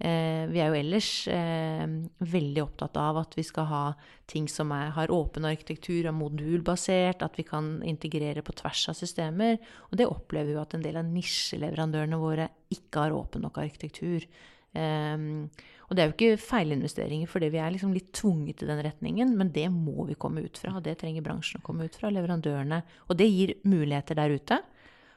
Eh, 0.03 0.45
vi 0.51 0.59
er 0.59 0.73
jo 0.73 0.79
ellers 0.81 1.09
eh, 1.31 1.85
veldig 2.19 2.63
opptatt 2.65 2.97
av 2.99 3.21
at 3.21 3.37
vi 3.39 3.45
skal 3.47 3.69
ha 3.71 3.83
ting 4.31 4.49
som 4.51 4.73
er, 4.75 4.91
har 4.97 5.13
åpen 5.15 5.47
arkitektur, 5.47 6.09
og 6.11 6.17
modulbasert, 6.19 7.23
at 7.23 7.39
vi 7.39 7.45
kan 7.47 7.77
integrere 7.87 8.43
på 8.43 8.57
tvers 8.59 8.89
av 8.91 8.99
systemer. 8.99 9.61
Og 9.91 10.01
det 10.01 10.09
opplever 10.11 10.51
vi 10.51 10.57
jo 10.57 10.65
at 10.65 10.75
en 10.75 10.83
del 10.85 10.99
av 10.99 11.07
nisjeleverandørene 11.07 12.19
våre 12.19 12.49
ikke 12.75 13.07
har 13.07 13.15
åpen 13.15 13.47
nok 13.47 13.63
arkitektur. 13.63 14.27
Um, 14.75 15.47
og 15.87 15.95
det 15.95 16.03
er 16.03 16.09
jo 16.09 16.15
ikke 16.17 16.43
feilinvesteringer 16.43 17.31
fordi 17.31 17.47
vi 17.55 17.61
er 17.63 17.71
liksom 17.71 17.93
litt 17.95 18.09
tvunget 18.17 18.65
i 18.65 18.67
den 18.67 18.81
retningen, 18.83 19.37
men 19.39 19.53
det 19.55 19.69
må 19.71 20.09
vi 20.09 20.17
komme 20.19 20.43
ut 20.43 20.59
fra, 20.59 20.73
og 20.75 20.83
det 20.83 20.97
trenger 20.99 21.23
bransjen 21.23 21.63
å 21.63 21.67
komme 21.67 21.87
ut 21.87 21.95
fra, 21.95 22.11
leverandørene. 22.11 22.81
Og 23.07 23.21
det 23.21 23.31
gir 23.31 23.55
muligheter 23.63 24.19
der 24.19 24.35
ute 24.35 24.59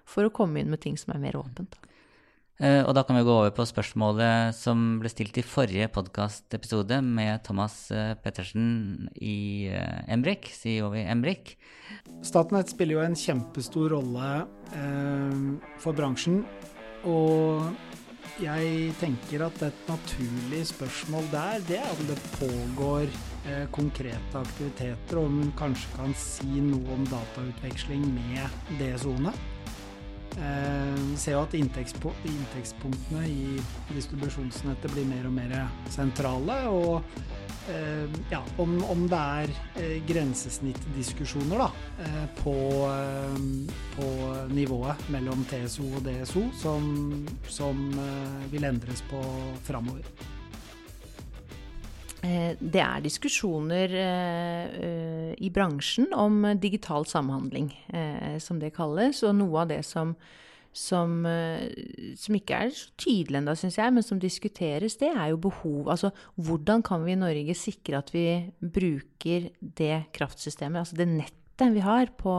for 0.08 0.28
å 0.28 0.34
komme 0.36 0.62
inn 0.62 0.70
med 0.70 0.84
ting 0.84 1.00
som 1.00 1.16
er 1.16 1.24
mer 1.24 1.40
åpent. 1.40 1.80
Uh, 1.82 1.97
og 2.58 2.94
da 2.98 3.04
kan 3.06 3.20
vi 3.20 3.26
gå 3.28 3.30
over 3.30 3.52
på 3.54 3.68
spørsmålet 3.70 4.56
som 4.58 4.96
ble 4.98 5.12
stilt 5.14 5.36
i 5.38 5.44
forrige 5.46 5.86
podkastepisode 5.94 6.98
med 7.06 7.44
Thomas 7.46 7.76
uh, 7.94 8.16
Pettersen 8.18 9.12
i 9.22 9.70
uh, 9.70 10.00
Embrik, 10.10 10.50
CEO 10.58 10.90
i 10.98 11.04
Embrik. 11.06 11.54
Statnett 12.26 12.72
spiller 12.74 12.98
jo 12.98 13.04
en 13.06 13.18
kjempestor 13.18 13.94
rolle 13.94 14.32
for 15.82 15.94
bransjen. 15.98 16.42
Og 17.08 17.68
jeg 18.42 18.90
tenker 19.00 19.46
at 19.46 19.62
et 19.68 19.84
naturlig 19.90 20.64
spørsmål 20.72 21.30
der, 21.32 21.62
det 21.70 21.78
er 21.84 21.94
om 21.94 22.10
det 22.10 22.18
pågår 22.40 23.14
konkrete 23.76 24.42
aktiviteter, 24.42 25.20
og 25.22 25.30
om 25.30 25.38
hun 25.44 25.54
kanskje 25.60 25.94
kan 25.94 26.18
si 26.20 26.66
noe 26.66 26.98
om 26.98 27.06
datautveksling 27.14 28.04
med 28.18 28.76
DSO-ene. 28.82 29.36
Eh, 30.38 30.94
vi 31.12 31.18
ser 31.18 31.34
jo 31.34 31.42
at 31.48 31.56
inntektspunktene 31.58 33.24
i 33.26 33.58
distribusjonsnettet 33.96 34.94
blir 34.94 35.10
mer 35.10 35.26
og 35.30 35.34
mer 35.34 35.56
sentrale. 35.94 36.60
Og 36.70 37.02
eh, 37.74 38.06
ja, 38.30 38.44
om, 38.62 38.78
om 38.86 39.08
det 39.10 39.24
er 39.42 39.56
eh, 39.82 39.98
grensesnittdiskusjoner 40.08 41.66
da, 41.66 41.72
på, 42.44 42.56
på, 43.98 44.08
nivået 44.54 45.10
mellom 45.14 45.46
TSO 45.50 45.90
og 45.98 46.06
DSO 46.06 46.48
som, 46.62 46.90
som 47.50 47.86
vil 48.54 48.70
endres 48.70 49.02
på 49.10 49.24
framover. 49.66 50.06
Det 52.60 52.82
er 52.82 53.04
diskusjoner 53.04 53.94
i 55.38 55.50
bransjen 55.54 56.10
om 56.18 56.42
digital 56.60 57.06
samhandling, 57.08 57.70
som 58.44 58.60
det 58.62 58.74
kalles. 58.76 59.22
Og 59.28 59.36
noe 59.38 59.62
av 59.64 59.70
det 59.72 59.80
som, 59.88 60.16
som, 60.76 61.14
som 62.20 62.38
ikke 62.40 62.60
er 62.66 62.74
så 62.76 62.92
tydelig 63.00 63.40
ennå, 63.42 63.56
syns 63.60 63.80
jeg, 63.80 63.94
men 63.96 64.06
som 64.06 64.20
diskuteres, 64.22 64.98
det 65.00 65.14
er 65.14 65.32
jo 65.32 65.40
behov 65.48 65.92
Altså 65.94 66.12
hvordan 66.36 66.84
kan 66.86 67.06
vi 67.06 67.16
i 67.16 67.22
Norge 67.22 67.56
sikre 67.58 68.02
at 68.02 68.12
vi 68.16 68.28
bruker 68.62 69.50
det 69.62 70.08
kraftsystemet, 70.18 70.84
altså 70.84 71.00
det 71.00 71.10
nettet 71.14 71.74
vi 71.74 71.82
har 71.86 72.12
på, 72.20 72.36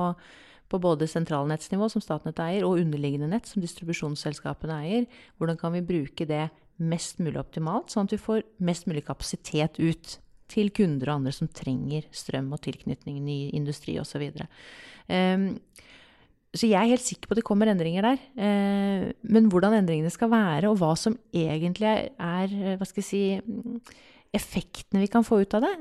på 0.69 0.79
både 0.79 1.09
sentralnettsnivå, 1.11 1.89
som 1.91 2.05
Statnett 2.05 2.39
eier, 2.45 2.67
og 2.69 2.79
underliggende 2.83 3.31
nett, 3.33 3.49
som 3.49 3.65
distribusjonsselskapene 3.65 4.83
eier. 4.85 5.09
Hvordan 5.39 5.59
kan 5.59 5.75
vi 5.75 5.87
bruke 5.87 6.29
det 6.29 6.49
mest 6.79 7.21
mulig 7.23 7.39
optimalt, 7.41 7.93
sånn 7.93 8.09
at 8.09 8.15
vi 8.15 8.23
får 8.23 8.45
mest 8.65 8.89
mulig 8.89 9.05
kapasitet 9.09 9.79
ut 9.81 10.17
til 10.49 10.71
kunder 10.73 11.11
og 11.11 11.21
andre 11.21 11.35
som 11.35 11.51
trenger 11.53 12.07
strøm 12.15 12.49
og 12.57 12.63
tilknytning, 12.65 13.21
ny 13.25 13.39
industri 13.57 13.99
osv. 14.01 14.25
Så, 14.33 14.47
um, 15.13 15.51
så 16.57 16.71
jeg 16.71 16.81
er 16.81 16.93
helt 16.95 17.05
sikker 17.05 17.29
på 17.29 17.37
at 17.37 17.43
det 17.43 17.47
kommer 17.47 17.69
endringer 17.69 18.07
der. 18.09 18.23
Uh, 18.39 19.09
men 19.29 19.51
hvordan 19.53 19.77
endringene 19.81 20.13
skal 20.15 20.33
være, 20.33 20.71
og 20.71 20.79
hva 20.81 20.95
som 20.97 21.19
egentlig 21.37 21.91
er 21.91 22.55
hva 22.79 22.89
skal 22.89 23.03
jeg 23.05 23.11
si, 23.11 23.25
effektene 24.35 25.03
vi 25.05 25.11
kan 25.13 25.27
få 25.27 25.43
ut 25.43 25.57
av 25.57 25.65
det, 25.65 25.75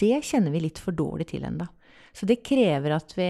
det 0.00 0.24
kjenner 0.26 0.54
vi 0.54 0.64
litt 0.64 0.80
for 0.82 0.96
dårlig 0.96 1.28
til 1.30 1.44
enda. 1.46 1.68
Så 2.14 2.26
det 2.30 2.42
krever 2.46 2.96
at 2.96 3.14
vi 3.18 3.28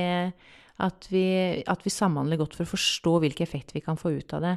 at 0.82 1.06
vi, 1.06 1.62
at 1.70 1.84
vi, 1.86 1.92
samhandler 1.92 2.40
godt 2.40 2.56
for 2.56 2.66
å 2.66 2.72
forstå 2.72 3.12
hvilke 3.22 3.44
effekter 3.46 3.76
vi 3.76 3.84
kan 3.84 3.98
få 3.98 4.16
ut 4.16 4.34
av 4.34 4.42
det. 4.42 4.54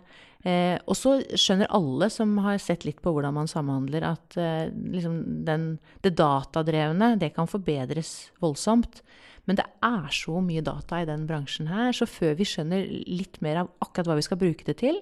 Eh, 0.49 0.73
og 0.89 0.97
så 0.97 1.19
skjønner 1.37 1.69
alle 1.77 2.09
som 2.13 2.31
har 2.41 2.57
sett 2.61 2.87
litt 2.87 3.03
på 3.05 3.13
hvordan 3.13 3.35
man 3.37 3.49
samhandler, 3.51 4.05
at 4.15 4.37
eh, 4.41 4.73
liksom 4.73 5.19
den, 5.45 5.69
det 6.01 6.15
datadrevne 6.17 7.13
det 7.21 7.35
kan 7.37 7.49
forbedres 7.49 8.31
voldsomt. 8.41 9.03
Men 9.47 9.59
det 9.61 9.67
er 9.85 10.09
så 10.11 10.41
mye 10.43 10.65
data 10.65 11.03
i 11.03 11.07
den 11.07 11.27
bransjen 11.29 11.69
her, 11.71 11.93
så 11.95 12.09
før 12.09 12.33
vi 12.39 12.49
skjønner 12.49 12.89
litt 13.07 13.37
mer 13.45 13.61
av 13.61 13.69
akkurat 13.85 14.09
hva 14.09 14.17
vi 14.17 14.25
skal 14.25 14.41
bruke 14.41 14.65
det 14.67 14.79
til, 14.81 14.97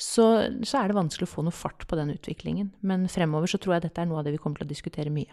så, 0.00 0.26
så 0.64 0.80
er 0.80 0.88
det 0.88 0.96
vanskelig 0.96 1.26
å 1.26 1.32
få 1.32 1.44
noe 1.44 1.56
fart 1.56 1.88
på 1.88 1.96
den 1.98 2.12
utviklingen. 2.12 2.70
Men 2.86 3.08
fremover 3.12 3.50
så 3.50 3.58
tror 3.60 3.76
jeg 3.76 3.88
dette 3.88 4.04
er 4.04 4.08
noe 4.08 4.20
av 4.20 4.28
det 4.28 4.36
vi 4.36 4.40
kommer 4.40 4.60
til 4.60 4.68
å 4.68 4.74
diskutere 4.74 5.12
mye. 5.12 5.32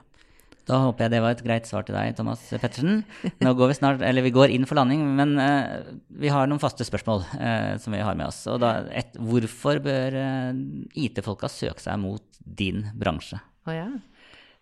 Da 0.67 0.81
håper 0.83 1.05
jeg 1.05 1.13
det 1.15 1.21
var 1.23 1.35
et 1.35 1.43
greit 1.45 1.69
svar 1.69 1.85
til 1.87 1.95
deg, 1.95 2.15
Thomas 2.17 2.41
Pettersen. 2.59 3.05
Nå 3.43 3.53
går 3.55 3.71
vi 3.71 3.77
snart, 3.77 4.03
eller 4.03 4.25
vi 4.25 4.33
går 4.35 4.51
inn 4.51 4.67
for 4.67 4.79
landing, 4.79 5.05
men 5.15 5.37
uh, 5.39 5.93
vi 6.19 6.31
har 6.33 6.49
noen 6.49 6.61
faste 6.61 6.83
spørsmål 6.87 7.23
uh, 7.39 7.73
som 7.79 7.95
vi 7.95 8.03
har 8.03 8.17
med 8.19 8.27
oss. 8.27 8.41
Og 8.51 8.59
da, 8.63 8.73
et, 8.91 9.15
hvorfor 9.15 9.79
bør 9.83 10.17
uh, 10.19 10.59
IT-folka 10.99 11.49
søke 11.51 11.83
seg 11.83 12.01
mot 12.03 12.41
din 12.43 12.83
bransje? 12.99 13.39
Oh, 13.67 13.73
ja. 13.75 13.87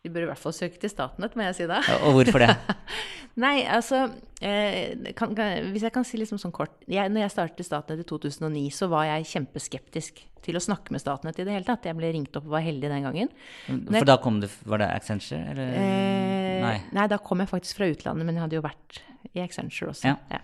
De 0.05 0.11
burde 0.13 0.27
i 0.27 0.29
hvert 0.29 0.41
fall 0.41 0.53
søke 0.53 0.77
til 0.81 0.91
Statnett, 0.91 1.33
må 1.37 1.47
jeg 1.47 1.57
si 1.57 1.67
da. 1.69 1.81
Og 2.05 2.19
hvorfor 2.19 2.45
det? 2.45 2.53
Nei, 3.43 3.65
altså 3.67 4.05
kan, 4.39 5.33
kan, 5.35 5.71
Hvis 5.73 5.83
jeg 5.83 5.91
kan 5.91 6.05
si 6.07 6.19
liksom 6.21 6.39
sånn 6.39 6.53
kort 6.55 6.71
jeg, 6.87 7.09
Når 7.11 7.25
jeg 7.25 7.33
startet 7.33 7.63
i 7.63 7.67
Statnett 7.67 8.03
i 8.05 8.07
2009, 8.07 8.61
så 8.71 8.87
var 8.91 9.09
jeg 9.09 9.27
kjempeskeptisk 9.33 10.21
til 10.45 10.59
å 10.59 10.61
snakke 10.61 10.93
med 10.93 11.01
Statnett 11.01 11.39
i 11.41 11.45
det 11.47 11.55
hele 11.55 11.65
tatt. 11.67 11.87
Jeg 11.89 11.97
ble 11.97 12.11
ringt 12.13 12.37
opp 12.37 12.45
og 12.45 12.53
var 12.53 12.63
heldig 12.63 12.91
den 12.91 13.07
gangen. 13.07 13.31
For 13.65 13.97
jeg, 13.97 14.07
da 14.07 14.19
kom 14.21 14.37
du 14.43 14.45
Var 14.45 14.83
det 14.83 14.89
Accenture, 14.93 15.41
eller? 15.51 15.71
Eh, 15.81 16.59
nei. 16.61 16.75
nei. 16.95 17.07
da 17.11 17.17
kom 17.17 17.41
jeg 17.41 17.49
faktisk 17.49 17.81
fra 17.81 17.89
utlandet, 17.89 18.27
men 18.27 18.37
jeg 18.37 18.45
hadde 18.45 18.59
jo 18.59 18.65
vært 18.65 19.01
i 19.33 19.41
Accenture 19.41 19.89
også. 19.95 20.13
Ja. 20.13 20.19
Ja. 20.29 20.43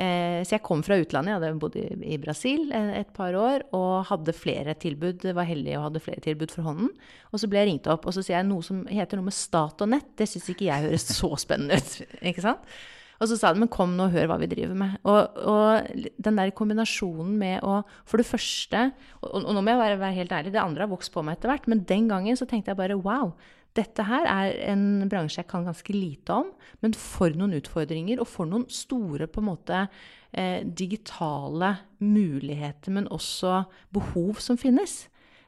Eh, 0.00 0.40
så 0.46 0.56
jeg 0.56 0.64
kom 0.64 0.84
fra 0.86 0.96
utlandet. 1.00 1.34
Jeg 1.34 1.40
hadde 1.40 1.60
bodd 1.60 1.76
i, 1.80 2.18
Brasil 2.22 2.70
et 2.72 3.10
par 3.16 3.36
år 3.36 3.66
og 3.76 4.06
hadde 4.08 4.36
flere 4.36 4.76
tilbud. 4.80 5.26
Var 5.36 5.50
heldig 5.50 5.76
og 5.78 5.88
hadde 5.88 6.04
flere 6.04 6.24
tilbud 6.24 6.54
for 6.54 6.68
hånden. 6.70 6.94
Og 7.32 7.42
så 7.42 7.50
ble 7.50 7.60
jeg 7.62 7.72
ringt 7.72 7.90
opp, 7.90 8.06
og 8.08 8.16
så 8.16 8.24
sier 8.24 8.38
jeg 8.38 8.48
noe 8.48 8.64
som 8.64 8.86
heter 8.88 9.20
noe 9.20 9.28
med 9.28 9.36
stat 9.36 9.84
og 9.84 9.92
nett. 9.92 10.14
Det 10.16 10.28
syns 10.30 10.48
ikke 10.52 10.70
jeg 10.70 10.88
høres 10.88 11.10
så 11.10 11.34
spennende 11.40 11.80
ut. 11.80 12.00
ikke 12.32 12.46
sant? 12.46 12.72
Og 13.20 13.28
så 13.28 13.36
sa 13.36 13.50
de 13.52 13.60
men 13.60 13.68
kom 13.68 13.92
nå 13.98 14.06
og 14.08 14.14
hør 14.14 14.30
hva 14.30 14.38
vi 14.40 14.48
driver 14.48 14.76
med. 14.80 14.96
Og, 15.04 15.40
og 15.44 16.06
den 16.24 16.40
der 16.40 16.52
kombinasjonen 16.56 17.34
med 17.40 17.60
å 17.66 17.82
For 18.08 18.20
det 18.20 18.28
første, 18.28 18.86
og, 19.20 19.42
og 19.42 19.50
nå 19.52 19.60
må 19.60 19.74
jeg 19.74 19.82
være, 19.82 20.00
være, 20.00 20.16
helt 20.22 20.32
ærlig, 20.32 20.54
det 20.54 20.62
andre 20.62 20.86
har 20.86 20.92
vokst 20.92 21.12
på 21.12 21.24
meg 21.26 21.36
etter 21.36 21.52
hvert, 21.52 21.68
men 21.68 21.84
den 21.88 22.08
gangen 22.08 22.38
så 22.40 22.48
tenkte 22.48 22.72
jeg 22.72 22.80
bare 22.80 22.96
wow. 22.96 23.34
Dette 23.76 24.02
her 24.02 24.26
er 24.26 24.56
en 24.72 25.06
bransje 25.10 25.44
jeg 25.44 25.48
kan 25.50 25.66
ganske 25.66 25.94
lite 25.94 26.34
om, 26.34 26.48
men 26.82 26.94
for 26.98 27.30
noen 27.38 27.54
utfordringer 27.60 28.22
og 28.22 28.26
for 28.28 28.50
noen 28.50 28.66
store 28.72 29.28
på 29.30 29.42
en 29.42 29.46
måte 29.46 29.84
eh, 30.32 30.66
digitale 30.66 31.76
muligheter, 32.02 32.90
men 32.96 33.06
også 33.14 33.62
behov 33.94 34.42
som 34.42 34.58
finnes. 34.58 35.04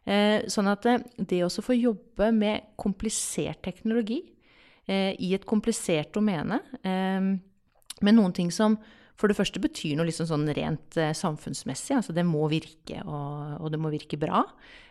Eh, 0.06 0.46
sånn 0.50 0.70
at 0.70 0.86
det, 0.86 0.94
eh, 1.00 1.26
det 1.34 1.42
å 1.46 1.50
få 1.62 1.74
jobbe 1.78 2.30
med 2.34 2.72
komplisert 2.78 3.62
teknologi 3.66 4.20
eh, 4.86 5.14
i 5.18 5.34
et 5.34 5.46
komplisert 5.46 6.14
domene 6.14 6.58
eh, 6.82 7.34
med 8.02 8.18
noen 8.18 8.34
ting 8.34 8.50
som 8.54 8.78
for 9.20 9.30
det 9.30 9.38
første 9.38 9.62
betyr 9.62 9.96
noe 9.98 10.08
liksom 10.08 10.28
sånn 10.30 10.48
rent 10.56 10.98
eh, 11.00 11.14
samfunnsmessig. 11.16 11.96
Altså 11.98 12.14
det 12.16 12.24
må 12.26 12.46
virke, 12.52 13.02
og, 13.04 13.58
og 13.60 13.72
det 13.72 13.80
må 13.80 13.92
virke 13.92 14.18
bra. 14.20 14.44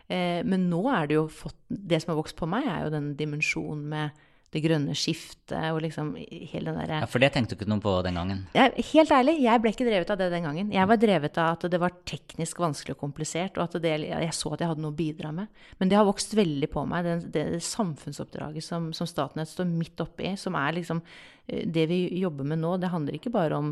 Eh, 0.07 0.41
men 0.47 0.69
nå 0.72 0.84
er 0.91 1.09
det 1.09 1.17
jo 1.19 1.28
fått 1.32 1.57
Det 1.69 2.01
som 2.01 2.13
har 2.13 2.19
vokst 2.19 2.38
på 2.39 2.49
meg, 2.49 2.67
er 2.67 2.86
jo 2.86 2.93
den 2.93 3.13
dimensjonen 3.19 3.88
med 3.91 4.28
det 4.51 4.59
grønne 4.65 4.91
skiftet 4.99 5.69
og 5.72 5.78
liksom 5.86 6.09
hele 6.19 6.74
den 6.74 6.80
derre 6.82 6.97
Ja, 7.05 7.07
For 7.07 7.24
det 7.24 7.30
tenkte 7.32 7.55
du 7.55 7.61
ikke 7.61 7.72
noe 7.72 7.84
på 7.84 7.93
den 8.03 8.17
gangen? 8.19 8.41
Jeg, 8.51 8.84
helt 8.89 9.13
ærlig, 9.15 9.38
jeg 9.45 9.61
ble 9.63 9.72
ikke 9.72 9.88
drevet 9.88 10.11
av 10.11 10.19
det 10.19 10.28
den 10.34 10.47
gangen. 10.47 10.74
Jeg 10.76 10.89
var 10.91 10.99
drevet 10.99 11.39
av 11.39 11.53
at 11.55 11.63
det 11.72 11.80
var 11.80 11.95
teknisk 12.09 12.59
vanskelig 12.59 12.97
og 12.97 13.05
komplisert, 13.05 13.55
og 13.55 13.69
at 13.69 13.78
det, 13.84 13.93
jeg 14.09 14.36
så 14.36 14.51
at 14.51 14.63
jeg 14.63 14.74
hadde 14.74 14.84
noe 14.84 14.91
å 14.91 14.97
bidra 14.97 15.32
med. 15.36 15.63
Men 15.80 15.91
det 15.91 15.99
har 15.99 16.07
vokst 16.09 16.36
veldig 16.36 16.67
på 16.74 16.84
meg, 16.91 17.07
det, 17.07 17.15
det, 17.32 17.45
det 17.55 17.63
samfunnsoppdraget 17.63 18.67
som, 18.67 18.91
som 18.97 19.07
Statnett 19.07 19.53
står 19.53 19.72
midt 19.72 20.03
oppi, 20.03 20.36
som 20.36 20.59
er 20.59 20.76
liksom 20.82 20.99
eh, 21.47 21.63
Det 21.72 21.88
vi 21.88 22.03
jobber 22.19 22.51
med 22.51 22.59
nå, 22.59 22.76
det 22.82 22.91
handler 22.91 23.22
ikke 23.22 23.32
bare 23.32 23.63
om 23.63 23.72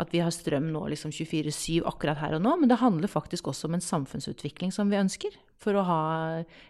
at 0.00 0.12
vi 0.12 0.20
har 0.20 0.32
strøm 0.34 0.68
nå 0.74 0.82
liksom 0.92 1.12
24-7 1.14 1.86
akkurat 1.88 2.20
her 2.20 2.36
og 2.36 2.44
nå, 2.44 2.52
men 2.60 2.70
det 2.70 2.80
handler 2.82 3.10
faktisk 3.10 3.48
også 3.48 3.68
om 3.68 3.76
en 3.78 3.84
samfunnsutvikling 3.84 4.72
som 4.74 4.92
vi 4.92 5.00
ønsker. 5.00 5.36
For 5.62 5.76
å 5.76 5.84
ha 5.88 6.00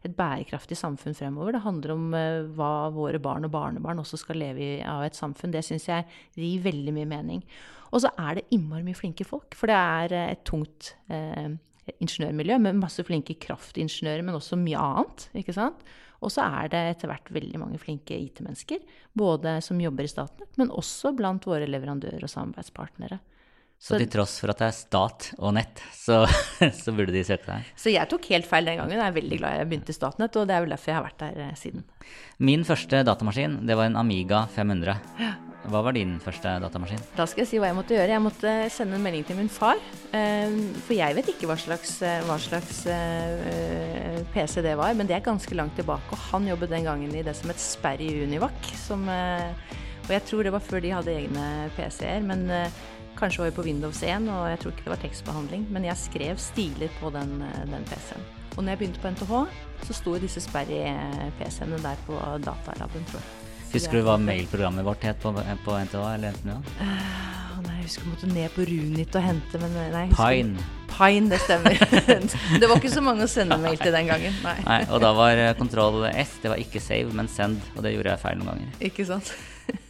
et 0.07 0.15
bærekraftig 0.15 0.79
samfunn 0.79 1.17
fremover. 1.19 1.57
Det 1.57 1.65
handler 1.65 1.95
om 1.97 2.05
uh, 2.15 2.47
hva 2.55 2.89
våre 2.95 3.19
barn 3.23 3.49
og 3.49 3.55
barnebarn 3.55 4.03
også 4.03 4.21
skal 4.23 4.39
leve 4.39 4.63
i 4.63 4.73
av 4.87 5.03
et 5.09 5.19
samfunn. 5.19 5.55
Det 5.55 5.65
syns 5.67 5.89
jeg 5.91 6.07
gir 6.39 6.63
veldig 6.69 6.95
mye 6.95 7.11
mening. 7.11 7.43
Og 7.91 8.05
så 8.05 8.13
er 8.15 8.39
det 8.39 8.47
innmari 8.55 8.87
mye 8.87 8.99
flinke 8.99 9.27
folk. 9.27 9.59
For 9.59 9.73
det 9.73 9.77
er 9.77 10.15
uh, 10.15 10.33
et 10.37 10.47
tungt 10.47 10.95
uh, 11.11 11.51
ingeniørmiljø 11.99 12.61
med 12.63 12.79
masse 12.79 13.03
flinke 13.07 13.35
kraftingeniører, 13.43 14.23
men 14.27 14.39
også 14.39 14.59
mye 14.61 14.79
annet. 14.79 15.29
ikke 15.43 15.55
sant? 15.57 15.83
Og 16.25 16.33
så 16.33 16.47
er 16.47 16.71
det 16.73 16.83
etter 16.93 17.11
hvert 17.11 17.33
veldig 17.35 17.61
mange 17.61 17.81
flinke 17.83 18.17
IT-mennesker, 18.17 18.85
både 19.17 19.59
som 19.65 19.81
jobber 19.81 20.07
i 20.07 20.11
staten, 20.11 20.49
men 20.57 20.73
også 20.73 21.13
blant 21.17 21.47
våre 21.49 21.69
leverandører 21.69 22.25
og 22.25 22.33
samarbeidspartnere. 22.33 23.21
Så, 23.77 23.93
så 23.93 23.99
til 24.01 24.09
tross 24.09 24.39
for 24.41 24.51
at 24.51 24.61
det 24.63 24.71
er 24.71 24.75
stat 24.75 25.27
og 25.37 25.53
nett, 25.55 25.81
så, 25.93 26.23
så, 26.83 26.95
burde 26.97 27.13
de 27.13 27.23
søke 27.29 27.45
deg? 27.51 27.73
Så 27.77 27.93
jeg 27.93 28.09
tok 28.09 28.25
helt 28.33 28.49
feil 28.49 28.71
den 28.71 28.81
gangen. 28.81 28.97
Jeg 28.97 29.05
er 29.05 29.19
veldig 29.19 29.39
glad 29.43 29.59
jeg 29.61 29.69
begynte 29.69 29.93
i 29.93 29.97
Statnett, 29.99 30.39
og 30.41 30.49
det 30.49 30.57
er 30.57 30.65
vel 30.65 30.73
derfor 30.73 30.93
jeg 30.93 30.97
har 30.97 31.05
vært 31.05 31.21
der 31.21 31.43
eh, 31.45 31.59
siden. 31.61 31.85
Min 32.41 32.65
første 32.69 33.03
datamaskin, 33.05 33.61
det 33.69 33.77
var 33.77 33.91
en 33.91 34.01
Amiga 34.01 34.47
500. 34.57 34.97
Hva 35.67 35.83
var 35.83 35.97
din 35.97 36.17
første 36.23 36.57
datamaskin? 36.63 37.05
Da 37.19 37.27
skal 37.29 37.43
jeg 37.43 37.51
si 37.51 37.61
hva 37.61 37.69
jeg 37.69 37.77
måtte 37.77 37.97
gjøre. 37.99 38.13
Jeg 38.15 38.25
måtte 38.25 38.53
sende 38.73 38.97
en 38.97 39.05
melding 39.05 39.27
til 39.29 39.41
min 39.43 39.53
far. 39.53 39.81
Eh, 40.17 40.57
for 40.87 40.97
jeg 40.97 41.21
vet 41.21 41.33
ikke 41.35 41.51
hva 41.51 41.61
slags, 41.61 41.99
eh, 42.07 42.21
hva 42.25 42.41
slags 42.41 42.85
PC 44.33 44.63
det 44.65 44.77
var, 44.81 44.97
men 44.97 45.11
det 45.11 45.19
er 45.19 45.27
ganske 45.27 45.59
langt 45.59 45.77
tilbake. 45.77 46.17
Og 46.17 46.31
han 46.31 46.49
jobbet 46.49 46.73
den 46.73 46.89
gangen 46.89 47.13
i 47.13 47.27
det 47.27 47.37
som 47.37 47.53
het 47.53 47.61
Sperr 47.61 48.01
i 48.01 48.15
Univac. 48.25 48.73
Som, 48.87 49.05
og 50.07 50.15
jeg 50.15 50.25
tror 50.31 50.47
det 50.47 50.55
var 50.55 50.65
før 50.65 50.85
de 50.85 50.95
hadde 50.95 51.17
egne 51.19 51.47
PC-er. 51.77 52.25
Men 52.25 52.47
kanskje 53.19 53.43
var 53.43 53.51
vi 53.51 53.57
på 53.59 53.67
Windows 53.67 54.03
1, 54.07 54.31
og 54.31 54.49
jeg 54.53 54.63
tror 54.63 54.75
ikke 54.75 54.87
det 54.87 54.95
var 54.95 55.05
tekstbehandling. 55.05 55.69
Men 55.75 55.89
jeg 55.89 56.03
skrev 56.07 56.41
stiler 56.41 56.93
på 57.01 57.11
den, 57.15 57.39
den 57.73 57.87
PC-en. 57.91 58.27
Og 58.57 58.65
når 58.65 58.73
jeg 58.73 58.79
begynte 58.81 59.03
på 59.03 59.11
NTH, 59.13 59.33
så 59.85 59.97
sto 59.97 60.15
disse 60.21 60.41
Sperry-PC-ene 60.41 61.81
der 61.83 61.99
på 62.07 62.17
datalaben, 62.45 63.05
tror 63.11 63.21
jeg. 63.21 63.35
Husker 63.75 63.99
du 63.99 64.07
hva 64.07 64.15
mailprogrammet 64.21 64.87
vårt 64.87 65.03
het 65.05 65.19
på, 65.21 65.33
på 65.65 65.75
NTH 65.85 66.05
eller 66.15 66.37
NTNU? 66.37 66.55
Uh, 66.79 67.59
nei, 67.67 67.75
jeg 67.81 67.89
husker 67.89 68.07
jeg 68.07 68.13
måtte 68.15 68.31
ned 68.31 68.55
på 68.55 68.65
Runit 68.71 69.19
og 69.19 69.27
hente, 69.27 69.61
men 69.61 69.77
nei. 69.93 70.05
Pine. 70.15 70.65
Pine, 70.95 71.29
det 71.35 71.43
stemmer. 71.43 71.77
det 72.63 72.71
var 72.71 72.79
ikke 72.79 72.95
så 72.95 73.03
mange 73.05 73.27
å 73.27 73.31
sende 73.31 73.59
mail 73.61 73.77
til 73.83 73.93
den 73.93 74.09
gangen. 74.09 74.39
Nei. 74.47 74.57
nei 74.65 74.79
og 74.87 75.03
da 75.05 75.13
var 75.19 75.43
eh, 75.43 75.53
kontroll 75.59 76.07
S, 76.15 76.39
det 76.41 76.55
var 76.55 76.63
ikke 76.63 76.81
save, 76.81 77.13
men 77.19 77.29
send, 77.29 77.61
og 77.75 77.85
det 77.85 77.93
gjorde 77.93 78.15
jeg 78.15 78.25
feil 78.25 78.41
noen 78.41 78.55
ganger. 78.55 78.73
Ikke 78.89 79.05
sant? 79.11 79.35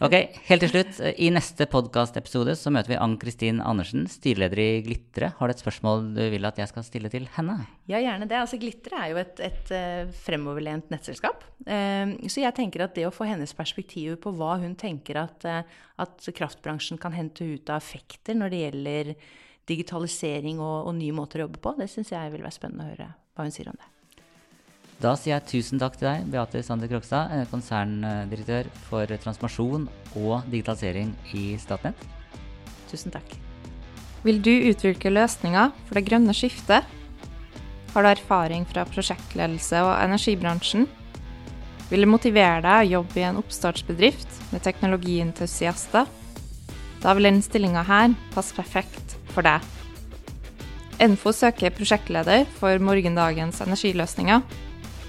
Ok, 0.04 0.14
helt 0.48 0.62
til 0.64 0.70
slutt. 0.72 0.98
I 1.18 1.28
neste 1.34 1.66
podkastepisode 1.70 2.54
så 2.58 2.72
møter 2.74 2.92
vi 2.94 2.98
Ann-Kristin 3.00 3.62
Andersen, 3.64 4.06
styreleder 4.10 4.60
i 4.62 4.68
Glitre. 4.86 5.32
Har 5.38 5.48
du 5.48 5.54
et 5.54 5.62
spørsmål 5.62 6.10
du 6.16 6.22
vil 6.32 6.48
at 6.48 6.60
jeg 6.60 6.70
skal 6.70 6.86
stille 6.86 7.10
til 7.12 7.28
henne? 7.36 7.58
Ja, 7.90 8.00
gjerne 8.02 8.28
det. 8.28 8.38
Altså, 8.40 8.60
Glitre 8.60 9.00
er 9.02 9.12
jo 9.12 9.20
et, 9.22 9.42
et 9.46 9.72
uh, 9.74 10.12
fremoverlent 10.26 10.92
nettselskap. 10.92 11.44
Uh, 11.66 12.14
så 12.28 12.44
jeg 12.44 12.56
tenker 12.58 12.86
at 12.86 12.94
det 12.98 13.08
å 13.08 13.14
få 13.14 13.28
hennes 13.28 13.56
perspektiv 13.56 14.18
på 14.22 14.34
hva 14.36 14.56
hun 14.62 14.76
tenker 14.78 15.22
at, 15.22 15.48
uh, 15.48 15.82
at 16.02 16.30
kraftbransjen 16.36 17.00
kan 17.02 17.16
hente 17.16 17.46
ut 17.46 17.72
av 17.72 17.82
effekter 17.82 18.38
når 18.38 18.52
det 18.52 18.62
gjelder 18.64 19.12
digitalisering 19.66 20.62
og, 20.62 20.88
og 20.88 20.96
nye 20.98 21.14
måter 21.16 21.42
å 21.42 21.48
jobbe 21.48 21.62
på, 21.62 21.74
det 21.80 21.90
syns 21.90 22.14
jeg 22.14 22.32
vil 22.34 22.46
være 22.46 22.54
spennende 22.54 22.86
å 22.86 22.94
høre 22.94 23.12
hva 23.36 23.46
hun 23.46 23.54
sier 23.54 23.72
om 23.72 23.78
det. 23.78 23.90
Da 24.96 25.12
sier 25.12 25.34
jeg 25.34 25.48
tusen 25.50 25.80
takk 25.80 25.98
til 25.98 26.08
deg, 26.08 26.28
Beate 26.32 26.62
Sander 26.64 26.88
Krokstad, 26.88 27.32
eh, 27.34 27.48
konserndirektør 27.50 28.70
for 28.86 29.04
transformasjon 29.04 29.84
og 30.16 30.46
digitalisering 30.48 31.12
i 31.36 31.50
Statnett. 31.60 32.00
Tusen 32.88 33.12
takk. 33.12 33.36
Vil 34.24 34.40
du 34.40 34.54
utvikle 34.70 35.12
løsninger 35.12 35.74
for 35.84 35.98
det 35.98 36.06
grønne 36.08 36.32
skiftet? 36.32 36.88
Har 37.92 38.02
du 38.02 38.08
erfaring 38.08 38.64
fra 38.68 38.86
prosjektledelse 38.88 39.84
og 39.84 39.92
energibransjen? 40.00 40.88
Vil 41.90 42.02
det 42.02 42.10
motivere 42.10 42.64
deg 42.64 42.88
å 42.88 42.90
jobbe 42.96 43.20
i 43.20 43.26
en 43.28 43.38
oppstartsbedrift 43.40 44.40
med 44.50 44.64
teknologientusiaster? 44.64 46.08
Da 47.04 47.14
vil 47.14 47.28
denne 47.28 47.44
stillinga 47.44 47.84
her 47.86 48.16
passe 48.32 48.56
perfekt 48.56 49.18
for 49.34 49.44
deg. 49.46 49.60
Enfo 51.04 51.30
søker 51.36 51.74
prosjektleder 51.76 52.46
for 52.56 52.80
morgendagens 52.80 53.60
energiløsninger 53.60 54.64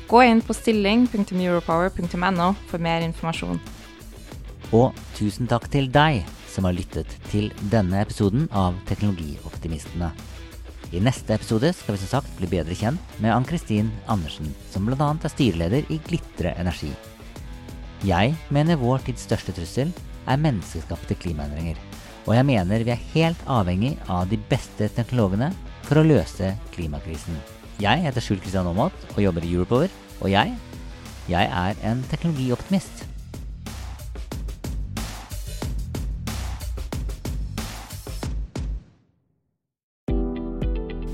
Gå 0.08 0.22
inn 0.24 0.40
på 0.40 0.56
stilling.europower.no 0.56 2.48
for 2.70 2.80
mer 2.80 3.04
informasjon. 3.04 3.60
Og 4.76 4.96
tusen 5.18 5.48
takk 5.52 5.68
til 5.72 5.90
deg 5.92 6.24
som 6.48 6.64
har 6.68 6.76
lyttet 6.76 7.12
til 7.32 7.52
denne 7.72 8.00
episoden 8.02 8.48
av 8.56 8.74
Teknologioptimistene. 8.88 10.10
I 10.96 11.02
neste 11.04 11.36
episode 11.36 11.74
skal 11.76 11.98
vi 11.98 12.02
som 12.06 12.14
sagt 12.16 12.32
bli 12.40 12.48
bedre 12.48 12.76
kjent 12.80 13.20
med 13.20 13.34
Ann-Kristin 13.36 13.92
Andersen, 14.08 14.48
som 14.72 14.88
bl.a. 14.88 15.10
er 15.12 15.34
styreleder 15.34 15.92
i 15.92 16.00
Glitre 16.08 16.56
Energi. 16.56 16.94
Jeg 18.08 18.36
mener 18.54 18.80
vår 18.80 19.04
tids 19.10 19.28
største 19.28 19.52
trussel 19.58 19.92
er 20.28 20.40
menneskeskapte 20.40 21.20
klimaendringer. 21.20 21.76
Og 22.28 22.36
jeg 22.36 22.48
mener 22.48 22.88
vi 22.88 22.96
er 22.96 23.06
helt 23.12 23.44
avhengig 23.52 23.98
av 24.08 24.28
de 24.32 24.40
beste 24.48 24.88
teknologene 24.96 25.52
for 25.88 26.00
å 26.00 26.08
løse 26.08 26.56
klimakrisen. 26.76 27.57
Jeg 27.78 28.02
heter 28.02 28.24
Skjul 28.26 28.40
Kristian 28.42 28.66
Aamodt 28.66 29.04
og 29.14 29.20
jobber 29.22 29.44
i 29.46 29.52
Europower. 29.54 29.92
Og 30.26 30.32
jeg, 30.32 30.56
jeg 31.30 31.46
er 31.46 31.78
en 31.86 32.00
teknologioptimist. 32.10 33.06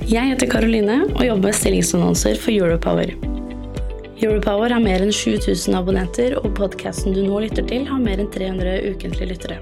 Jeg 0.08 0.30
heter 0.30 0.48
Karoline 0.48 1.04
og 1.10 1.26
jobber 1.26 1.50
med 1.50 1.60
stillingsannonser 1.60 2.40
for 2.40 2.56
Europower. 2.56 3.12
Europower 4.24 4.72
har 4.72 4.80
mer 4.80 5.04
enn 5.04 5.12
7000 5.12 5.76
abonnenter, 5.76 6.38
og 6.40 6.56
podkasten 6.56 7.12
du 7.16 7.24
nå 7.26 7.40
lytter 7.44 7.66
til, 7.68 7.84
har 7.90 8.00
mer 8.00 8.20
enn 8.24 8.32
300 8.32 8.88
ukentlige 8.94 9.34
lyttere. 9.34 9.60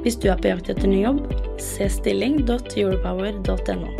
Hvis 0.00 0.16
du 0.16 0.30
er 0.32 0.40
på 0.40 0.48
jakt 0.54 0.72
etter 0.72 0.88
ny 0.88 1.02
jobb, 1.02 1.26
se 1.60 1.84
stilling.europower.no. 2.00 3.99